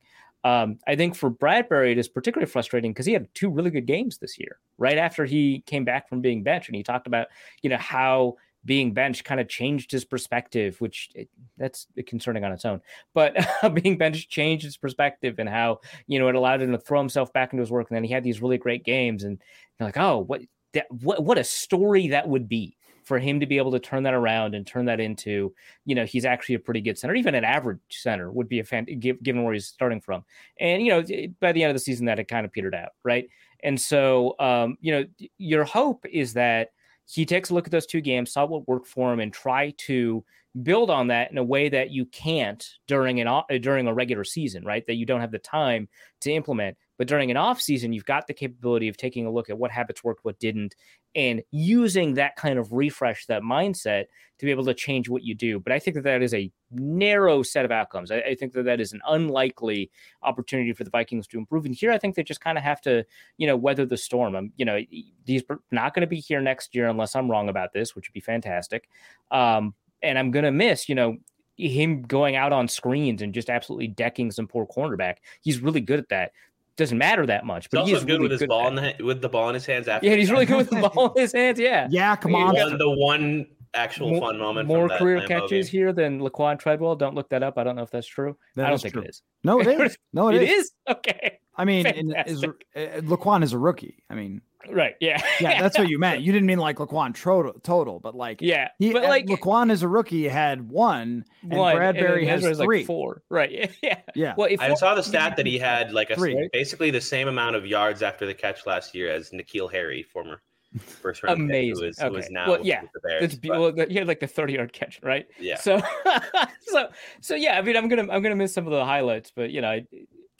Um, 0.43 0.77
I 0.87 0.95
think 0.95 1.15
for 1.15 1.31
Bradbury, 1.31 1.91
it 1.91 1.97
is 1.97 2.07
particularly 2.07 2.49
frustrating 2.49 2.91
because 2.91 3.07
he 3.07 3.13
had 3.13 3.27
two 3.33 3.49
really 3.49 3.71
good 3.71 3.87
games 3.87 4.19
this 4.19 4.37
year, 4.37 4.59
right 4.77 4.97
after 4.97 5.25
he 5.25 5.63
came 5.65 5.85
back 5.85 6.07
from 6.07 6.21
being 6.21 6.43
benched. 6.43 6.69
And 6.69 6.75
he 6.75 6.83
talked 6.83 7.07
about, 7.07 7.27
you 7.63 7.69
know, 7.69 7.77
how 7.77 8.35
being 8.65 8.93
benched 8.93 9.23
kind 9.23 9.39
of 9.39 9.47
changed 9.47 9.91
his 9.91 10.03
perspective, 10.03 10.81
which 10.81 11.09
it, 11.13 11.29
that's 11.57 11.87
concerning 12.07 12.43
on 12.43 12.51
its 12.51 12.65
own. 12.65 12.81
But 13.13 13.37
being 13.73 13.97
benched 13.97 14.29
changed 14.29 14.65
his 14.65 14.77
perspective 14.77 15.35
and 15.37 15.47
how 15.47 15.79
you 16.07 16.19
know 16.19 16.27
it 16.27 16.35
allowed 16.35 16.61
him 16.61 16.71
to 16.71 16.77
throw 16.77 16.99
himself 16.99 17.31
back 17.31 17.53
into 17.53 17.61
his 17.61 17.71
work. 17.71 17.89
And 17.89 17.95
then 17.95 18.03
he 18.03 18.11
had 18.11 18.23
these 18.23 18.41
really 18.41 18.57
great 18.57 18.83
games, 18.83 19.23
and 19.23 19.39
you're 19.79 19.87
like, 19.87 19.97
oh, 19.97 20.19
what 20.19 20.41
that, 20.73 20.87
what 20.89 21.23
what 21.23 21.37
a 21.37 21.43
story 21.43 22.09
that 22.09 22.27
would 22.27 22.49
be 22.49 22.75
for 23.05 23.19
him 23.19 23.39
to 23.39 23.45
be 23.45 23.57
able 23.57 23.71
to 23.71 23.79
turn 23.79 24.01
that 24.03 24.15
around 24.15 24.55
and 24.55 24.65
turn 24.65 24.85
that 24.85 24.99
into, 24.99 25.53
you 25.85 25.93
know, 25.93 26.05
he's 26.05 26.25
actually 26.25 26.55
a 26.55 26.59
pretty 26.59 26.81
good 26.81 26.97
center. 26.97 27.13
Even 27.13 27.35
an 27.35 27.43
average 27.43 27.79
center 27.91 28.31
would 28.31 28.49
be 28.49 28.59
a 28.59 28.63
fan, 28.63 28.85
given 28.99 29.43
where 29.43 29.53
he's 29.53 29.67
starting 29.67 30.01
from. 30.01 30.25
And 30.59 30.83
you 30.83 30.89
know, 30.89 31.29
by 31.39 31.51
the 31.51 31.63
end 31.63 31.69
of 31.69 31.75
the 31.75 31.79
season, 31.79 32.07
that 32.07 32.17
had 32.17 32.27
kind 32.27 32.45
of 32.45 32.51
petered 32.51 32.73
out, 32.73 32.89
right? 33.03 33.27
And 33.63 33.79
so, 33.79 34.35
um, 34.39 34.77
you 34.81 34.91
know, 34.91 35.05
your 35.37 35.63
hope 35.63 36.05
is 36.11 36.33
that 36.33 36.69
he 37.05 37.25
takes 37.25 37.49
a 37.49 37.53
look 37.53 37.67
at 37.67 37.71
those 37.71 37.85
two 37.85 38.01
games, 38.01 38.33
saw 38.33 38.45
what 38.45 38.67
worked 38.67 38.87
for 38.87 39.13
him, 39.13 39.19
and 39.19 39.31
try 39.31 39.71
to 39.77 40.23
build 40.63 40.89
on 40.89 41.07
that 41.07 41.31
in 41.31 41.37
a 41.37 41.43
way 41.43 41.67
that 41.69 41.91
you 41.91 42.05
can't 42.05 42.65
during 42.87 43.19
an 43.19 43.27
uh, 43.27 43.43
during 43.61 43.87
a 43.87 43.93
regular 43.93 44.23
season, 44.23 44.63
right? 44.63 44.85
That 44.87 44.95
you 44.95 45.05
don't 45.05 45.21
have 45.21 45.31
the 45.31 45.39
time 45.39 45.87
to 46.21 46.31
implement. 46.31 46.77
But 46.97 47.07
during 47.07 47.29
an 47.29 47.37
off 47.37 47.59
season, 47.59 47.91
you've 47.91 48.05
got 48.05 48.25
the 48.25 48.33
capability 48.33 48.87
of 48.87 48.95
taking 48.95 49.25
a 49.25 49.31
look 49.31 49.49
at 49.49 49.57
what 49.57 49.71
habits 49.71 50.03
worked, 50.03 50.23
what 50.23 50.39
didn't, 50.39 50.75
and 51.13 51.43
using 51.51 52.13
that 52.13 52.37
kind 52.37 52.57
of 52.57 52.71
refresh, 52.71 53.25
that 53.25 53.41
mindset 53.41 54.05
to 54.39 54.45
be 54.45 54.51
able 54.51 54.65
to 54.65 54.73
change 54.73 55.09
what 55.09 55.23
you 55.23 55.35
do. 55.35 55.59
But 55.59 55.73
I 55.73 55.79
think 55.79 55.95
that 55.95 56.03
that 56.03 56.21
is 56.21 56.33
a 56.33 56.51
narrow 56.75 57.43
set 57.43 57.65
of 57.65 57.71
outcomes. 57.71 58.11
I, 58.11 58.17
I 58.19 58.35
think 58.35 58.53
that 58.53 58.63
that 58.63 58.79
is 58.79 58.93
an 58.93 59.01
unlikely 59.07 59.91
opportunity 60.23 60.73
for 60.73 60.83
the 60.83 60.89
Vikings 60.89 61.27
to 61.27 61.37
improve. 61.37 61.65
And 61.65 61.75
here, 61.75 61.91
I 61.91 61.97
think 61.97 62.15
they 62.15 62.23
just 62.23 62.41
kind 62.41 62.57
of 62.57 62.63
have 62.63 62.81
to, 62.81 63.05
you 63.37 63.47
know, 63.47 63.55
weather 63.55 63.85
the 63.85 63.97
storm. 63.97 64.35
I'm, 64.35 64.53
you 64.57 64.65
know, 64.65 64.79
he's 65.25 65.43
not 65.71 65.93
going 65.93 66.01
to 66.01 66.07
be 66.07 66.19
here 66.19 66.41
next 66.41 66.75
year 66.75 66.87
unless 66.87 67.15
I'm 67.15 67.29
wrong 67.29 67.49
about 67.49 67.73
this, 67.73 67.95
which 67.95 68.07
would 68.07 68.13
be 68.13 68.19
fantastic. 68.19 68.89
Um, 69.31 69.73
and 70.01 70.19
I'm 70.19 70.31
going 70.31 70.45
to 70.45 70.51
miss, 70.51 70.87
you 70.87 70.95
know, 70.95 71.17
him 71.57 72.03
going 72.03 72.35
out 72.35 72.51
on 72.51 72.67
screens 72.67 73.21
and 73.21 73.33
just 73.33 73.49
absolutely 73.49 73.87
decking 73.87 74.31
some 74.31 74.47
poor 74.47 74.67
cornerback. 74.67 75.17
He's 75.41 75.59
really 75.59 75.81
good 75.81 75.99
at 75.99 76.09
that 76.09 76.31
doesn't 76.77 76.97
matter 76.97 77.25
that 77.25 77.45
much. 77.45 77.69
But 77.69 77.85
he's 77.85 77.95
also 77.95 78.05
good 78.05 78.13
really 78.13 78.29
with 78.29 78.39
his 78.39 78.47
ball 78.47 78.67
in 78.67 78.75
the 78.75 78.95
with 79.03 79.21
the 79.21 79.29
ball 79.29 79.49
in 79.49 79.53
his 79.53 79.65
hands. 79.65 79.87
After 79.87 80.07
yeah, 80.07 80.15
he's 80.15 80.31
really 80.31 80.45
good 80.45 80.57
with 80.57 80.69
the 80.69 80.89
ball 80.93 81.13
in 81.13 81.21
his 81.21 81.33
hands. 81.33 81.59
Yeah, 81.59 81.87
yeah. 81.89 82.15
Come 82.15 82.35
on, 82.35 82.55
one, 82.55 82.77
the 82.77 82.89
one 82.89 83.47
actual 83.75 84.11
more, 84.11 84.19
fun 84.21 84.37
moment. 84.39 84.67
More 84.67 84.89
career 84.89 85.25
catches 85.27 85.69
game. 85.69 85.79
here 85.79 85.93
than 85.93 86.19
Laquan 86.19 86.59
Treadwell. 86.59 86.95
Don't 86.95 87.15
look 87.15 87.29
that 87.29 87.43
up. 87.43 87.57
I 87.57 87.63
don't 87.63 87.75
know 87.75 87.83
if 87.83 87.91
that's 87.91 88.07
true. 88.07 88.37
That 88.55 88.65
I 88.65 88.69
don't 88.69 88.81
think 88.81 88.93
true. 88.93 89.03
it 89.03 89.09
is. 89.09 89.21
No, 89.43 89.59
it 89.59 89.67
is. 89.81 89.97
No, 90.13 90.29
it, 90.29 90.35
it 90.35 90.49
is. 90.49 90.65
is. 90.65 90.71
Okay. 90.89 91.39
I 91.57 91.65
mean, 91.65 91.85
is, 91.85 92.43
uh, 92.43 92.49
Laquan 92.75 93.43
is 93.43 93.53
a 93.53 93.57
rookie. 93.57 94.03
I 94.09 94.15
mean, 94.15 94.41
right? 94.69 94.95
Yeah, 94.99 95.21
yeah. 95.39 95.61
That's 95.61 95.77
what 95.77 95.87
you 95.87 95.97
meant. 95.97 96.21
You 96.21 96.31
didn't 96.33 96.47
mean 96.47 96.57
like 96.59 96.77
Laquan 96.77 97.15
total, 97.19 97.53
total, 97.63 97.99
but 97.99 98.15
like 98.15 98.41
yeah. 98.41 98.69
He, 98.77 98.91
but 98.91 99.03
like 99.03 99.25
Laquan 99.27 99.71
is 99.71 99.81
a 99.81 99.87
rookie 99.87 100.27
had 100.27 100.69
one, 100.69 101.25
and 101.43 101.59
one, 101.59 101.75
Bradbury 101.75 102.27
and 102.27 102.43
has 102.43 102.57
three, 102.57 102.79
like 102.79 102.87
four. 102.87 103.23
Right? 103.29 103.71
Yeah. 103.81 103.99
Yeah. 104.15 104.33
Well, 104.37 104.49
I 104.59 104.73
saw 104.73 104.95
the 104.95 105.03
stat 105.03 105.37
that 105.37 105.45
he 105.45 105.57
had 105.57 105.91
like 105.91 106.09
a 106.09 106.15
three. 106.15 106.49
basically 106.51 106.91
the 106.91 107.01
same 107.01 107.27
amount 107.27 107.55
of 107.55 107.65
yards 107.65 108.01
after 108.01 108.25
the 108.25 108.33
catch 108.33 108.65
last 108.65 108.95
year 108.95 109.11
as 109.11 109.29
N'Keal 109.29 109.71
Harry, 109.71 110.03
former 110.03 110.41
first 110.79 111.23
round 111.23 111.41
amazing. 111.41 111.83
Who 111.83 111.89
is, 111.89 111.99
okay. 111.99 112.09
who 112.09 112.15
is 112.15 112.29
now 112.29 112.51
well, 112.51 112.59
yeah, 112.63 112.81
the 112.93 112.99
Bears, 112.99 113.35
but... 113.35 113.59
well, 113.59 113.87
he 113.87 113.95
had 113.95 114.07
like 114.07 114.19
the 114.19 114.27
thirty 114.27 114.53
yard 114.53 114.73
catch, 114.73 114.99
right? 115.03 115.27
Yeah. 115.39 115.55
So, 115.57 115.81
so, 116.61 116.89
so 117.21 117.35
yeah. 117.35 117.57
I 117.57 117.61
mean, 117.61 117.75
I'm 117.75 117.87
gonna 117.87 118.11
I'm 118.11 118.21
gonna 118.21 118.35
miss 118.35 118.53
some 118.53 118.65
of 118.65 118.71
the 118.71 118.83
highlights, 118.83 119.31
but 119.35 119.51
you 119.51 119.61
know, 119.61 119.69
I, 119.69 119.85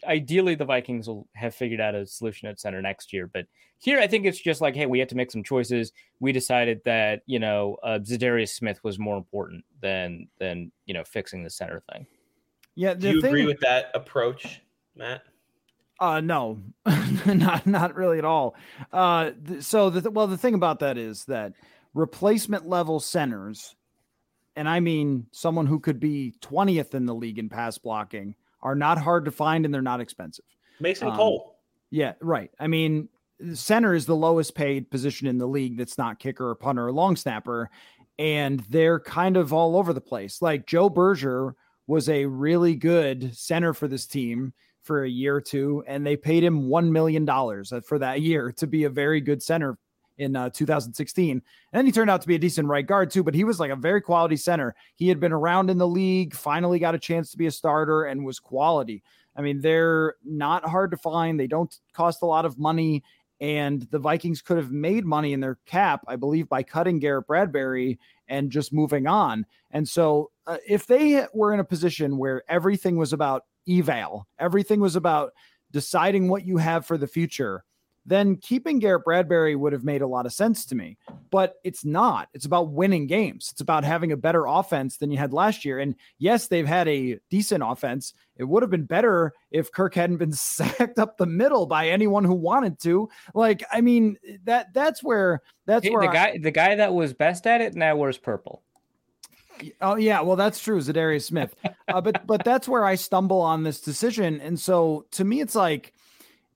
ideally 0.06 0.56
the 0.56 0.66
Vikings 0.66 1.08
will 1.08 1.28
have 1.34 1.56
figured 1.56 1.82
out 1.82 1.96
a 1.96 2.06
solution 2.06 2.48
at 2.48 2.60
center 2.60 2.82
next 2.82 3.14
year. 3.14 3.28
But 3.28 3.46
here, 3.78 4.00
I 4.00 4.08
think 4.08 4.26
it's 4.26 4.40
just 4.40 4.62
like, 4.62 4.76
hey, 4.76 4.86
we 4.86 5.00
had 5.00 5.10
to 5.10 5.16
make 5.16 5.32
some 5.32 5.44
choices. 5.44 5.92
We 6.20 6.32
decided 6.32 6.82
that 6.86 7.22
you 7.26 7.40
know 7.40 7.78
uh, 7.84 8.00
Za'Darius 8.02 8.50
Smith 8.50 8.84
was 8.84 9.00
more 9.00 9.18
important 9.18 9.64
than 9.82 10.28
than 10.40 10.72
you 10.86 10.94
know 10.94 11.04
fixing 11.04 11.44
the 11.44 11.50
center 11.50 11.84
thing. 11.92 12.06
Yeah, 12.76 12.94
do 12.94 13.10
you 13.10 13.22
thing... 13.22 13.30
agree 13.30 13.46
with 13.46 13.60
that 13.62 13.92
approach, 13.94 14.62
Matt? 14.96 15.24
Uh, 16.00 16.20
no, 16.20 16.60
not 17.26 17.66
not 17.66 17.96
really 17.96 18.18
at 18.18 18.26
all. 18.26 18.56
Uh, 18.92 19.32
th- 19.48 19.64
so 19.64 19.90
the 19.90 20.12
well, 20.12 20.28
the 20.28 20.38
thing 20.38 20.54
about 20.54 20.80
that 20.80 20.98
is 20.98 21.26
that 21.26 21.54
replacement 21.94 22.68
level 22.68 23.00
centers, 23.00 23.76
and 24.56 24.68
I 24.68 24.82
mean 24.82 25.28
someone 25.32 25.66
who 25.66 25.80
could 25.80 26.00
be 26.00 26.34
twentieth 26.42 26.96
in 26.96 27.06
the 27.06 27.16
league 27.16 27.40
in 27.40 27.48
pass 27.48 27.78
blocking, 27.78 28.36
are 28.62 28.76
not 28.76 28.98
hard 28.98 29.26
to 29.26 29.32
find 29.32 29.64
and 29.64 29.74
they're 29.74 29.82
not 29.82 30.02
expensive. 30.02 30.46
Mason 30.82 31.08
um, 31.08 31.16
Cole. 31.16 31.60
Yeah, 31.92 32.14
right. 32.20 32.52
I 32.60 32.68
mean, 32.68 33.08
center 33.54 33.94
is 33.94 34.06
the 34.06 34.16
lowest 34.16 34.54
paid 34.54 34.92
position 34.92 35.28
in 35.28 35.38
the 35.38 35.48
league 35.48 35.78
that's 35.78 35.98
not 35.98 36.20
kicker 36.20 36.50
or 36.50 36.56
punter 36.56 36.88
or 36.88 36.92
long 36.92 37.16
snapper, 37.16 37.70
and 38.20 38.60
they're 38.70 39.00
kind 39.00 39.38
of 39.38 39.54
all 39.54 39.78
over 39.78 39.94
the 39.94 40.02
place. 40.02 40.42
Like 40.42 40.66
Joe 40.66 40.90
Berger 40.90 41.56
was 41.88 42.10
a 42.10 42.26
really 42.26 42.76
good 42.76 43.34
center 43.34 43.74
for 43.74 43.88
this 43.88 44.08
team 44.08 44.54
for 44.86 45.04
a 45.04 45.10
year 45.10 45.36
or 45.36 45.42
two, 45.42 45.84
and 45.88 46.06
they 46.06 46.16
paid 46.16 46.44
him 46.44 46.70
$1 46.70 46.90
million 46.92 47.26
for 47.82 48.00
that 48.00 48.22
year 48.22 48.52
to 48.54 48.68
be 48.68 48.84
a 48.84 48.90
very 48.90 49.20
good 49.20 49.42
center 49.42 49.78
in 50.18 50.36
uh, 50.36 50.50
2016. 50.50 51.32
And 51.32 51.42
then 51.74 51.86
he 51.86 51.92
turned 51.92 52.10
out 52.10 52.22
to 52.22 52.28
be 52.28 52.36
a 52.36 52.40
decent 52.40 52.68
right 52.68 52.86
guard 52.86 53.12
too, 53.12 53.24
but 53.24 53.34
he 53.34 53.44
was 53.44 53.60
like 53.60 53.72
a 53.72 53.76
very 53.76 54.02
quality 54.02 54.38
center. 54.38 54.76
He 54.96 55.10
had 55.10 55.20
been 55.20 55.34
around 55.34 55.70
in 55.70 55.78
the 55.78 55.88
league, 55.88 56.34
finally 56.34 56.80
got 56.80 56.96
a 56.96 57.00
chance 57.00 57.32
to 57.32 57.38
be 57.38 57.48
a 57.48 57.52
starter 57.52 58.06
and 58.06 58.24
was 58.24 58.40
quality. 58.40 59.04
I 59.36 59.42
mean, 59.42 59.60
they're 59.60 60.16
not 60.24 60.68
hard 60.68 60.92
to 60.92 60.98
find. 60.98 61.40
They 61.40 61.48
don't 61.48 61.76
cost 61.94 62.22
a 62.22 62.26
lot 62.26 62.46
of 62.46 62.58
money. 62.58 63.04
And 63.42 63.82
the 63.92 64.00
Vikings 64.00 64.42
could 64.42 64.56
have 64.56 64.72
made 64.72 65.06
money 65.06 65.34
in 65.34 65.42
their 65.42 65.58
cap, 65.66 66.06
I 66.08 66.16
believe, 66.16 66.48
by 66.48 66.64
cutting 66.64 67.00
Garrett 67.00 67.28
Bradbury 67.28 68.00
and 68.30 68.50
just 68.50 68.72
moving 68.72 69.08
on. 69.08 69.46
And 69.72 69.88
so, 69.88 70.32
uh, 70.48 70.58
if 70.66 70.88
they 70.88 71.26
were 71.34 71.54
in 71.54 71.60
a 71.60 71.66
position 71.66 72.18
where 72.18 72.44
everything 72.48 72.96
was 72.96 73.12
about 73.12 73.44
eval. 73.68 74.28
Everything 74.40 74.80
was 74.80 74.96
about 74.96 75.34
deciding 75.72 76.30
what 76.30 76.46
you 76.46 76.58
have 76.58 76.86
for 76.86 76.98
the 76.98 77.08
future. 77.08 77.64
Then 78.08 78.36
keeping 78.36 78.78
Garrett 78.78 79.04
Bradbury 79.04 79.56
would 79.56 79.74
have 79.74 79.84
made 79.84 80.04
a 80.04 80.08
lot 80.08 80.28
of 80.28 80.34
sense 80.34 80.64
to 80.68 80.76
me, 80.76 80.96
but 81.32 81.56
it's 81.64 81.84
not. 81.84 82.30
It's 82.36 82.46
about 82.46 82.72
winning 82.72 83.08
games. 83.08 83.50
It's 83.52 83.62
about 83.62 83.84
having 83.84 84.12
a 84.12 84.18
better 84.18 84.46
offense 84.46 84.98
than 84.98 85.10
you 85.10 85.18
had 85.18 85.34
last 85.34 85.66
year. 85.66 85.80
And 85.80 85.96
yes, 86.20 86.48
they've 86.48 86.68
had 86.68 86.88
a 86.88 87.20
decent 87.32 87.64
offense. 87.66 88.14
It 88.38 88.44
would 88.44 88.62
have 88.62 88.70
been 88.70 88.86
better 88.86 89.34
if 89.50 89.72
Kirk 89.72 89.96
hadn't 89.96 90.18
been 90.18 90.32
sacked 90.34 91.00
up 91.00 91.18
the 91.18 91.26
middle 91.26 91.66
by 91.66 91.90
anyone 91.90 92.24
who 92.24 92.36
wanted 92.36 92.80
to. 92.82 93.10
Like, 93.34 93.64
I 93.72 93.82
mean, 93.82 94.18
that 94.44 94.72
that's 94.72 95.02
where 95.02 95.42
that's 95.66 95.90
where 95.90 96.08
the 96.08 96.14
guy 96.14 96.38
the 96.38 96.52
guy 96.52 96.76
that 96.76 96.94
was 96.94 97.14
best 97.14 97.48
at 97.48 97.62
it 97.62 97.74
now 97.74 97.96
wears 97.96 98.20
purple. 98.20 98.62
Oh 99.82 99.96
yeah, 99.96 100.22
well 100.22 100.36
that's 100.36 100.60
true, 100.60 100.80
Za'Darius 100.80 101.24
Smith. 101.24 101.56
Uh, 101.88 102.02
but 102.02 102.26
but 102.26 102.44
that's 102.44 102.68
where 102.68 102.86
I 102.86 102.96
stumble 102.96 103.42
on 103.42 103.64
this 103.64 103.82
decision, 103.82 104.42
and 104.42 104.60
so 104.60 105.06
to 105.12 105.24
me, 105.24 105.42
it's 105.42 105.56
like 105.56 105.94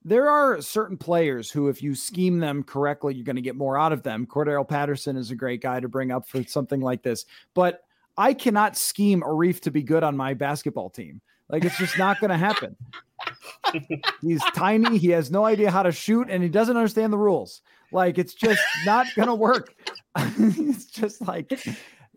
there 0.04 0.30
are 0.30 0.60
certain 0.60 0.96
players 0.96 1.50
who, 1.50 1.68
if 1.68 1.82
you 1.82 1.94
scheme 1.94 2.38
them 2.38 2.62
correctly, 2.62 3.14
you're 3.14 3.24
going 3.24 3.36
to 3.36 3.42
get 3.42 3.56
more 3.56 3.78
out 3.78 3.92
of 3.92 4.02
them. 4.02 4.26
Cordarrelle 4.26 4.68
Patterson 4.68 5.16
is 5.16 5.30
a 5.30 5.34
great 5.34 5.60
guy 5.60 5.78
to 5.78 5.88
bring 5.88 6.10
up 6.10 6.28
for 6.28 6.42
something 6.44 6.80
like 6.80 7.02
this, 7.02 7.26
but 7.54 7.84
I 8.16 8.34
cannot 8.34 8.76
scheme 8.76 9.22
Arif 9.22 9.60
to 9.60 9.70
be 9.70 9.82
good 9.82 10.02
on 10.02 10.16
my 10.16 10.34
basketball 10.34 10.90
team. 10.90 11.20
Like 11.48 11.64
it's 11.64 11.78
just 11.78 11.98
not 11.98 12.20
going 12.20 12.30
to 12.30 12.36
happen. 12.36 12.76
He's 14.22 14.42
tiny. 14.54 14.98
He 14.98 15.08
has 15.10 15.30
no 15.30 15.44
idea 15.44 15.70
how 15.70 15.82
to 15.82 15.92
shoot, 15.92 16.28
and 16.30 16.42
he 16.42 16.48
doesn't 16.48 16.76
understand 16.76 17.12
the 17.12 17.18
rules. 17.18 17.62
Like 17.92 18.18
it's 18.18 18.34
just 18.34 18.62
not 18.84 19.06
going 19.16 19.28
to 19.28 19.34
work. 19.34 19.74
it's 20.16 20.86
just 20.86 21.20
like 21.26 21.52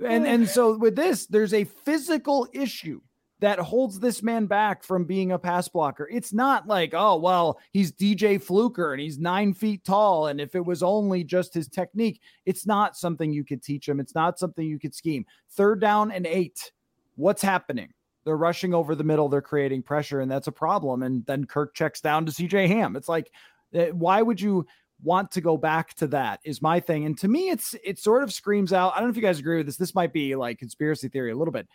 and 0.06 0.26
and 0.26 0.48
so 0.48 0.78
with 0.78 0.96
this, 0.96 1.28
there's 1.28 1.54
a 1.54 1.64
physical 1.64 2.48
issue 2.54 3.02
that 3.44 3.60
holds 3.60 4.00
this 4.00 4.24
man 4.24 4.46
back 4.46 4.86
from 4.86 5.04
being 5.04 5.34
a 5.34 5.38
pass 5.38 5.68
blocker. 5.68 6.08
It's 6.10 6.32
not 6.32 6.66
like, 6.66 6.94
oh, 6.94 7.18
well, 7.18 7.60
he's 7.74 7.92
DJ 7.92 8.42
Fluker 8.42 8.94
and 8.94 9.02
he's 9.02 9.20
nine 9.20 9.54
feet 9.54 9.84
tall. 9.84 10.28
And 10.28 10.40
if 10.40 10.56
it 10.56 10.66
was 10.66 10.82
only 10.82 11.26
just 11.26 11.54
his 11.54 11.68
technique, 11.68 12.22
it's 12.46 12.66
not 12.66 12.96
something 12.96 13.34
you 13.34 13.44
could 13.44 13.62
teach 13.62 13.90
him. 13.90 14.00
It's 14.00 14.16
not 14.16 14.40
something 14.40 14.66
you 14.66 14.80
could 14.80 14.96
scheme. 14.96 15.26
Third 15.50 15.82
down 15.82 16.10
and 16.10 16.26
eight. 16.26 16.72
What's 17.16 17.42
happening? 17.42 17.92
They're 18.24 18.38
rushing 18.38 18.74
over 18.74 18.96
the 18.96 19.04
middle. 19.04 19.28
They're 19.28 19.42
creating 19.42 19.84
pressure, 19.84 20.22
and 20.22 20.32
that's 20.32 20.48
a 20.48 20.52
problem. 20.54 21.04
And 21.04 21.26
then 21.26 21.44
Kirk 21.44 21.76
checks 21.76 22.00
down 22.00 22.26
to 22.26 22.32
CJ 22.32 22.68
Ham. 22.70 22.96
It's 22.96 23.10
like, 23.10 23.30
eh, 23.74 23.90
why 23.90 24.22
would 24.22 24.40
you? 24.40 24.66
Want 25.04 25.32
to 25.32 25.42
go 25.42 25.58
back 25.58 25.94
to 25.96 26.08
that 26.08 26.40
is 26.44 26.62
my 26.62 26.80
thing. 26.80 27.06
And 27.06 27.18
to 27.20 27.28
me, 27.28 27.50
it's 27.50 27.76
it 27.84 28.00
sort 28.00 28.24
of 28.24 28.34
screams 28.34 28.74
out. 28.74 28.94
I 28.94 28.98
don't 28.98 29.08
know 29.08 29.12
if 29.12 29.16
you 29.16 29.22
guys 29.22 29.40
agree 29.40 29.58
with 29.58 29.66
this. 29.66 29.78
This 29.78 29.96
might 29.96 30.14
be 30.14 30.36
like 30.36 30.60
conspiracy 30.60 31.10
theory 31.10 31.32
a 31.32 31.36
little 31.36 31.52
bit. 31.52 31.68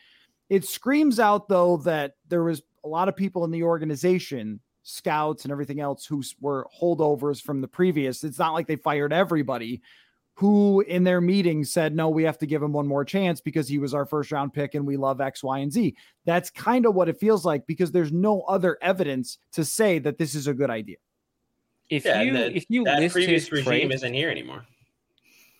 It 0.48 0.64
screams 0.64 1.20
out 1.20 1.48
though 1.48 1.78
that 1.78 2.14
there 2.28 2.42
was 2.42 2.62
a 2.84 2.88
lot 2.88 3.08
of 3.08 3.16
people 3.16 3.44
in 3.44 3.50
the 3.50 3.62
organization, 3.62 4.60
scouts 4.82 5.44
and 5.44 5.52
everything 5.52 5.80
else, 5.80 6.06
who 6.06 6.22
were 6.40 6.66
holdovers 6.80 7.42
from 7.42 7.60
the 7.60 7.68
previous. 7.68 8.24
It's 8.24 8.38
not 8.38 8.54
like 8.54 8.66
they 8.66 8.76
fired 8.76 9.12
everybody 9.12 9.82
who 10.38 10.82
in 10.82 11.02
their 11.02 11.20
meeting 11.20 11.64
said, 11.64 11.96
no, 11.96 12.08
we 12.08 12.22
have 12.22 12.38
to 12.38 12.46
give 12.46 12.62
him 12.62 12.72
one 12.72 12.86
more 12.86 13.04
chance 13.04 13.40
because 13.40 13.66
he 13.66 13.78
was 13.78 13.92
our 13.92 14.06
first 14.06 14.30
round 14.30 14.52
pick 14.52 14.76
and 14.76 14.86
we 14.86 14.96
love 14.96 15.20
X, 15.20 15.42
Y, 15.42 15.58
and 15.58 15.72
Z. 15.72 15.96
That's 16.26 16.48
kind 16.48 16.86
of 16.86 16.94
what 16.94 17.08
it 17.08 17.18
feels 17.18 17.44
like 17.44 17.66
because 17.66 17.90
there's 17.90 18.12
no 18.12 18.42
other 18.42 18.78
evidence 18.80 19.38
to 19.54 19.64
say 19.64 19.98
that 19.98 20.16
this 20.16 20.36
is 20.36 20.46
a 20.46 20.54
good 20.54 20.70
idea. 20.70 20.98
If 21.90 22.04
yeah, 22.04 22.22
you 22.22 22.32
the, 22.32 22.56
if 22.56 22.64
you 22.68 22.84
that 22.84 23.00
list 23.00 23.14
previous 23.14 23.50
regime 23.50 23.64
trade, 23.64 23.92
isn't 23.92 24.14
here 24.14 24.30
anymore. 24.30 24.66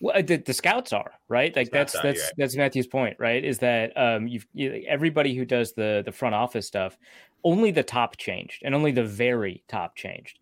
Well, 0.01 0.17
uh, 0.17 0.21
the, 0.21 0.37
the 0.37 0.53
scouts 0.53 0.93
are 0.93 1.11
right. 1.27 1.55
Like 1.55 1.71
that's 1.71 1.93
that's 1.93 2.21
right. 2.21 2.31
that's 2.37 2.55
Matthew's 2.55 2.87
point, 2.87 3.17
right? 3.19 3.43
Is 3.43 3.59
that 3.59 3.97
um 3.97 4.27
you've 4.27 4.47
you, 4.53 4.83
everybody 4.87 5.35
who 5.35 5.45
does 5.45 5.73
the 5.73 6.03
the 6.05 6.11
front 6.11 6.35
office 6.35 6.67
stuff, 6.67 6.97
only 7.43 7.71
the 7.71 7.83
top 7.83 8.17
changed, 8.17 8.61
and 8.63 8.73
only 8.73 8.91
the 8.91 9.03
very 9.03 9.63
top 9.67 9.95
changed. 9.95 10.39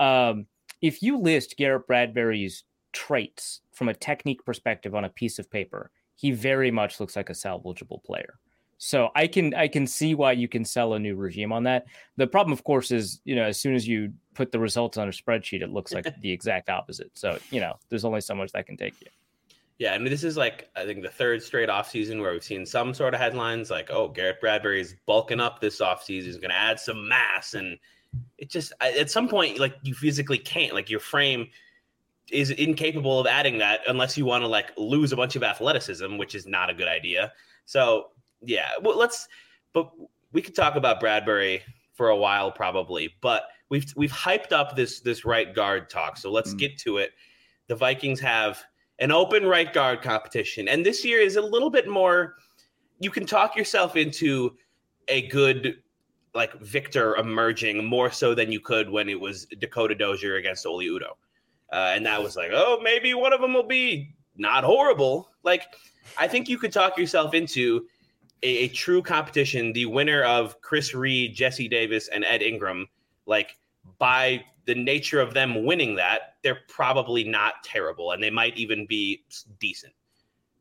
Um, 0.00 0.46
if 0.82 1.02
you 1.02 1.18
list 1.18 1.56
Garrett 1.56 1.86
Bradbury's 1.86 2.64
traits 2.92 3.60
from 3.72 3.88
a 3.88 3.94
technique 3.94 4.44
perspective 4.44 4.94
on 4.94 5.04
a 5.04 5.10
piece 5.10 5.38
of 5.38 5.50
paper, 5.50 5.90
he 6.16 6.30
very 6.30 6.70
much 6.70 6.98
looks 6.98 7.14
like 7.14 7.30
a 7.30 7.34
salvageable 7.34 8.02
player. 8.02 8.38
So 8.78 9.10
I 9.14 9.26
can 9.26 9.54
I 9.54 9.68
can 9.68 9.86
see 9.86 10.14
why 10.14 10.32
you 10.32 10.48
can 10.48 10.64
sell 10.64 10.94
a 10.94 10.98
new 10.98 11.14
regime 11.14 11.52
on 11.52 11.62
that. 11.64 11.86
The 12.16 12.26
problem, 12.26 12.52
of 12.52 12.64
course, 12.64 12.90
is 12.90 13.20
you 13.24 13.34
know 13.36 13.44
as 13.44 13.58
soon 13.58 13.74
as 13.74 13.86
you 13.86 14.12
put 14.36 14.52
the 14.52 14.58
results 14.58 14.98
on 14.98 15.08
a 15.08 15.10
spreadsheet, 15.10 15.62
it 15.62 15.70
looks 15.70 15.92
like 15.92 16.06
the 16.20 16.30
exact 16.30 16.68
opposite. 16.68 17.10
So 17.14 17.38
you 17.50 17.60
know 17.60 17.76
there's 17.88 18.04
only 18.04 18.20
so 18.20 18.34
much 18.34 18.52
that 18.52 18.66
can 18.66 18.76
take 18.76 19.00
you. 19.00 19.08
Yeah, 19.78 19.94
I 19.94 19.98
mean 19.98 20.10
this 20.10 20.24
is 20.24 20.36
like 20.36 20.68
I 20.76 20.84
think 20.84 21.02
the 21.02 21.08
third 21.08 21.42
straight 21.42 21.68
offseason 21.68 22.20
where 22.20 22.32
we've 22.32 22.44
seen 22.44 22.64
some 22.64 22.94
sort 22.94 23.14
of 23.14 23.20
headlines 23.20 23.70
like, 23.70 23.90
oh, 23.90 24.08
Garrett 24.08 24.40
Bradbury 24.40 24.80
is 24.80 24.94
bulking 25.06 25.40
up 25.40 25.60
this 25.60 25.80
offseason, 25.80 26.24
he's 26.24 26.36
going 26.36 26.50
to 26.50 26.56
add 26.56 26.78
some 26.78 27.08
mass, 27.08 27.54
and 27.54 27.78
it 28.38 28.50
just 28.50 28.72
at 28.80 29.10
some 29.10 29.28
point 29.28 29.58
like 29.58 29.74
you 29.82 29.94
physically 29.94 30.38
can't 30.38 30.74
like 30.74 30.88
your 30.88 31.00
frame 31.00 31.48
is 32.30 32.50
incapable 32.50 33.20
of 33.20 33.26
adding 33.26 33.58
that 33.58 33.80
unless 33.86 34.18
you 34.18 34.24
want 34.24 34.42
to 34.42 34.48
like 34.48 34.72
lose 34.76 35.12
a 35.12 35.16
bunch 35.16 35.36
of 35.36 35.42
athleticism, 35.42 36.16
which 36.16 36.34
is 36.34 36.46
not 36.46 36.70
a 36.70 36.74
good 36.74 36.88
idea. 36.88 37.32
So 37.66 38.08
yeah, 38.42 38.70
well 38.82 38.98
let's 38.98 39.28
but 39.72 39.92
we 40.32 40.42
could 40.42 40.54
talk 40.54 40.76
about 40.76 41.00
Bradbury 41.00 41.62
for 41.94 42.08
a 42.08 42.16
while 42.16 42.50
probably, 42.50 43.14
but 43.20 43.48
we've 43.68 43.92
we've 43.96 44.12
hyped 44.12 44.52
up 44.52 44.76
this 44.76 45.00
this 45.00 45.24
right 45.24 45.54
guard 45.54 45.90
talk. 45.90 46.16
So 46.16 46.30
let's 46.30 46.54
mm. 46.54 46.58
get 46.58 46.78
to 46.78 46.98
it. 46.98 47.10
The 47.68 47.76
Vikings 47.76 48.20
have 48.20 48.62
an 48.98 49.12
open 49.12 49.44
right 49.44 49.72
guard 49.72 50.02
competition, 50.02 50.68
and 50.68 50.84
this 50.84 51.04
year 51.04 51.20
is 51.20 51.36
a 51.36 51.42
little 51.42 51.70
bit 51.70 51.88
more. 51.88 52.36
You 52.98 53.10
can 53.10 53.26
talk 53.26 53.56
yourself 53.56 53.96
into 53.96 54.56
a 55.08 55.28
good 55.28 55.78
like 56.34 56.52
victor 56.60 57.16
emerging 57.16 57.84
more 57.84 58.10
so 58.10 58.34
than 58.34 58.52
you 58.52 58.60
could 58.60 58.90
when 58.90 59.08
it 59.08 59.18
was 59.18 59.46
Dakota 59.58 59.94
Dozier 59.94 60.36
against 60.36 60.66
Oli 60.66 60.86
Udoh. 60.86 61.14
Uh, 61.72 61.92
and 61.94 62.04
that 62.06 62.22
was 62.22 62.36
like, 62.36 62.50
oh, 62.52 62.78
maybe 62.82 63.14
one 63.14 63.32
of 63.32 63.40
them 63.40 63.54
will 63.54 63.66
be 63.66 64.14
not 64.36 64.62
horrible. 64.62 65.30
Like, 65.42 65.62
I 66.18 66.28
think 66.28 66.48
you 66.48 66.58
could 66.58 66.72
talk 66.72 66.98
yourself 66.98 67.34
into 67.34 67.86
a, 68.42 68.48
a 68.48 68.68
true 68.68 69.02
competition, 69.02 69.72
the 69.72 69.86
winner 69.86 70.22
of 70.22 70.60
Chris 70.60 70.94
Reed, 70.94 71.34
Jesse 71.34 71.68
Davis, 71.68 72.08
and 72.08 72.24
Ed 72.24 72.42
Ingram. 72.42 72.86
Like, 73.26 73.56
by 73.98 74.44
the 74.66 74.74
nature 74.74 75.20
of 75.20 75.34
them 75.34 75.64
winning 75.64 75.94
that, 75.96 76.34
they're 76.42 76.60
probably 76.68 77.24
not 77.24 77.62
terrible, 77.64 78.12
and 78.12 78.22
they 78.22 78.30
might 78.30 78.56
even 78.56 78.86
be 78.86 79.24
decent. 79.60 79.92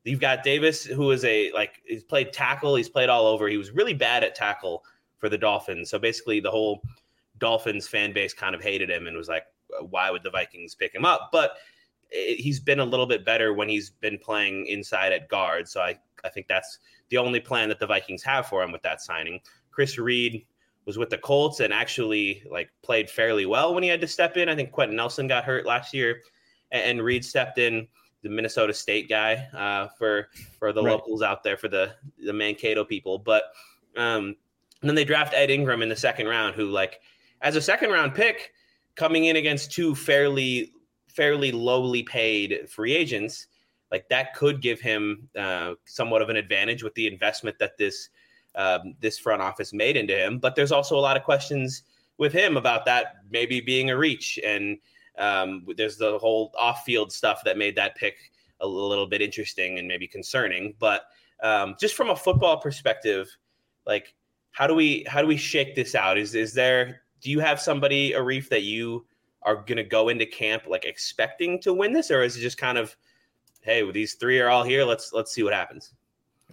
You've 0.04 0.20
got 0.20 0.44
Davis, 0.44 0.86
who 0.86 1.10
is 1.12 1.26
a 1.26 1.52
like 1.54 1.82
he's 1.86 2.04
played 2.04 2.32
tackle, 2.32 2.76
he's 2.76 2.90
played 2.90 3.10
all 3.10 3.26
over. 3.26 3.48
He 3.48 3.58
was 3.58 3.72
really 3.72 3.94
bad 3.94 4.24
at 4.24 4.36
tackle 4.36 4.84
for 5.18 5.30
the 5.30 5.38
Dolphins. 5.38 5.90
So 5.90 5.98
basically, 5.98 6.40
the 6.40 6.52
whole 6.52 6.84
Dolphins 7.40 7.88
fan 7.88 8.14
base 8.14 8.34
kind 8.34 8.54
of 8.54 8.62
hated 8.62 8.90
him 8.90 9.08
and 9.08 9.18
was 9.18 9.28
like, 9.28 9.46
why 9.90 10.12
would 10.12 10.22
the 10.22 10.30
Vikings 10.30 10.76
pick 10.76 10.94
him 10.94 11.06
up? 11.06 11.30
But 11.32 11.54
it, 12.12 12.40
he's 12.40 12.60
been 12.60 12.80
a 12.80 12.86
little 12.86 13.08
bit 13.08 13.26
better 13.26 13.54
when 13.54 13.68
he's 13.68 13.90
been 13.90 14.20
playing 14.20 14.68
inside 14.68 15.12
at 15.12 15.28
guard. 15.28 15.68
So 15.68 15.82
I, 15.82 15.98
I 16.24 16.30
think 16.30 16.48
that's 16.48 16.80
the 17.10 17.18
only 17.18 17.40
plan 17.40 17.70
that 17.70 17.80
the 17.80 17.88
Vikings 17.88 18.24
have 18.24 18.46
for 18.46 18.62
him 18.64 18.72
with 18.72 18.84
that 18.84 19.02
signing. 19.02 19.40
Chris 19.72 19.98
Reed 19.98 20.46
was 20.86 20.98
with 20.98 21.10
the 21.10 21.18
Colts 21.18 21.60
and 21.60 21.74
actually 21.74 22.44
like 22.50 22.70
played 22.84 23.10
fairly 23.10 23.46
well 23.46 23.74
when 23.74 23.84
he 23.84 23.90
had 23.90 24.02
to 24.02 24.08
step 24.08 24.38
in. 24.38 24.50
I 24.50 24.56
think 24.56 24.72
Quenton 24.72 24.96
Nelson 24.96 25.28
got 25.28 25.44
hurt 25.44 25.66
last 25.66 25.94
year, 25.94 26.22
and, 26.72 26.84
and 26.84 27.02
Reed 27.04 27.26
stepped 27.26 27.58
in, 27.58 27.88
the 28.26 28.30
Minnesota 28.32 28.74
State 28.74 29.08
guy 29.08 29.36
uh, 29.54 29.88
for 30.00 30.30
for 30.58 30.74
the 30.74 30.82
right. 30.82 30.92
locals 30.92 31.22
out 31.22 31.44
there 31.44 31.58
for 31.58 31.68
the 31.68 31.94
the 32.26 32.34
Mankato 32.34 32.84
people. 32.84 33.20
But 33.20 33.44
um, 33.96 34.36
then 34.82 34.96
they 34.96 35.06
draft 35.06 35.34
Ed 35.36 35.52
Ingram 35.52 35.84
in 35.84 35.90
the 35.90 35.96
second 35.96 36.28
round, 36.28 36.56
who 36.56 36.66
like 36.66 37.00
as 37.42 37.56
a 37.56 37.62
second 37.62 37.92
round 37.92 38.16
pick 38.16 38.52
coming 38.96 39.26
in 39.26 39.36
against 39.36 39.72
two 39.72 39.94
fairly 39.94 40.74
fairly 41.08 41.52
lowly 41.52 42.02
paid 42.02 42.68
free 42.68 42.94
agents, 42.94 43.48
like 43.92 44.10
that 44.10 44.34
could 44.34 44.60
give 44.60 44.82
him 44.82 45.30
uh, 45.38 45.76
somewhat 45.86 46.24
of 46.24 46.30
an 46.30 46.36
advantage 46.36 46.84
with 46.84 46.96
the 46.96 47.06
investment 47.06 47.58
that 47.60 47.78
this 47.78 48.10
um, 48.56 48.96
this 49.00 49.18
front 49.18 49.42
office 49.42 49.74
made 49.74 49.98
into 49.98 50.16
him. 50.16 50.40
But 50.40 50.56
there's 50.56 50.72
also 50.72 50.98
a 50.98 51.02
lot 51.02 51.18
of 51.18 51.24
questions 51.24 51.84
with 52.18 52.34
him 52.34 52.58
about 52.58 52.86
that 52.86 53.18
maybe 53.30 53.60
being 53.60 53.90
a 53.90 53.98
reach, 53.98 54.40
and 54.46 54.78
um, 55.18 55.66
there's 55.78 55.98
the 55.98 56.18
whole 56.18 56.54
off-field 56.58 57.12
stuff 57.12 57.42
that 57.46 57.58
made 57.58 57.76
that 57.76 57.96
pick 57.96 58.32
a 58.62 58.68
little 58.68 59.08
bit 59.08 59.22
interesting 59.22 59.80
and 59.80 59.88
maybe 59.88 60.08
concerning. 60.08 60.74
But 60.80 61.08
um, 61.44 61.76
just 61.80 61.96
from 61.96 62.10
a 62.10 62.16
football 62.16 62.58
perspective, 62.58 63.30
like 63.86 64.16
how 64.52 64.68
do 64.68 64.74
we 64.74 65.06
how 65.08 65.22
do 65.22 65.28
we 65.28 65.38
shake 65.38 65.76
this 65.76 65.96
out? 65.96 66.18
Is 66.18 66.36
is 66.36 66.54
there 66.54 67.02
do 67.22 67.32
you 67.32 67.40
have 67.40 67.60
somebody, 67.60 68.12
Arif, 68.12 68.50
that 68.50 68.64
you 68.64 69.06
are 69.42 69.56
going 69.56 69.78
to 69.78 69.84
go 69.84 70.10
into 70.10 70.26
camp 70.26 70.64
like 70.68 70.86
expecting 70.86 71.60
to 71.62 71.74
win 71.74 71.92
this, 71.94 72.12
or 72.12 72.22
is 72.22 72.38
it 72.38 72.42
just 72.42 72.58
kind 72.58 72.78
of, 72.78 72.96
hey, 73.62 73.90
these 73.92 74.14
three 74.14 74.40
are 74.40 74.50
all 74.50 74.64
here. 74.64 74.84
Let's 74.84 75.12
let's 75.12 75.34
see 75.34 75.44
what 75.44 75.54
happens. 75.54 75.94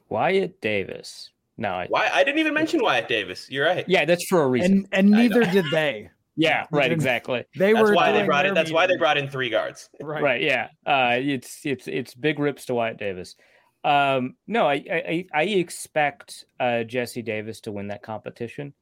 Wyatt 0.08 0.60
Davis. 0.60 1.30
No, 1.58 1.70
I, 1.70 1.86
why 1.88 2.10
I 2.12 2.24
didn't 2.24 2.40
even 2.40 2.54
mention 2.54 2.82
Wyatt 2.82 3.08
Davis. 3.08 3.50
You're 3.50 3.66
right. 3.66 3.84
Yeah, 3.86 4.04
that's 4.04 4.26
for 4.26 4.42
a 4.42 4.48
reason. 4.48 4.72
And, 4.72 4.88
and 4.92 5.10
neither 5.10 5.44
did 5.44 5.66
they. 5.70 6.10
Yeah, 6.34 6.64
right. 6.72 6.90
Exactly. 6.90 7.44
They 7.58 7.74
that's 7.74 7.90
were. 7.90 7.94
Why 7.94 8.10
they 8.10 8.24
brought 8.24 8.46
in. 8.46 8.54
That's 8.54 8.72
why 8.72 8.86
they 8.86 8.96
brought 8.96 9.18
in 9.18 9.28
three 9.28 9.50
guards. 9.50 9.90
Right. 10.00 10.22
Right. 10.22 10.40
Yeah. 10.40 10.68
Uh, 10.86 11.18
it's 11.20 11.60
it's 11.64 11.86
it's 11.86 12.14
big 12.14 12.38
rips 12.38 12.64
to 12.66 12.74
Wyatt 12.74 12.96
Davis. 12.96 13.36
Um, 13.84 14.36
no, 14.46 14.66
I 14.66 14.74
I, 14.74 15.26
I 15.34 15.42
expect 15.42 16.46
uh, 16.58 16.84
Jesse 16.84 17.20
Davis 17.20 17.60
to 17.62 17.72
win 17.72 17.88
that 17.88 18.02
competition. 18.02 18.72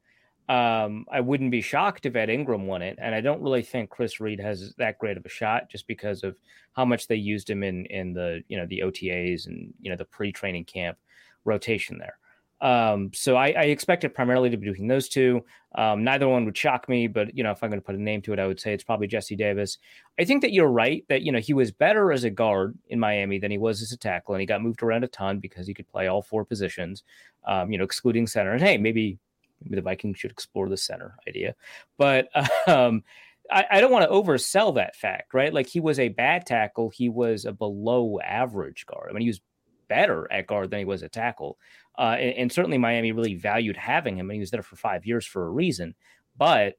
Um, 0.48 1.06
I 1.10 1.20
wouldn't 1.20 1.50
be 1.50 1.60
shocked 1.60 2.06
if 2.06 2.16
Ed 2.16 2.30
Ingram 2.30 2.66
won 2.66 2.82
it, 2.82 2.98
and 3.00 3.14
I 3.14 3.20
don't 3.20 3.42
really 3.42 3.62
think 3.62 3.90
Chris 3.90 4.20
Reed 4.20 4.40
has 4.40 4.74
that 4.78 4.98
great 4.98 5.16
of 5.16 5.24
a 5.24 5.28
shot 5.28 5.70
just 5.70 5.86
because 5.86 6.24
of 6.24 6.36
how 6.72 6.84
much 6.84 7.06
they 7.06 7.16
used 7.16 7.48
him 7.48 7.62
in 7.62 7.86
in 7.86 8.12
the 8.12 8.42
you 8.48 8.56
know 8.56 8.66
the 8.66 8.80
OTAs 8.80 9.46
and 9.46 9.72
you 9.80 9.90
know 9.90 9.96
the 9.96 10.04
pre 10.04 10.32
training 10.32 10.64
camp 10.64 10.98
rotation 11.44 11.98
there. 11.98 12.18
Um, 12.60 13.10
so 13.14 13.36
I, 13.36 13.48
I, 13.56 13.62
expect 13.64 14.04
it 14.04 14.14
primarily 14.14 14.50
to 14.50 14.56
be 14.58 14.68
between 14.68 14.88
those 14.88 15.08
two. 15.08 15.42
Um, 15.76 16.04
neither 16.04 16.28
one 16.28 16.44
would 16.44 16.56
shock 16.56 16.90
me, 16.90 17.06
but 17.06 17.34
you 17.34 17.42
know 17.42 17.52
if 17.52 17.62
I'm 17.62 17.70
going 17.70 17.80
to 17.80 17.84
put 17.84 17.94
a 17.94 18.02
name 18.02 18.20
to 18.22 18.34
it, 18.34 18.38
I 18.38 18.46
would 18.46 18.60
say 18.60 18.74
it's 18.74 18.84
probably 18.84 19.06
Jesse 19.06 19.34
Davis. 19.34 19.78
I 20.18 20.24
think 20.24 20.42
that 20.42 20.52
you're 20.52 20.68
right 20.68 21.02
that 21.08 21.22
you 21.22 21.32
know 21.32 21.38
he 21.38 21.54
was 21.54 21.72
better 21.72 22.12
as 22.12 22.24
a 22.24 22.30
guard 22.30 22.76
in 22.88 23.00
Miami 23.00 23.38
than 23.38 23.50
he 23.50 23.56
was 23.56 23.80
as 23.80 23.92
a 23.92 23.96
tackle, 23.96 24.34
and 24.34 24.40
he 24.40 24.46
got 24.46 24.62
moved 24.62 24.82
around 24.82 25.04
a 25.04 25.08
ton 25.08 25.38
because 25.38 25.66
he 25.66 25.72
could 25.72 25.88
play 25.88 26.08
all 26.08 26.20
four 26.20 26.44
positions, 26.44 27.02
um, 27.46 27.72
you 27.72 27.78
know, 27.78 27.84
excluding 27.84 28.26
center. 28.26 28.52
And 28.52 28.62
hey, 28.62 28.76
maybe 28.76 29.18
maybe 29.62 29.76
the 29.76 29.82
Vikings 29.82 30.18
should 30.18 30.30
explore 30.30 30.68
the 30.68 30.76
center 30.76 31.14
idea. 31.26 31.54
But 31.96 32.28
um, 32.66 33.02
I, 33.50 33.64
I, 33.70 33.80
don't 33.80 33.92
want 33.92 34.08
to 34.08 34.14
oversell 34.14 34.74
that 34.74 34.96
fact, 34.96 35.34
right? 35.34 35.52
Like 35.52 35.66
he 35.66 35.80
was 35.80 35.98
a 35.98 36.08
bad 36.08 36.46
tackle, 36.46 36.90
he 36.90 37.08
was 37.08 37.44
a 37.44 37.52
below 37.52 38.18
average 38.20 38.86
guard. 38.86 39.08
I 39.10 39.12
mean, 39.12 39.22
he 39.22 39.28
was 39.28 39.40
better 39.88 40.30
at 40.32 40.46
guard 40.46 40.70
than 40.70 40.78
he 40.78 40.84
was 40.84 41.02
at 41.02 41.12
tackle. 41.12 41.58
Uh, 42.00 42.16
and, 42.18 42.34
and, 42.38 42.52
certainly 42.52 42.78
Miami 42.78 43.12
really 43.12 43.34
valued 43.34 43.76
having 43.76 44.16
him, 44.16 44.30
and 44.30 44.34
he 44.34 44.40
was 44.40 44.50
there 44.50 44.62
for 44.62 44.76
five 44.76 45.04
years 45.04 45.26
for 45.26 45.46
a 45.46 45.50
reason. 45.50 45.94
But, 46.34 46.78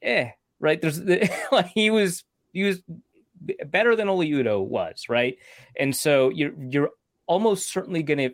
eh, 0.00 0.30
right? 0.60 0.80
There's 0.80 1.00
like 1.52 1.66
he 1.74 1.90
was 1.90 2.22
he 2.52 2.62
was 2.62 2.80
better 3.66 3.96
than 3.96 4.08
Oli 4.08 4.30
Udoh 4.30 4.64
was, 4.64 5.08
right? 5.08 5.36
And 5.76 5.94
so 5.96 6.28
you're 6.28 6.52
you're 6.70 6.90
almost 7.26 7.70
certainly 7.72 8.04
going 8.04 8.18
to 8.18 8.30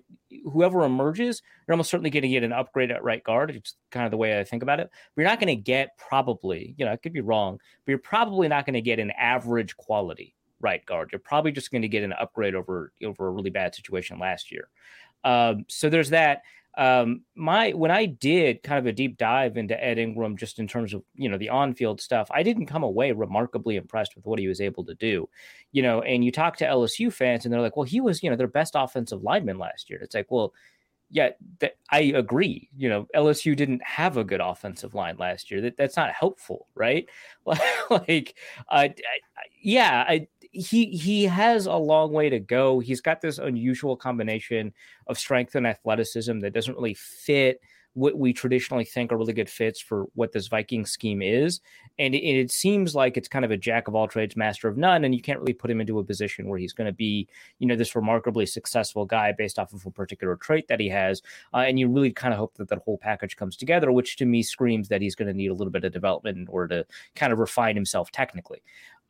whoever 0.53 0.85
emerges, 0.85 1.43
you're 1.67 1.73
almost 1.73 1.91
certainly 1.91 2.11
going 2.11 2.23
to 2.23 2.29
get 2.29 2.45
an 2.45 2.53
upgrade 2.53 2.91
at 2.91 3.03
right 3.03 3.25
guard. 3.25 3.51
It's 3.51 3.75
kind 3.91 4.05
of 4.05 4.11
the 4.11 4.17
way 4.17 4.39
I 4.39 4.45
think 4.45 4.63
about 4.63 4.81
it. 4.81 4.91
But 5.15 5.23
you're 5.23 5.31
not 5.31 5.41
going 5.41 5.57
to 5.57 5.63
get 5.63 5.97
probably, 5.97 6.75
you 6.77 6.85
know, 6.85 6.93
I 6.93 6.97
could 6.97 7.15
be 7.15 7.21
wrong, 7.21 7.59
but 7.85 7.91
you're 7.91 7.99
probably 7.99 8.47
not 8.47 8.67
going 8.67 8.75
to 8.75 8.83
get 8.83 8.99
an 8.99 9.11
average 9.13 9.77
quality 9.77 10.35
right 10.61 10.85
guard. 10.87 11.11
You're 11.13 11.19
probably 11.19 11.53
just 11.53 11.71
going 11.71 11.83
to 11.83 11.89
get 11.89 12.05
an 12.05 12.15
upgrade 12.15 12.55
over 12.55 12.93
over 13.05 13.27
a 13.27 13.31
really 13.31 13.51
bad 13.51 13.75
situation 13.75 14.19
last 14.19 14.53
year. 14.53 14.69
Um, 15.25 15.65
so 15.69 15.89
there's 15.89 16.11
that 16.11 16.43
um, 16.77 17.23
my 17.37 17.71
when 17.71 17.91
I 17.91 18.07
did 18.07 18.63
kind 18.63 18.79
of 18.79 18.87
a 18.87 18.93
deep 18.93 19.17
dive 19.17 19.57
into 19.57 19.83
Ed 19.83 19.99
Ingram, 19.99 20.37
just 20.37 20.59
in 20.59 20.67
terms 20.67 20.93
of 20.93 21.03
you 21.15 21.29
know 21.29 21.39
the 21.39 21.49
on-field 21.51 22.01
stuff, 22.01 22.29
I 22.33 22.43
didn't 22.43 22.67
come 22.67 22.83
away 22.83 23.13
remarkably 23.13 23.77
impressed 23.77 24.17
with 24.17 24.27
what 24.27 24.39
he 24.41 24.49
was 24.49 24.61
able 24.61 24.85
to 24.87 24.95
do. 24.95 25.29
You 25.73 25.83
know, 25.83 26.03
and 26.03 26.25
you 26.25 26.33
talk 26.33 26.57
to 26.59 26.67
LSU 26.67 27.13
fans, 27.13 27.45
and 27.45 27.55
they're 27.55 27.61
like, 27.61 27.77
"Well, 27.77 27.85
he 27.85 28.01
was 28.01 28.23
you 28.23 28.31
know 28.31 28.37
their 28.37 28.49
best 28.49 28.75
offensive 28.77 29.23
lineman 29.23 29.59
last 29.59 29.89
year." 29.89 30.01
It's 30.03 30.15
like, 30.15 30.31
well, 30.31 30.53
yeah, 31.11 31.31
th- 31.61 31.75
I 31.91 32.01
agree. 32.01 32.69
You 32.77 32.89
know, 32.89 33.07
LSU 33.15 33.55
didn't 33.55 33.83
have 33.85 34.17
a 34.17 34.25
good 34.25 34.41
offensive 34.41 34.95
line 34.95 35.17
last 35.17 35.51
year. 35.53 35.61
That 35.61 35.77
that's 35.77 35.97
not 35.97 36.11
helpful, 36.13 36.67
right? 36.75 37.09
like, 37.91 38.35
uh, 38.69 38.89
yeah, 39.63 40.05
I, 40.09 40.27
he 40.55 40.87
he 40.87 41.25
has 41.25 41.67
a 41.67 41.75
long 41.75 42.13
way 42.13 42.31
to 42.31 42.39
go. 42.39 42.79
He's 42.79 43.01
got 43.01 43.21
this 43.21 43.39
unusual 43.39 43.97
combination 43.97 44.73
of 45.07 45.19
strength 45.19 45.55
and 45.55 45.67
athleticism 45.67 46.41
that 46.41 46.53
doesn't 46.53 46.75
really 46.75 46.95
fit 46.95 47.61
what 47.95 48.19
we 48.19 48.33
traditionally 48.33 48.85
think 48.85 49.13
are 49.13 49.17
really 49.17 49.33
good 49.33 49.49
fits 49.49 49.81
for 49.81 50.07
what 50.15 50.33
this 50.33 50.49
Viking 50.49 50.85
scheme 50.85 51.23
is. 51.23 51.61
And 51.97 52.13
it, 52.13 52.25
it, 52.25 52.51
seems 52.51 52.95
like 52.95 53.17
it's 53.17 53.29
kind 53.29 53.45
of 53.45 53.53
a 53.53 53.57
jack 53.57 53.87
of 53.87 53.95
all 53.95 54.09
trades, 54.09 54.37
master 54.37 54.69
of 54.69 54.77
none. 54.77 55.05
And 55.05 55.15
you 55.15 55.23
can't 55.23 55.39
really 55.39 55.53
put 55.53 55.71
him 55.71 55.81
into 55.81 56.01
a 56.01 56.05
position 56.05 56.49
where 56.49 56.59
he's 56.59 56.73
going 56.73 56.89
to 56.89 56.93
be, 56.93 57.29
you 57.61 57.69
know, 57.69 57.77
this 57.77 57.95
remarkably 57.95 58.47
successful 58.47 59.07
guy 59.07 59.33
based 59.33 59.61
off 59.61 59.73
of 59.73 59.87
a 59.87 59.93
particular 59.93 60.35
trait 60.35 60.67
that 60.67 60.81
he 60.81 60.89
has. 60.89 61.23
Uh, 61.55 61.59
and 61.59 61.79
you 61.79 61.89
really 61.89 62.11
kind 62.11 62.35
of 62.35 62.39
hope 62.39 62.55
that 62.55 62.69
that 62.69 62.81
whole 62.81 62.99
package 62.99 63.37
comes 63.37 63.57
together, 63.57 63.93
which 63.93 64.17
to 64.17 64.27
me 64.27 64.43
screams 64.43 64.89
that 64.89 65.01
he's 65.01 65.15
going 65.15 65.29
to 65.29 65.35
need 65.35 65.49
a 65.49 65.55
little 65.55 65.71
bit 65.71 65.85
of 65.85 65.93
development 65.93 66.37
in 66.37 66.49
order 66.49 66.83
to 66.83 66.87
kind 67.15 67.33
of 67.33 67.39
refine 67.39 67.77
himself 67.77 68.11
technically. 68.11 68.61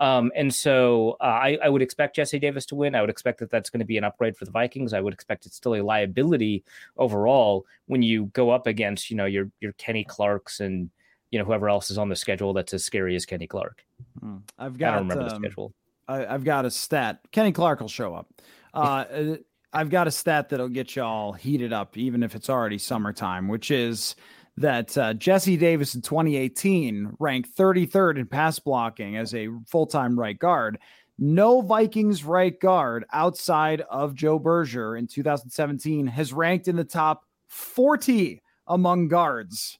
Um, 0.01 0.33
and 0.35 0.53
so 0.53 1.17
uh, 1.21 1.25
I, 1.25 1.59
I, 1.63 1.69
would 1.69 1.81
expect 1.81 2.17
Jesse 2.17 2.41
Davis 2.41 2.67
to 2.67 2.75
win. 2.75 2.97
I 2.97 3.01
would 3.01 3.11
expect 3.11 3.39
that 3.39 3.51
that's 3.51 3.71
going 3.71 3.79
to 3.79 3.87
be 3.87 3.97
an 3.97 4.03
upgrade 4.03 4.37
for 4.37 4.45
the 4.45 4.51
Vikings. 4.51 4.93
I 4.93 5.01
would 5.01 5.15
expect 5.15 5.47
it's 5.47 5.55
still 5.55 5.77
a 5.77 5.83
liability 5.83 6.65
overall 6.97 7.65
when 7.87 8.03
you 8.03 8.27
go 8.27 8.51
up 8.51 8.67
against, 8.67 9.09
you 9.09 9.17
know, 9.17 9.27
your 9.27 9.51
your 9.61 9.73
Kenny 9.75 10.03
Clarks 10.03 10.59
and 10.59 10.91
you 11.31 11.39
know 11.39 11.45
whoever 11.45 11.69
else 11.69 11.91
is 11.91 11.99
on 11.99 12.09
the 12.09 12.17
schedule 12.17 12.53
that's 12.53 12.75
as 12.75 12.85
scary 12.85 13.15
as 13.15 13.25
Kenny 13.25 13.47
Clark. 13.47 13.85
Hmm. 14.21 14.39
I've 14.59 14.79
got. 14.79 14.95
I 14.95 14.97
don't 14.97 15.09
remember 15.09 15.23
um, 15.23 15.29
the 15.29 15.49
schedule. 15.49 15.73
I, 16.09 16.19
have 16.19 16.45
got 16.45 16.65
a 16.65 16.71
stat. 16.71 17.21
Kenny 17.33 17.53
Clark 17.53 17.81
will 17.81 17.89
show 17.89 18.15
up. 18.15 18.29
Uh, 18.73 18.79
uh, 19.13 19.37
I've 19.73 19.91
got 19.91 20.07
a 20.07 20.11
stat 20.11 20.49
that'll 20.49 20.69
get 20.69 20.95
you 20.95 21.03
all 21.03 21.33
heated 21.33 21.73
up, 21.73 21.97
even 21.97 22.23
if 22.23 22.35
it's 22.35 22.49
already 22.49 22.79
summertime, 22.79 23.49
which 23.49 23.71
is 23.71 24.15
that 24.57 24.97
uh, 24.97 25.15
Jesse 25.15 25.57
Davis 25.57 25.95
in 25.95 26.03
2018 26.03 27.17
ranked 27.19 27.57
33rd 27.57 28.19
in 28.19 28.27
pass 28.27 28.59
blocking 28.59 29.17
as 29.17 29.35
a 29.35 29.49
full 29.67 29.87
time 29.87 30.19
right 30.19 30.39
guard. 30.39 30.79
No 31.19 31.61
Vikings 31.61 32.25
right 32.25 32.59
guard 32.59 33.05
outside 33.13 33.83
of 33.83 34.15
Joe 34.15 34.39
Berger 34.39 34.97
in 34.97 35.07
2017 35.07 36.07
has 36.09 36.33
ranked 36.33 36.69
in 36.69 36.77
the 36.77 36.85
top 36.85 37.25
40 37.49 38.43
among 38.67 39.09
guards 39.09 39.79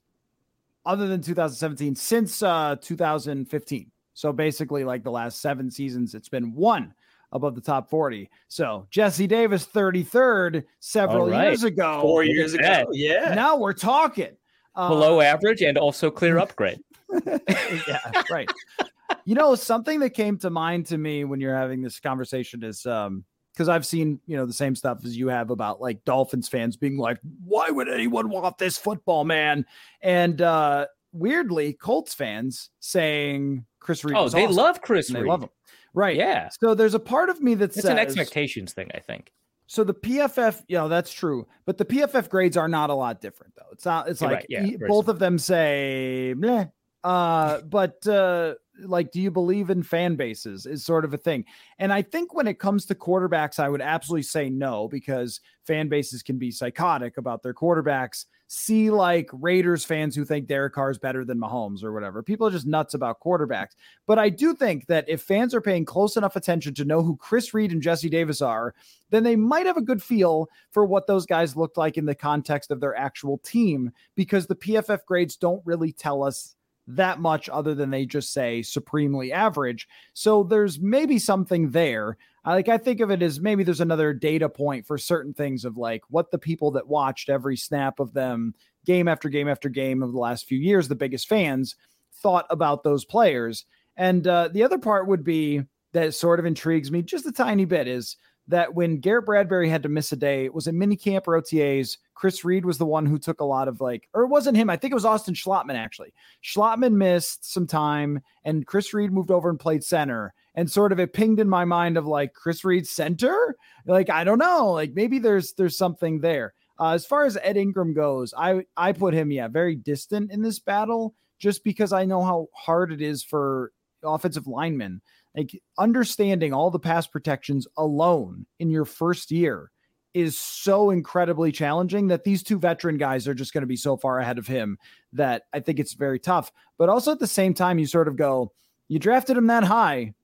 other 0.87 1.09
than 1.09 1.21
2017 1.21 1.95
since 1.97 2.43
uh, 2.43 2.77
2015. 2.81 3.91
So 4.13 4.33
basically, 4.33 4.85
like 4.85 5.03
the 5.03 5.11
last 5.11 5.41
seven 5.41 5.71
seasons, 5.71 6.15
it's 6.15 6.29
been 6.29 6.55
one 6.55 6.95
above 7.33 7.57
the 7.57 7.61
top 7.61 7.91
40. 7.91 8.31
So 8.47 8.87
Jesse 8.91 9.27
Davis, 9.27 9.67
33rd, 9.67 10.65
several 10.79 11.31
right. 11.31 11.49
years 11.49 11.65
ago. 11.65 12.01
Four 12.01 12.23
years 12.23 12.55
ago. 12.55 12.85
Yeah. 12.93 13.35
Now 13.35 13.57
we're 13.57 13.73
talking 13.73 14.37
below 14.75 15.21
uh, 15.21 15.25
average 15.25 15.63
and 15.63 15.79
also 15.79 16.11
clear 16.11 16.39
upgrade. 16.39 16.81
yeah, 17.27 18.23
right. 18.31 18.51
you 19.25 19.35
know, 19.35 19.55
something 19.55 20.01
that 20.01 20.11
came 20.11 20.39
to 20.39 20.51
mind 20.51 20.87
to 20.87 20.99
me 20.99 21.25
when 21.25 21.41
you're 21.41 21.57
having 21.57 21.83
this 21.83 22.01
conversation 22.01 22.63
is 22.63 22.87
um 22.87 23.25
because 23.53 23.69
I've 23.69 23.87
seen, 23.87 24.19
you 24.27 24.37
know, 24.37 24.47
the 24.47 24.53
same 24.53 24.75
stuff 24.75 25.05
as 25.05 25.17
you 25.17 25.29
have 25.29 25.51
about 25.51 25.81
like 25.81 26.05
Dolphins 26.05 26.49
fans 26.49 26.77
being 26.77 26.99
like, 26.99 27.19
why 27.45 27.71
would 27.71 27.89
anyone 27.89 28.29
want 28.29 28.59
this 28.59 28.77
football 28.77 29.25
man? 29.25 29.65
And 30.03 30.41
uh 30.43 30.87
weirdly, 31.13 31.75
Colts 31.75 32.15
fans 32.15 32.71
saying 32.81 33.65
Chris 33.79 34.05
Reed. 34.05 34.17
Oh, 34.17 34.29
they 34.29 34.45
awesome. 34.45 34.57
love 34.57 34.83
Chris 34.83 35.11
Reed. 35.11 35.23
They 35.23 35.29
love 35.29 35.43
him. 35.43 35.51
Right. 35.95 36.17
Yeah. 36.17 36.49
So 36.61 36.75
there's 36.75 36.95
a 36.95 37.01
part 37.01 37.31
of 37.31 37.41
me 37.41 37.55
that 37.55 37.67
it's 37.67 37.77
says, 37.77 37.85
an 37.85 37.99
expectations 37.99 38.73
thing, 38.73 38.91
I 38.95 38.99
think. 38.99 39.33
So 39.67 39.83
the 39.83 39.95
PFF, 39.95 40.63
you 40.69 40.77
know, 40.77 40.89
that's 40.89 41.13
true, 41.13 41.47
but 41.65 41.79
the 41.79 41.85
PFF 41.85 42.29
grades 42.29 42.57
are 42.57 42.69
not 42.69 42.91
a 42.91 42.95
lot 42.95 43.21
different 43.21 43.55
though. 43.57 43.69
It's 43.73 43.85
not. 43.85 44.09
It's 44.09 44.21
You're 44.21 44.31
like 44.31 44.41
right, 44.41 44.47
yeah, 44.49 44.77
both 44.87 45.09
of 45.09 45.19
them 45.19 45.39
say, 45.39 46.35
Bleh. 46.37 46.71
uh, 47.03 47.61
but 47.69 48.07
uh, 48.07 48.55
like, 48.83 49.11
do 49.11 49.21
you 49.21 49.31
believe 49.31 49.71
in 49.71 49.83
fan 49.83 50.17
bases? 50.17 50.67
Is 50.67 50.85
sort 50.85 51.05
of 51.05 51.15
a 51.15 51.19
thing. 51.19 51.45
And 51.79 51.93
I 51.93 52.03
think 52.03 52.35
when 52.35 52.47
it 52.47 52.59
comes 52.59 52.85
to 52.87 52.95
quarterbacks, 52.95 53.59
I 53.59 53.69
would 53.69 53.81
absolutely 53.81 54.25
say 54.25 54.51
no 54.51 54.89
because 54.89 55.41
fan 55.67 55.89
bases 55.89 56.23
can 56.23 56.39
be 56.39 56.51
psychotic 56.51 57.17
about 57.17 57.43
their 57.43 57.55
quarterbacks 57.55 58.27
see 58.55 58.89
like 58.91 59.29
Raiders 59.33 59.85
fans 59.85 60.15
who 60.15 60.25
think 60.25 60.47
Derek 60.47 60.75
Carr 60.75 60.91
is 60.91 60.99
better 60.99 61.25
than 61.25 61.41
Mahomes 61.41 61.83
or 61.83 61.93
whatever. 61.93 62.23
People 62.23 62.47
are 62.47 62.53
just 62.53 62.67
nuts 62.67 62.95
about 62.95 63.21
quarterbacks. 63.21 63.73
But 64.07 64.19
I 64.19 64.29
do 64.29 64.55
think 64.55 64.87
that 64.87 65.09
if 65.09 65.23
fans 65.23 65.55
are 65.55 65.61
paying 65.61 65.85
close 65.85 66.17
enough 66.17 66.37
attention 66.37 66.73
to 66.75 66.85
know 66.85 67.03
who 67.03 67.17
Chris 67.17 67.53
Reed 67.53 67.73
and 67.73 67.83
Jesse 67.83 68.09
Davis 68.09 68.41
are, 68.41 68.73
then 69.11 69.25
they 69.25 69.35
might 69.35 69.67
have 69.67 69.77
a 69.77 69.83
good 69.83 70.03
feel 70.03 70.49
for 70.71 70.87
what 70.87 71.09
those 71.09 71.27
guys 71.27 71.57
looked 71.57 71.77
like 71.77 71.99
in 71.99 72.07
the 72.07 72.15
context 72.15 72.71
of 72.71 72.81
their 72.81 72.95
actual 72.95 73.39
team 73.39 73.91
because 74.15 74.47
the 74.47 74.57
PFF 74.57 75.05
grades 75.05 75.37
don't 75.37 75.63
really 75.67 75.93
tell 75.93 76.23
us 76.23 76.55
that 76.87 77.19
much 77.19 77.49
other 77.49 77.75
than 77.75 77.91
they 77.91 78.07
just 78.07 78.33
say 78.33 78.63
supremely 78.63 79.33
average. 79.33 79.89
So 80.13 80.45
there's 80.45 80.79
maybe 80.79 81.19
something 81.19 81.71
there. 81.71 82.19
I 82.45 82.53
like 82.53 82.69
I 82.69 82.79
think 82.79 83.01
of 83.01 83.11
it 83.11 83.23
as 83.23 83.41
maybe 83.41 83.65
there's 83.65 83.81
another 83.81 84.13
data 84.13 84.49
point 84.49 84.87
for 84.87 84.99
certain 84.99 85.33
things 85.33 85.65
of 85.65 85.77
like 85.77 86.03
what 86.09 86.31
the 86.31 86.39
people 86.39 86.73
that 86.73 86.87
watched 86.87 87.31
every 87.31 87.57
snap 87.57 88.01
of 88.01 88.13
them 88.13 88.55
game 88.85 89.09
after 89.09 89.29
game 89.29 89.49
after 89.49 89.69
game 89.69 90.03
of 90.03 90.13
the 90.13 90.19
last 90.19 90.47
few 90.47 90.59
years, 90.59 90.89
the 90.89 90.95
biggest 90.95 91.27
fans 91.27 91.75
thought 92.23 92.47
about 92.51 92.83
those 92.83 93.05
players. 93.05 93.65
And 93.97 94.27
uh, 94.27 94.49
the 94.53 94.63
other 94.63 94.79
part 94.79 95.09
would 95.09 95.25
be 95.25 95.63
that 95.93 96.15
sort 96.15 96.39
of 96.39 96.47
intrigues 96.47 96.91
me 96.91 97.03
just 97.03 97.27
a 97.27 97.33
tiny 97.33 97.65
bit 97.65 97.89
is 97.89 98.17
that 98.49 98.75
when 98.75 98.99
Garrett 98.99 99.27
Bradbury 99.27 99.69
had 99.69 99.83
to 99.85 99.89
miss 99.89 100.13
a 100.13 100.17
day, 100.17 100.45
it 100.45 100.55
was 100.55 100.67
it 100.67 100.75
mini 100.75 100.97
camp 100.97 101.27
or 101.27 101.41
OTAs? 101.41 101.97
Chris 102.15 102.45
Reed 102.45 102.65
was 102.65 102.79
the 102.79 102.87
one 102.87 103.07
who 103.07 103.19
took 103.19 103.41
a 103.41 103.45
lot 103.45 103.69
of 103.69 103.81
like, 103.81 104.09
or 104.13 104.23
it 104.23 104.29
wasn't 104.29 104.57
him. 104.57 104.71
I 104.71 104.77
think 104.77 104.93
it 104.93 104.95
was 104.95 105.05
Austin 105.05 105.35
Schlottmann 105.35 105.77
actually. 105.77 106.13
Schlottmann 106.43 106.93
missed 106.93 107.51
some 107.51 107.67
time 107.67 108.21
and 108.45 108.67
Chris 108.67 108.93
Reed 108.93 109.13
moved 109.13 109.31
over 109.31 109.49
and 109.49 109.59
played 109.59 109.83
center. 109.83 110.35
And 110.55 110.71
sort 110.71 110.93
of 110.93 111.01
it 111.01 111.13
pinged 111.13 111.41
in 111.41 111.49
my 111.49 111.65
mind 111.65 111.97
of 111.97 112.07
like 112.07 112.33
Chris 112.33 112.65
Reed 112.65 112.87
center. 112.87 113.57
Like, 113.87 114.09
I 114.09 114.23
don't 114.23 114.39
know. 114.39 114.71
Like 114.71 114.93
maybe 114.95 115.19
there's 115.19 115.53
there's 115.55 115.77
something 115.77 116.21
there. 116.21 116.55
Uh, 116.79 116.91
as 116.91 117.07
far 117.07 117.25
as 117.25 117.39
Ed 117.43 117.57
Ingram 117.57 117.95
goes, 117.95 118.35
I 118.37 118.65
I 118.77 118.93
put 118.93 119.15
him, 119.15 119.31
yeah, 119.31 119.49
very 119.49 119.75
distant 119.75 120.31
in 120.31 120.43
this 120.43 120.59
battle 120.59 121.15
just 121.39 121.65
because 121.65 121.93
I 121.93 122.05
know 122.05 122.23
how 122.23 122.49
hard 122.55 122.93
it 122.93 123.01
is 123.01 123.25
for 123.25 123.73
offensive 124.05 124.47
linemen 124.47 125.01
like 125.37 125.61
understanding 125.79 126.53
all 126.53 126.71
the 126.71 126.79
pass 126.79 127.07
protections 127.07 127.67
alone 127.77 128.47
in 128.59 128.71
your 128.71 128.85
first 128.85 129.31
year 129.31 129.71
is 130.15 130.39
so 130.39 130.91
incredibly 130.91 131.51
challenging 131.51 132.07
that 132.07 132.23
these 132.23 132.43
two 132.43 132.59
veteran 132.59 132.97
guys 132.97 133.27
are 133.27 133.35
just 133.35 133.53
going 133.53 133.63
to 133.63 133.67
be 133.67 133.77
so 133.77 133.97
far 133.97 134.21
ahead 134.21 134.39
of 134.39 134.47
him 134.47 134.79
that 135.13 135.43
I 135.53 135.59
think 135.59 135.81
it's 135.81 135.95
very 135.95 136.21
tough. 136.21 136.53
But 136.79 136.89
also 136.89 137.11
at 137.11 137.19
the 137.19 137.27
same 137.27 137.53
time, 137.53 137.81
you 137.81 137.87
sort 137.87 138.07
of 138.07 138.17
go, 138.17 138.53
you 138.87 139.01
drafted 139.01 139.37
him 139.37 139.49
that 139.49 139.65
high. 139.65 140.15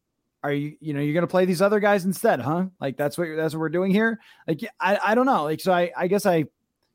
Are 0.45 0.53
you, 0.53 0.77
you 0.81 0.95
know, 0.95 1.01
you're 1.01 1.13
going 1.13 1.27
to 1.27 1.31
play 1.31 1.45
these 1.45 1.61
other 1.61 1.81
guys 1.81 2.05
instead, 2.05 2.41
huh? 2.41 2.67
Like 2.81 2.97
that's 2.97 3.19
what 3.19 3.29
that's 3.37 3.53
what 3.53 3.61
we're 3.61 3.69
doing 3.69 3.91
here. 3.91 4.21
Like 4.47 4.65
I, 4.79 4.99
I 5.05 5.15
don't 5.15 5.27
know. 5.27 5.43
Like 5.43 5.61
so, 5.61 5.73
I, 5.73 5.91
I 5.95 6.07
guess 6.07 6.25
I 6.25 6.45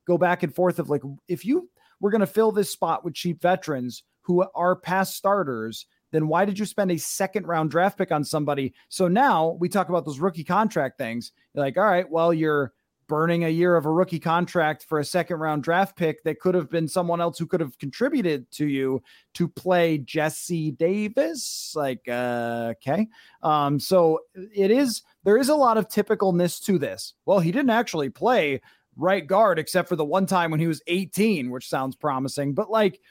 go 0.07 0.17
back 0.17 0.41
and 0.41 0.55
forth 0.55 0.79
of 0.79 0.89
like 0.89 1.03
if 1.27 1.45
you 1.45 1.69
were 1.99 2.09
going 2.09 2.21
to 2.21 2.27
fill 2.27 2.51
this 2.51 2.71
spot 2.71 3.03
with 3.03 3.13
cheap 3.13 3.41
veterans 3.41 4.03
who 4.21 4.43
are 4.55 4.75
past 4.75 5.15
starters 5.15 5.85
then 6.15 6.27
why 6.27 6.45
did 6.45 6.57
you 6.57 6.65
spend 6.65 6.91
a 6.91 6.97
second 6.97 7.47
round 7.47 7.71
draft 7.71 7.97
pick 7.97 8.11
on 8.11 8.23
somebody? 8.23 8.73
So 8.89 9.07
now 9.07 9.57
we 9.59 9.69
talk 9.69 9.89
about 9.89 10.05
those 10.05 10.19
rookie 10.19 10.43
contract 10.43 10.97
things. 10.97 11.31
You're 11.53 11.65
like, 11.65 11.77
all 11.77 11.83
right, 11.83 12.09
well, 12.09 12.33
you're 12.33 12.73
burning 13.07 13.43
a 13.43 13.49
year 13.49 13.75
of 13.75 13.85
a 13.85 13.91
rookie 13.91 14.19
contract 14.19 14.83
for 14.83 14.99
a 14.99 15.05
second 15.05 15.37
round 15.37 15.63
draft 15.63 15.95
pick 15.95 16.23
that 16.23 16.39
could 16.39 16.55
have 16.55 16.69
been 16.69 16.87
someone 16.87 17.21
else 17.21 17.37
who 17.37 17.45
could 17.45 17.59
have 17.59 17.77
contributed 17.77 18.49
to 18.51 18.67
you 18.67 19.01
to 19.33 19.47
play 19.47 19.97
Jesse 19.97 20.71
Davis. 20.71 21.73
Like, 21.75 22.07
uh, 22.07 22.73
okay. 22.77 23.07
Um, 23.43 23.79
so 23.79 24.21
it 24.33 24.71
is, 24.71 25.03
there 25.23 25.37
is 25.37 25.49
a 25.49 25.55
lot 25.55 25.77
of 25.77 25.87
typicalness 25.87 26.63
to 26.65 26.77
this. 26.79 27.13
Well, 27.25 27.39
he 27.39 27.51
didn't 27.51 27.69
actually 27.69 28.09
play 28.09 28.61
right 28.97 29.27
guard 29.27 29.59
except 29.59 29.89
for 29.89 29.95
the 29.95 30.05
one 30.05 30.25
time 30.25 30.51
when 30.51 30.59
he 30.59 30.67
was 30.67 30.81
18, 30.87 31.51
which 31.51 31.67
sounds 31.67 31.95
promising, 31.95 32.53
but 32.53 32.71
like, 32.71 33.01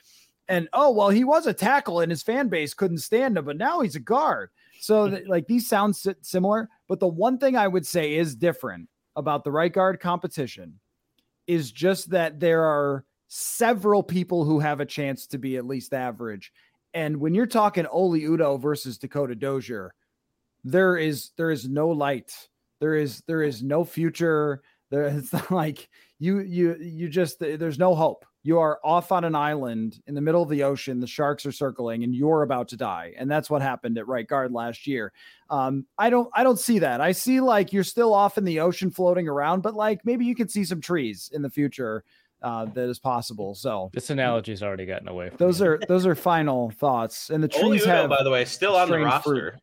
and 0.49 0.68
oh 0.72 0.90
well 0.90 1.09
he 1.09 1.24
was 1.24 1.47
a 1.47 1.55
tackle 1.55 2.01
and 2.01 2.11
his 2.11 2.22
fan 2.22 2.49
base 2.49 2.74
couldn't 2.74 2.99
stand 2.99 3.36
him 3.36 3.45
but 3.45 3.57
now 3.57 3.80
he's 3.80 3.97
a 3.97 4.01
guard 4.01 4.51
so 4.80 5.09
mm-hmm. 5.09 5.28
like 5.28 5.47
these 5.47 5.66
sound 5.66 5.97
similar 6.22 6.68
but 6.88 7.01
the 7.01 7.09
one 7.09 7.38
thing 7.38 7.57
i 7.57 7.68
would 7.68 7.86
say 7.86 8.14
is 8.14 8.34
different 8.34 8.88
about 9.16 9.45
the 9.45 9.51
right 9.51 9.72
guard 9.72 10.01
competition 10.01 10.78
is 11.47 11.70
just 11.70 12.11
that 12.11 12.40
there 12.40 12.64
are 12.64 13.05
several 13.28 14.03
people 14.03 14.45
who 14.45 14.61
have 14.61 14.80
a 14.80 14.86
chance 14.86 15.26
to 15.26 15.38
be 15.38 15.57
at 15.57 15.66
least 15.66 15.92
average 15.95 16.53
and 16.92 17.16
when 17.16 17.34
you're 17.34 17.47
talking 17.47 17.86
Oli 17.90 18.20
Udoh 18.20 18.61
versus 18.61 18.99
Dakota 18.99 19.34
Dozier 19.34 19.95
there 20.62 20.97
is 20.97 21.30
there 21.36 21.51
is 21.51 21.68
no 21.68 21.88
light 21.88 22.32
there 22.80 22.95
is 22.95 23.22
there 23.26 23.42
is 23.42 23.62
no 23.62 23.84
future 23.84 24.62
there 24.90 25.05
it's 25.05 25.32
like 25.51 25.88
you 26.18 26.40
you 26.40 26.76
you 26.76 27.09
just 27.09 27.38
there's 27.38 27.78
no 27.78 27.95
hope. 27.95 28.24
You 28.45 28.59
are 28.59 28.78
off 28.84 29.11
on 29.11 29.24
an 29.24 29.34
island 29.34 30.03
in 30.07 30.14
the 30.14 30.20
middle 30.20 30.42
of 30.42 30.51
the 30.51 30.64
ocean. 30.64 31.01
The 31.01 31.07
sharks 31.07 31.47
are 31.47 31.53
circling, 31.53 32.05
and 32.05 32.14
you're 32.14 32.42
about 32.42 32.68
to 32.68 32.76
die. 32.76 33.14
And 33.16 33.30
that's 33.30 33.49
what 33.49 33.62
happened 33.62 33.97
at 33.97 34.07
right 34.07 34.28
guard 34.28 34.53
last 34.53 34.86
year. 34.86 35.14
Um, 35.49 35.86
I 35.97 36.11
don't 36.11 36.28
I 36.34 36.45
don't 36.45 36.59
see 36.59 36.80
that. 36.80 37.01
I 37.01 37.12
see 37.12 37.40
like 37.40 37.72
you're 37.72 37.82
still 37.82 38.12
off 38.12 38.36
in 38.36 38.45
the 38.45 38.61
ocean 38.61 38.90
floating 38.90 39.28
around, 39.28 39.62
but 39.62 39.74
like 39.74 40.05
maybe 40.05 40.26
you 40.26 40.34
can 40.34 40.51
see 40.51 40.64
some 40.64 40.82
trees 40.82 41.30
in 41.32 41.42
the 41.42 41.51
future. 41.51 42.05
Uh, 42.42 42.66
that 42.66 42.90
is 42.90 42.99
possible. 42.99 43.55
So 43.55 43.90
this 43.95 44.11
analogy's 44.11 44.62
already 44.62 44.84
gotten 44.84 45.09
away. 45.09 45.30
those 45.38 45.62
are 45.62 45.80
those 45.88 46.05
are 46.05 46.14
final 46.14 46.70
thoughts, 46.72 47.30
and 47.30 47.42
the 47.42 47.49
trees 47.49 47.84
Udoh, 47.84 47.86
have, 47.86 48.11
by 48.11 48.22
the 48.22 48.30
way, 48.30 48.45
still 48.45 48.76
on 48.76 48.90
the 48.90 48.99
roster. 48.99 49.30
fruit. 49.30 49.55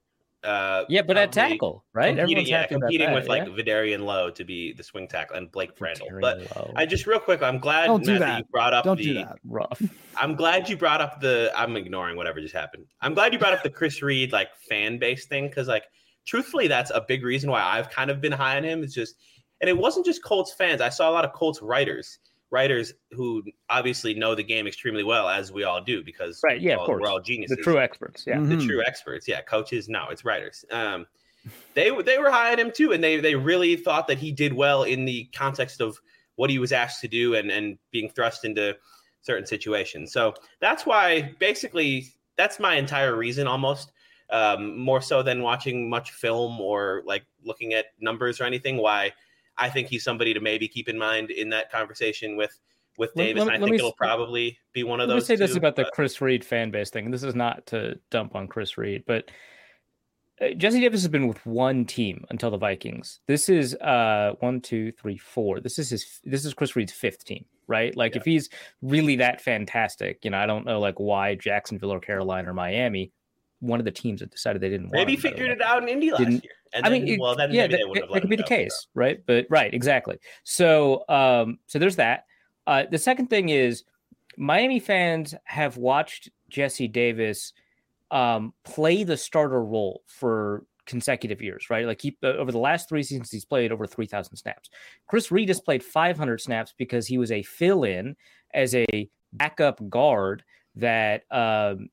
Roster. 0.44 0.84
Uh, 0.84 0.86
yeah, 0.90 1.02
but 1.02 1.18
at 1.18 1.32
tackle, 1.32 1.86
right? 1.94 2.16
Competing, 2.18 2.48
yeah, 2.48 2.62
happy 2.62 2.76
about 2.76 2.82
competing 2.88 3.08
that, 3.08 3.16
with 3.16 3.28
like 3.28 3.44
yeah? 3.46 3.54
Vederian 3.54 4.06
Lowe 4.06 4.30
to 4.32 4.44
be 4.44 4.74
the 4.74 4.84
swing 4.84 5.08
tackle 5.08 5.36
and 5.38 5.52
Blake 5.52 5.78
Brandel. 5.78 6.10
Very 6.10 6.22
But 6.22 6.56
low. 6.56 6.74
I 6.76 6.86
just 6.86 7.06
real 7.08 7.20
quick, 7.20 7.42
I'm 7.44 7.60
glad 7.60 7.88
Don't 7.88 8.04
do 8.04 8.14
Matt, 8.14 8.20
that. 8.22 8.38
you 8.40 8.46
brought 8.52 8.74
up 8.74 8.84
don't 8.84 8.98
the. 8.98 9.04
do 9.04 9.14
that. 9.16 9.38
rough. 9.46 9.82
I'm 10.18 10.36
glad 10.36 10.68
you 10.70 10.78
brought 10.78 11.02
up 11.02 11.22
the. 11.22 11.52
I'm 11.56 11.76
ignoring 11.78 12.16
whatever 12.18 12.40
just 12.42 12.54
happened. 12.56 12.86
I'm 13.02 13.14
glad 13.14 13.34
you 13.34 13.40
brought 13.40 13.54
up 13.54 13.64
the 13.64 13.70
Chris 13.70 14.02
Reed 14.02 14.32
like 14.32 14.50
fan 14.70 14.98
base 14.98 15.26
thing 15.26 15.48
because 15.48 15.68
like 15.68 15.86
truthfully, 16.26 16.68
that's 16.68 16.92
a 16.92 17.02
big 17.08 17.24
reason 17.24 17.50
why 17.50 17.62
I've 17.62 17.90
kind 17.90 18.10
of 18.10 18.22
been 18.22 18.32
high 18.32 18.58
on 18.58 18.64
him. 18.64 18.84
It's 18.84 18.94
just, 18.94 19.16
and 19.60 19.70
it 19.70 19.78
wasn't 19.78 20.06
just 20.06 20.24
Colts 20.24 20.54
fans. 20.54 20.82
I 20.82 20.90
saw 20.90 21.10
a 21.10 21.12
lot 21.14 21.26
of 21.26 21.34
Colts 21.34 21.62
writers, 21.62 22.20
writers 22.52 22.94
who 23.12 23.42
obviously 23.70 24.14
know 24.14 24.36
the 24.36 24.44
game 24.44 24.68
extremely 24.68 25.04
well, 25.04 25.28
as 25.30 25.52
we 25.52 25.64
all 25.64 25.82
do, 25.82 26.04
because 26.04 26.40
Right, 26.44 26.60
yeah, 26.62 26.72
we're 26.72 26.74
of 26.76 26.80
all, 26.82 26.86
course. 26.86 27.02
we're 27.02 27.08
all 27.10 27.20
geniuses. 27.22 27.58
The 27.58 27.64
true 27.64 27.80
experts. 27.80 28.26
Yeah. 28.28 28.40
the 28.40 28.56
Mhm. 28.56 28.66
true 28.68 28.84
experts. 28.86 29.28
Yeah, 29.28 29.42
coaches. 29.42 29.88
No, 29.90 30.08
it's 30.10 30.24
writers. 30.26 30.64
Um, 30.72 31.08
they 31.74 31.90
they 32.04 32.20
were 32.20 32.30
high 32.30 32.52
on 32.52 32.60
him 32.60 32.72
too, 32.72 32.92
and 32.92 33.04
they 33.04 33.20
they 33.20 33.36
really 33.36 33.76
thought 33.76 34.08
that 34.08 34.20
he 34.20 34.32
did 34.32 34.54
well 34.54 34.84
in 34.84 35.06
the 35.06 35.26
context 35.34 35.82
of 35.82 36.00
what 36.36 36.50
he 36.50 36.60
was 36.60 36.72
asked 36.72 37.02
to 37.02 37.08
do 37.08 37.36
and 37.36 37.50
and 37.50 37.78
being 37.92 38.10
thrust 38.10 38.46
into 38.46 38.78
certain 39.22 39.46
situations. 39.46 40.12
So 40.12 40.34
that's 40.60 40.86
why 40.86 41.34
basically 41.40 42.08
that's 42.38 42.60
my 42.60 42.76
entire 42.76 43.16
reason 43.16 43.48
almost. 43.48 43.92
Um, 44.30 44.78
more 44.80 45.02
so 45.02 45.22
than 45.24 45.42
watching 45.42 45.90
much 45.90 46.12
film 46.12 46.62
or 46.62 47.04
like 47.06 47.26
looking 47.44 47.74
at 47.74 47.88
numbers 48.00 48.40
or 48.40 48.46
anything. 48.46 48.78
Why 48.78 49.12
I 49.58 49.70
think 49.70 49.88
he's 49.88 50.04
somebody 50.04 50.34
to 50.34 50.40
maybe 50.40 50.68
keep 50.68 50.90
in 50.90 50.98
mind 50.98 51.30
in 51.32 51.50
that 51.50 51.72
conversation 51.72 52.36
with 52.36 52.58
with 52.98 53.14
Davis. 53.16 53.40
let- 53.46 53.54
and 53.54 53.56
I 53.56 53.60
think 53.60 53.72
me 53.72 53.78
it'll 53.78 53.94
probably 53.94 54.58
be 54.74 54.84
one 54.84 55.00
of 55.00 55.08
Let 55.08 55.16
me 55.16 55.20
those. 55.22 55.28
say 55.28 55.36
this 55.36 55.52
two, 55.52 55.58
about 55.58 55.76
the 55.76 55.90
Chris 55.94 56.20
Reed 56.22 56.44
fan 56.44 56.72
base 56.72 56.90
thing. 56.90 57.06
and 57.06 57.14
This 57.14 57.24
is 57.24 57.36
not 57.36 57.66
to 57.68 57.98
dump 58.10 58.36
on 58.36 58.48
Chris 58.48 58.78
Reed, 58.78 59.04
but 59.08 59.32
uh, 60.42 60.50
Jesse 60.56 60.82
Davis 60.82 61.02
has 61.02 61.08
been 61.10 61.28
with 61.28 61.44
one 61.46 61.86
team 61.86 62.26
until 62.30 62.52
the 62.52 62.58
Vikings. 62.58 63.20
This 63.28 63.48
is 63.50 63.76
uh 63.76 64.34
one, 64.40 64.60
two, 64.62 64.92
three, 64.94 65.18
four. 65.18 65.60
This 65.60 65.80
is 65.80 65.90
his. 65.90 66.20
This 66.24 66.46
is 66.46 66.54
Chris 66.54 66.76
Reed's 66.76 66.92
fifth 66.92 67.24
team, 67.26 67.46
right? 67.68 67.96
Like 67.96 68.16
if 68.16 68.24
he's 68.26 68.50
really 68.82 69.16
that 69.18 69.40
fantastic, 69.42 70.20
you 70.24 70.32
know, 70.32 70.38
I 70.38 70.46
don't 70.46 70.66
know 70.66 70.80
like 70.80 71.00
why 71.00 71.36
Jacksonville 71.36 71.92
or 71.94 72.00
Carolina 72.00 72.50
or 72.50 72.54
Miami, 72.54 73.12
one 73.62 73.80
of 73.80 73.86
the 73.86 73.92
teams 73.92 74.20
that 74.20 74.30
decided 74.32 74.62
they 74.62 74.70
didn't. 74.70 74.88
want 74.88 74.96
Maybe 74.96 75.14
him, 75.14 75.22
figured 75.22 75.50
it 75.50 75.62
out 75.62 75.82
in 75.82 75.88
Indy 75.90 76.12
last 76.12 76.20
Didn't- 76.20 76.44
year. 76.44 76.54
And 76.74 76.86
I 76.86 76.90
then, 76.90 77.04
mean, 77.04 77.20
well, 77.20 77.36
then 77.36 77.52
yeah, 77.52 77.64
maybe 77.64 77.72
that, 77.74 77.78
they 77.80 77.84
wouldn't 77.84 78.04
have 78.06 78.08
that 78.10 78.14
let 78.14 78.22
could 78.22 78.30
be 78.30 78.36
the 78.38 78.44
case, 78.44 78.88
right? 78.94 79.22
But 79.26 79.46
right, 79.50 79.74
exactly. 79.74 80.18
So, 80.44 81.04
um, 81.10 81.60
so 81.68 81.80
there's 81.80 81.98
that. 81.98 82.26
Uh, 82.66 82.84
the 82.90 82.98
second 82.98 83.28
thing 83.30 83.50
is 83.50 83.84
Miami 84.38 84.80
fans 84.80 85.36
have 85.44 85.76
watched 85.76 86.30
Jesse 86.50 86.88
Davis 86.88 87.52
um, 88.10 88.54
play 88.64 89.04
the 89.04 89.18
starter 89.18 89.62
role 89.62 90.02
for 90.08 90.64
consecutive 90.86 91.42
years, 91.42 91.70
right? 91.70 91.86
Like 91.86 92.00
he 92.02 92.18
uh, 92.24 92.28
over 92.28 92.54
the 92.54 92.58
last 92.58 92.88
three 92.88 93.04
seasons, 93.04 93.32
he's 93.32 93.44
played 93.44 93.74
over 93.74 93.86
three 93.86 94.06
thousand 94.06 94.38
snaps. 94.38 94.70
Chris 95.08 95.30
Reed 95.30 95.50
has 95.50 95.60
played 95.60 95.84
five 95.84 96.18
hundred 96.18 96.40
snaps 96.40 96.74
because 96.78 97.06
he 97.06 97.18
was 97.18 97.34
a 97.34 97.44
fill-in 97.44 98.16
as 98.54 98.76
a 98.76 98.86
backup 99.34 99.90
guard 99.90 100.44
that 100.76 101.24
um, 101.32 101.90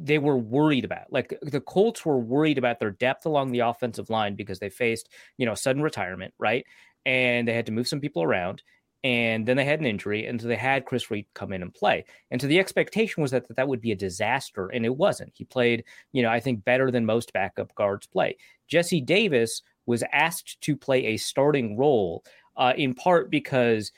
they 0.00 0.18
were 0.18 0.36
worried 0.36 0.84
about. 0.84 1.12
Like 1.12 1.38
the 1.42 1.60
Colts 1.60 2.04
were 2.04 2.18
worried 2.18 2.58
about 2.58 2.80
their 2.80 2.90
depth 2.90 3.26
along 3.26 3.52
the 3.52 3.60
offensive 3.60 4.10
line 4.10 4.34
because 4.34 4.58
they 4.58 4.70
faced, 4.70 5.08
you 5.38 5.46
know, 5.46 5.54
sudden 5.54 5.82
retirement, 5.82 6.34
right? 6.38 6.64
And 7.04 7.46
they 7.46 7.52
had 7.52 7.66
to 7.66 7.72
move 7.72 7.88
some 7.88 8.00
people 8.00 8.22
around. 8.22 8.62
And 9.04 9.46
then 9.46 9.56
they 9.56 9.64
had 9.64 9.80
an 9.80 9.86
injury, 9.86 10.26
and 10.26 10.40
so 10.40 10.46
they 10.46 10.54
had 10.54 10.84
Chris 10.84 11.10
Reed 11.10 11.26
come 11.34 11.52
in 11.52 11.60
and 11.60 11.74
play. 11.74 12.04
And 12.30 12.40
so 12.40 12.46
the 12.46 12.60
expectation 12.60 13.20
was 13.20 13.32
that 13.32 13.44
that 13.56 13.66
would 13.66 13.80
be 13.80 13.90
a 13.90 13.96
disaster, 13.96 14.68
and 14.68 14.86
it 14.86 14.96
wasn't. 14.96 15.32
He 15.34 15.44
played, 15.44 15.82
you 16.12 16.22
know, 16.22 16.30
I 16.30 16.38
think 16.38 16.64
better 16.64 16.88
than 16.88 17.04
most 17.04 17.32
backup 17.32 17.74
guards 17.74 18.06
play. 18.06 18.36
Jesse 18.68 19.00
Davis 19.00 19.62
was 19.86 20.04
asked 20.12 20.60
to 20.60 20.76
play 20.76 21.06
a 21.06 21.16
starting 21.16 21.76
role, 21.76 22.24
uh, 22.56 22.74
in 22.76 22.94
part 22.94 23.28
because 23.28 23.90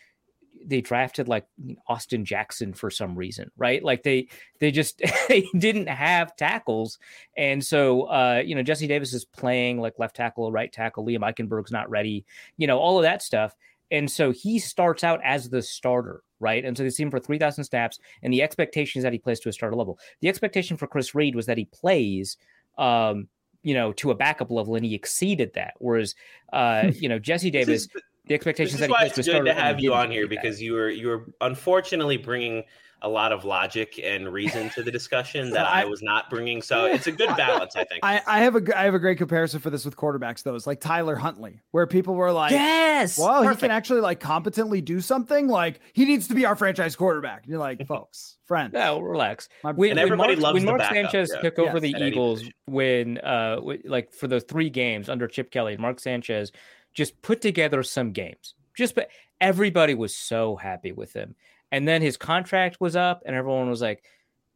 they 0.66 0.80
drafted 0.80 1.28
like 1.28 1.46
Austin 1.86 2.24
Jackson 2.24 2.72
for 2.72 2.90
some 2.90 3.14
reason, 3.16 3.50
right? 3.56 3.82
Like 3.82 4.02
they 4.02 4.28
they 4.58 4.70
just 4.70 4.98
they 5.28 5.46
didn't 5.58 5.88
have 5.88 6.36
tackles, 6.36 6.98
and 7.36 7.64
so 7.64 8.02
uh, 8.04 8.42
you 8.44 8.54
know 8.54 8.62
Jesse 8.62 8.86
Davis 8.86 9.12
is 9.12 9.24
playing 9.24 9.80
like 9.80 9.98
left 9.98 10.16
tackle, 10.16 10.50
right 10.50 10.72
tackle. 10.72 11.04
Liam 11.04 11.20
Eichenberg's 11.20 11.72
not 11.72 11.90
ready, 11.90 12.24
you 12.56 12.66
know, 12.66 12.78
all 12.78 12.98
of 12.98 13.02
that 13.02 13.22
stuff, 13.22 13.54
and 13.90 14.10
so 14.10 14.30
he 14.30 14.58
starts 14.58 15.04
out 15.04 15.20
as 15.24 15.48
the 15.48 15.62
starter, 15.62 16.22
right? 16.40 16.64
And 16.64 16.76
so 16.76 16.82
they 16.82 16.90
see 16.90 17.02
him 17.02 17.10
for 17.10 17.20
three 17.20 17.38
thousand 17.38 17.64
snaps, 17.64 17.98
and 18.22 18.32
the 18.32 18.42
expectation 18.42 18.98
is 18.98 19.02
that 19.04 19.12
he 19.12 19.18
plays 19.18 19.40
to 19.40 19.48
a 19.48 19.52
starter 19.52 19.76
level. 19.76 19.98
The 20.20 20.28
expectation 20.28 20.76
for 20.76 20.86
Chris 20.86 21.14
Reed 21.14 21.34
was 21.34 21.46
that 21.46 21.58
he 21.58 21.66
plays. 21.66 22.36
Um, 22.78 23.28
you 23.62 23.72
know, 23.72 23.92
to 23.94 24.10
a 24.10 24.14
backup 24.14 24.50
level, 24.50 24.74
and 24.74 24.84
he 24.84 24.94
exceeded 24.94 25.54
that. 25.54 25.72
Whereas, 25.78 26.14
uh, 26.52 26.90
you 26.92 27.08
know, 27.08 27.18
Jesse 27.18 27.50
Davis, 27.50 27.84
is- 27.84 28.02
the 28.26 28.34
expectation 28.34 28.66
This 28.72 28.74
is 28.74 28.80
is 28.80 28.80
that 28.80 28.86
he 28.88 28.92
why 28.92 28.98
plays 29.00 29.18
it's 29.18 29.26
to 29.28 29.36
a 29.36 29.40
good 29.40 29.46
to 29.46 29.54
have 29.54 29.80
you 29.80 29.94
on 29.94 30.10
here 30.10 30.22
do 30.22 30.34
that. 30.34 30.42
because 30.42 30.62
you 30.62 30.72
were 30.72 30.88
you 30.90 31.08
were 31.08 31.24
unfortunately 31.40 32.16
bringing 32.16 32.64
a 33.02 33.08
lot 33.08 33.32
of 33.32 33.44
logic 33.44 34.00
and 34.02 34.32
reason 34.32 34.70
to 34.70 34.82
the 34.82 34.90
discussion 34.90 35.50
that 35.50 35.66
I- 35.66 35.82
I 35.82 35.84
was 35.84 36.00
not 36.00 36.30
bringing. 36.30 36.62
So 36.62 36.86
it's 36.86 37.06
a 37.06 37.12
good 37.12 37.28
balance, 37.36 37.76
I 37.76 37.84
think. 37.84 38.00
I, 38.02 38.22
I 38.26 38.38
have 38.38 38.54
a 38.54 38.62
g- 38.62 38.72
I 38.72 38.84
have 38.84 38.94
a 38.94 38.98
great 38.98 39.18
comparison 39.18 39.60
for 39.60 39.68
this 39.68 39.84
with 39.84 39.94
quarterbacks 39.94 40.42
though. 40.42 40.54
It's 40.54 40.66
like 40.66 40.80
Tyler 40.80 41.14
Huntley, 41.14 41.60
where 41.72 41.86
people 41.86 42.14
were 42.14 42.32
like, 42.32 42.52
yes, 42.52 43.18
"Well, 43.18 43.46
he 43.46 43.54
can 43.56 43.70
actually 43.70 44.00
like 44.00 44.20
competently 44.20 44.80
do 44.80 45.02
something. 45.02 45.48
Like 45.48 45.80
he 45.92 46.06
needs 46.06 46.28
to 46.28 46.34
be 46.34 46.46
our 46.46 46.56
franchise 46.56 46.96
quarterback." 46.96 47.42
And 47.42 47.50
you're 47.50 47.58
like, 47.58 47.86
"Folks, 47.86 48.38
friend, 48.46 48.72
No, 48.72 49.00
relax. 49.00 49.50
My- 49.62 49.72
When, 49.72 49.90
And 49.90 49.98
when 49.98 50.04
everybody 50.06 50.36
Mark, 50.36 50.42
loves 50.42 50.54
when 50.54 50.62
the 50.64 50.70
Mark 50.72 50.78
backup, 50.80 50.94
Sanchez 51.10 51.30
yeah. 51.34 51.40
took 51.42 51.58
over 51.58 51.78
Yes, 51.78 51.92
the 51.98 52.04
Eagles 52.06 52.42
when 52.64 53.18
uh 53.18 53.56
w- 53.56 53.82
like 53.84 54.14
for 54.14 54.28
the 54.28 54.40
three 54.40 54.70
games 54.70 55.10
under 55.10 55.26
Chip 55.28 55.50
Kelly, 55.50 55.76
Mark 55.76 56.00
Sanchez 56.00 56.52
just 56.94 57.20
put 57.22 57.40
together 57.40 57.82
some 57.82 58.12
games. 58.12 58.54
Just 58.76 58.94
but 58.94 59.10
everybody 59.40 59.94
was 59.94 60.14
so 60.14 60.56
happy 60.56 60.92
with 60.92 61.12
him. 61.12 61.34
And 61.72 61.86
then 61.86 62.02
his 62.02 62.16
contract 62.16 62.80
was 62.80 62.96
up 62.96 63.22
and 63.26 63.34
everyone 63.34 63.68
was 63.68 63.82
like, 63.82 64.04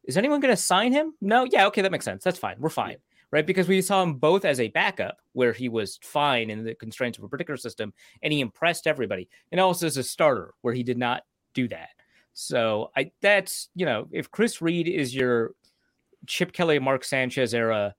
is 0.05 0.17
anyone 0.17 0.39
going 0.39 0.53
to 0.53 0.61
sign 0.61 0.91
him? 0.91 1.13
No, 1.21 1.43
yeah, 1.43 1.67
okay, 1.67 1.81
that 1.81 1.91
makes 1.91 2.05
sense. 2.05 2.23
That's 2.23 2.39
fine. 2.39 2.55
We're 2.59 2.69
fine. 2.69 2.97
Right? 3.31 3.45
Because 3.45 3.67
we 3.67 3.81
saw 3.83 4.01
him 4.01 4.15
both 4.15 4.43
as 4.43 4.59
a 4.59 4.69
backup 4.69 5.19
where 5.33 5.53
he 5.53 5.69
was 5.69 5.99
fine 6.01 6.49
in 6.49 6.63
the 6.63 6.73
constraints 6.73 7.19
of 7.19 7.23
a 7.23 7.29
particular 7.29 7.57
system 7.57 7.93
and 8.23 8.33
he 8.33 8.41
impressed 8.41 8.87
everybody. 8.87 9.29
And 9.51 9.61
also 9.61 9.85
as 9.85 9.97
a 9.97 10.03
starter 10.03 10.55
where 10.61 10.73
he 10.73 10.81
did 10.81 10.97
not 10.97 11.23
do 11.53 11.67
that. 11.67 11.89
So 12.33 12.91
I 12.95 13.11
that's 13.21 13.69
you 13.75 13.85
know 13.85 14.07
if 14.11 14.31
Chris 14.31 14.61
Reed 14.61 14.87
is 14.87 15.13
your 15.13 15.51
Chip 16.25 16.53
Kelly, 16.53 16.79
Mark 16.79 17.03
Sanchez 17.03 17.53
era 17.53 17.95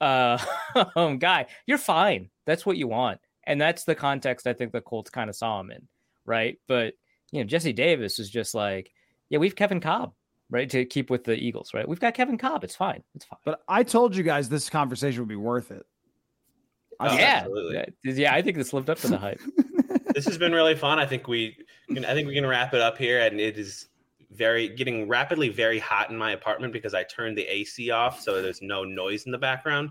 uh 0.00 0.38
um, 0.96 1.18
guy, 1.18 1.46
you're 1.66 1.78
fine. 1.78 2.28
That's 2.44 2.66
what 2.66 2.76
you 2.76 2.86
want, 2.86 3.18
and 3.48 3.60
that's 3.60 3.84
the 3.84 3.94
context 3.94 4.46
I 4.46 4.52
think 4.52 4.72
the 4.72 4.80
Colts 4.80 5.10
kind 5.10 5.30
of 5.30 5.34
saw 5.34 5.58
him 5.60 5.70
in, 5.70 5.88
right? 6.24 6.58
But 6.68 6.94
you 7.32 7.40
know 7.40 7.46
Jesse 7.46 7.72
Davis 7.72 8.18
is 8.18 8.30
just 8.30 8.54
like, 8.54 8.92
yeah, 9.30 9.38
we've 9.38 9.56
Kevin 9.56 9.80
Kolb, 9.80 10.12
right, 10.50 10.68
to 10.70 10.84
keep 10.84 11.10
with 11.10 11.24
the 11.24 11.34
Eagles, 11.34 11.72
right? 11.74 11.88
We've 11.88 11.98
got 11.98 12.14
Kevin 12.14 12.38
Kolb. 12.38 12.62
It's 12.62 12.76
fine. 12.76 13.02
It's 13.14 13.24
fine. 13.24 13.40
But 13.44 13.62
I 13.66 13.82
told 13.82 14.14
you 14.14 14.22
guys 14.22 14.48
this 14.48 14.70
conversation 14.70 15.20
would 15.20 15.28
be 15.28 15.36
worth 15.36 15.70
it. 15.70 15.84
Oh, 17.00 17.16
yeah, 17.16 17.42
absolutely. 17.44 17.76
yeah, 18.04 18.12
yeah. 18.12 18.34
I 18.34 18.42
think 18.42 18.56
this 18.56 18.72
lived 18.72 18.90
up 18.90 18.98
to 18.98 19.08
the 19.08 19.18
hype. 19.18 19.40
this 20.14 20.26
has 20.26 20.36
been 20.36 20.52
really 20.52 20.74
fun. 20.74 20.98
I 20.98 21.06
think 21.06 21.28
we, 21.28 21.56
I 21.90 22.12
think 22.12 22.26
we 22.26 22.34
can 22.34 22.44
wrap 22.44 22.74
it 22.74 22.80
up 22.80 22.98
here, 22.98 23.20
and 23.20 23.40
it 23.40 23.56
is 23.56 23.88
very 24.32 24.68
getting 24.68 25.08
rapidly 25.08 25.48
very 25.48 25.78
hot 25.78 26.10
in 26.10 26.16
my 26.16 26.32
apartment 26.32 26.72
because 26.72 26.94
I 26.94 27.04
turned 27.04 27.38
the 27.38 27.44
AC 27.44 27.90
off, 27.90 28.20
so 28.20 28.42
there's 28.42 28.60
no 28.62 28.84
noise 28.84 29.26
in 29.26 29.32
the 29.32 29.38
background. 29.38 29.90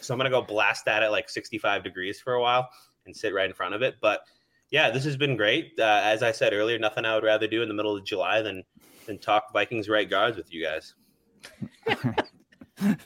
So 0.00 0.14
I'm 0.14 0.18
gonna 0.18 0.30
go 0.30 0.42
blast 0.42 0.84
that 0.86 1.02
at 1.02 1.10
like 1.10 1.28
65 1.28 1.84
degrees 1.84 2.20
for 2.20 2.34
a 2.34 2.40
while 2.40 2.68
and 3.06 3.16
sit 3.16 3.34
right 3.34 3.48
in 3.48 3.54
front 3.54 3.74
of 3.74 3.82
it. 3.82 3.96
But 4.00 4.22
yeah, 4.70 4.90
this 4.90 5.04
has 5.04 5.16
been 5.16 5.36
great. 5.36 5.72
Uh, 5.78 6.00
as 6.04 6.22
I 6.22 6.32
said 6.32 6.52
earlier, 6.52 6.78
nothing 6.78 7.04
I 7.04 7.14
would 7.14 7.24
rather 7.24 7.46
do 7.46 7.62
in 7.62 7.68
the 7.68 7.74
middle 7.74 7.96
of 7.96 8.04
July 8.04 8.42
than 8.42 8.64
than 9.06 9.18
talk 9.18 9.52
Vikings 9.52 9.88
right 9.88 10.08
guards 10.08 10.36
with 10.36 10.52
you 10.52 10.64
guys. 10.64 10.94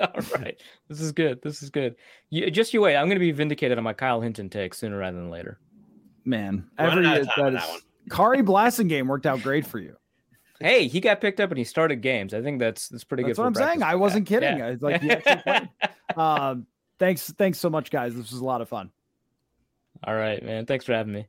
All 0.00 0.38
right, 0.38 0.60
this 0.88 1.00
is 1.00 1.10
good. 1.12 1.40
This 1.42 1.62
is 1.62 1.70
good. 1.70 1.96
You, 2.30 2.50
just 2.50 2.72
you 2.72 2.80
wait. 2.80 2.96
I'm 2.96 3.06
going 3.06 3.16
to 3.16 3.20
be 3.20 3.32
vindicated 3.32 3.76
on 3.76 3.82
my 3.82 3.92
Kyle 3.92 4.20
Hinton 4.20 4.48
take 4.48 4.72
sooner 4.74 4.98
rather 4.98 5.16
than 5.16 5.30
later. 5.30 5.58
Man, 6.24 6.70
We're 6.78 6.86
every 6.86 7.02
running 7.02 7.10
out 7.10 7.20
of 7.20 7.26
time 7.26 7.34
that 7.36 7.46
on 7.46 7.56
is 7.56 7.62
that 7.62 7.70
one. 7.70 7.80
Khari 8.08 8.44
Blasingame 8.44 9.06
worked 9.06 9.26
out 9.26 9.42
great 9.42 9.66
for 9.66 9.78
you. 9.78 9.96
Hey, 10.64 10.88
he 10.88 11.00
got 11.00 11.20
picked 11.20 11.40
up 11.40 11.50
and 11.50 11.58
he 11.58 11.64
started 11.64 11.96
games. 11.96 12.32
I 12.32 12.40
think 12.40 12.58
that's 12.58 12.88
that's 12.88 13.04
pretty 13.04 13.22
That's 13.22 13.36
good. 13.36 13.44
That's 13.44 13.58
what 13.58 13.66
I'm 13.66 13.68
saying. 13.68 13.82
I 13.82 13.96
wasn't 13.96 14.26
that. 14.26 14.40
kidding. 14.40 14.58
Yeah. 14.58 14.66
I 14.68 14.70
was 14.70 14.80
like, 14.80 15.02
he 15.02 15.10
actually 15.10 15.42
played. 15.42 15.68
um, 16.16 16.66
thanks, 16.98 17.30
thanks 17.32 17.58
so 17.58 17.68
much, 17.68 17.90
guys. 17.90 18.14
This 18.14 18.32
was 18.32 18.40
a 18.40 18.44
lot 18.46 18.62
of 18.62 18.68
fun. 18.70 18.90
All 20.02 20.14
right, 20.14 20.42
man. 20.42 20.64
Thanks 20.64 20.86
for 20.86 20.94
having 20.94 21.12
me. 21.12 21.26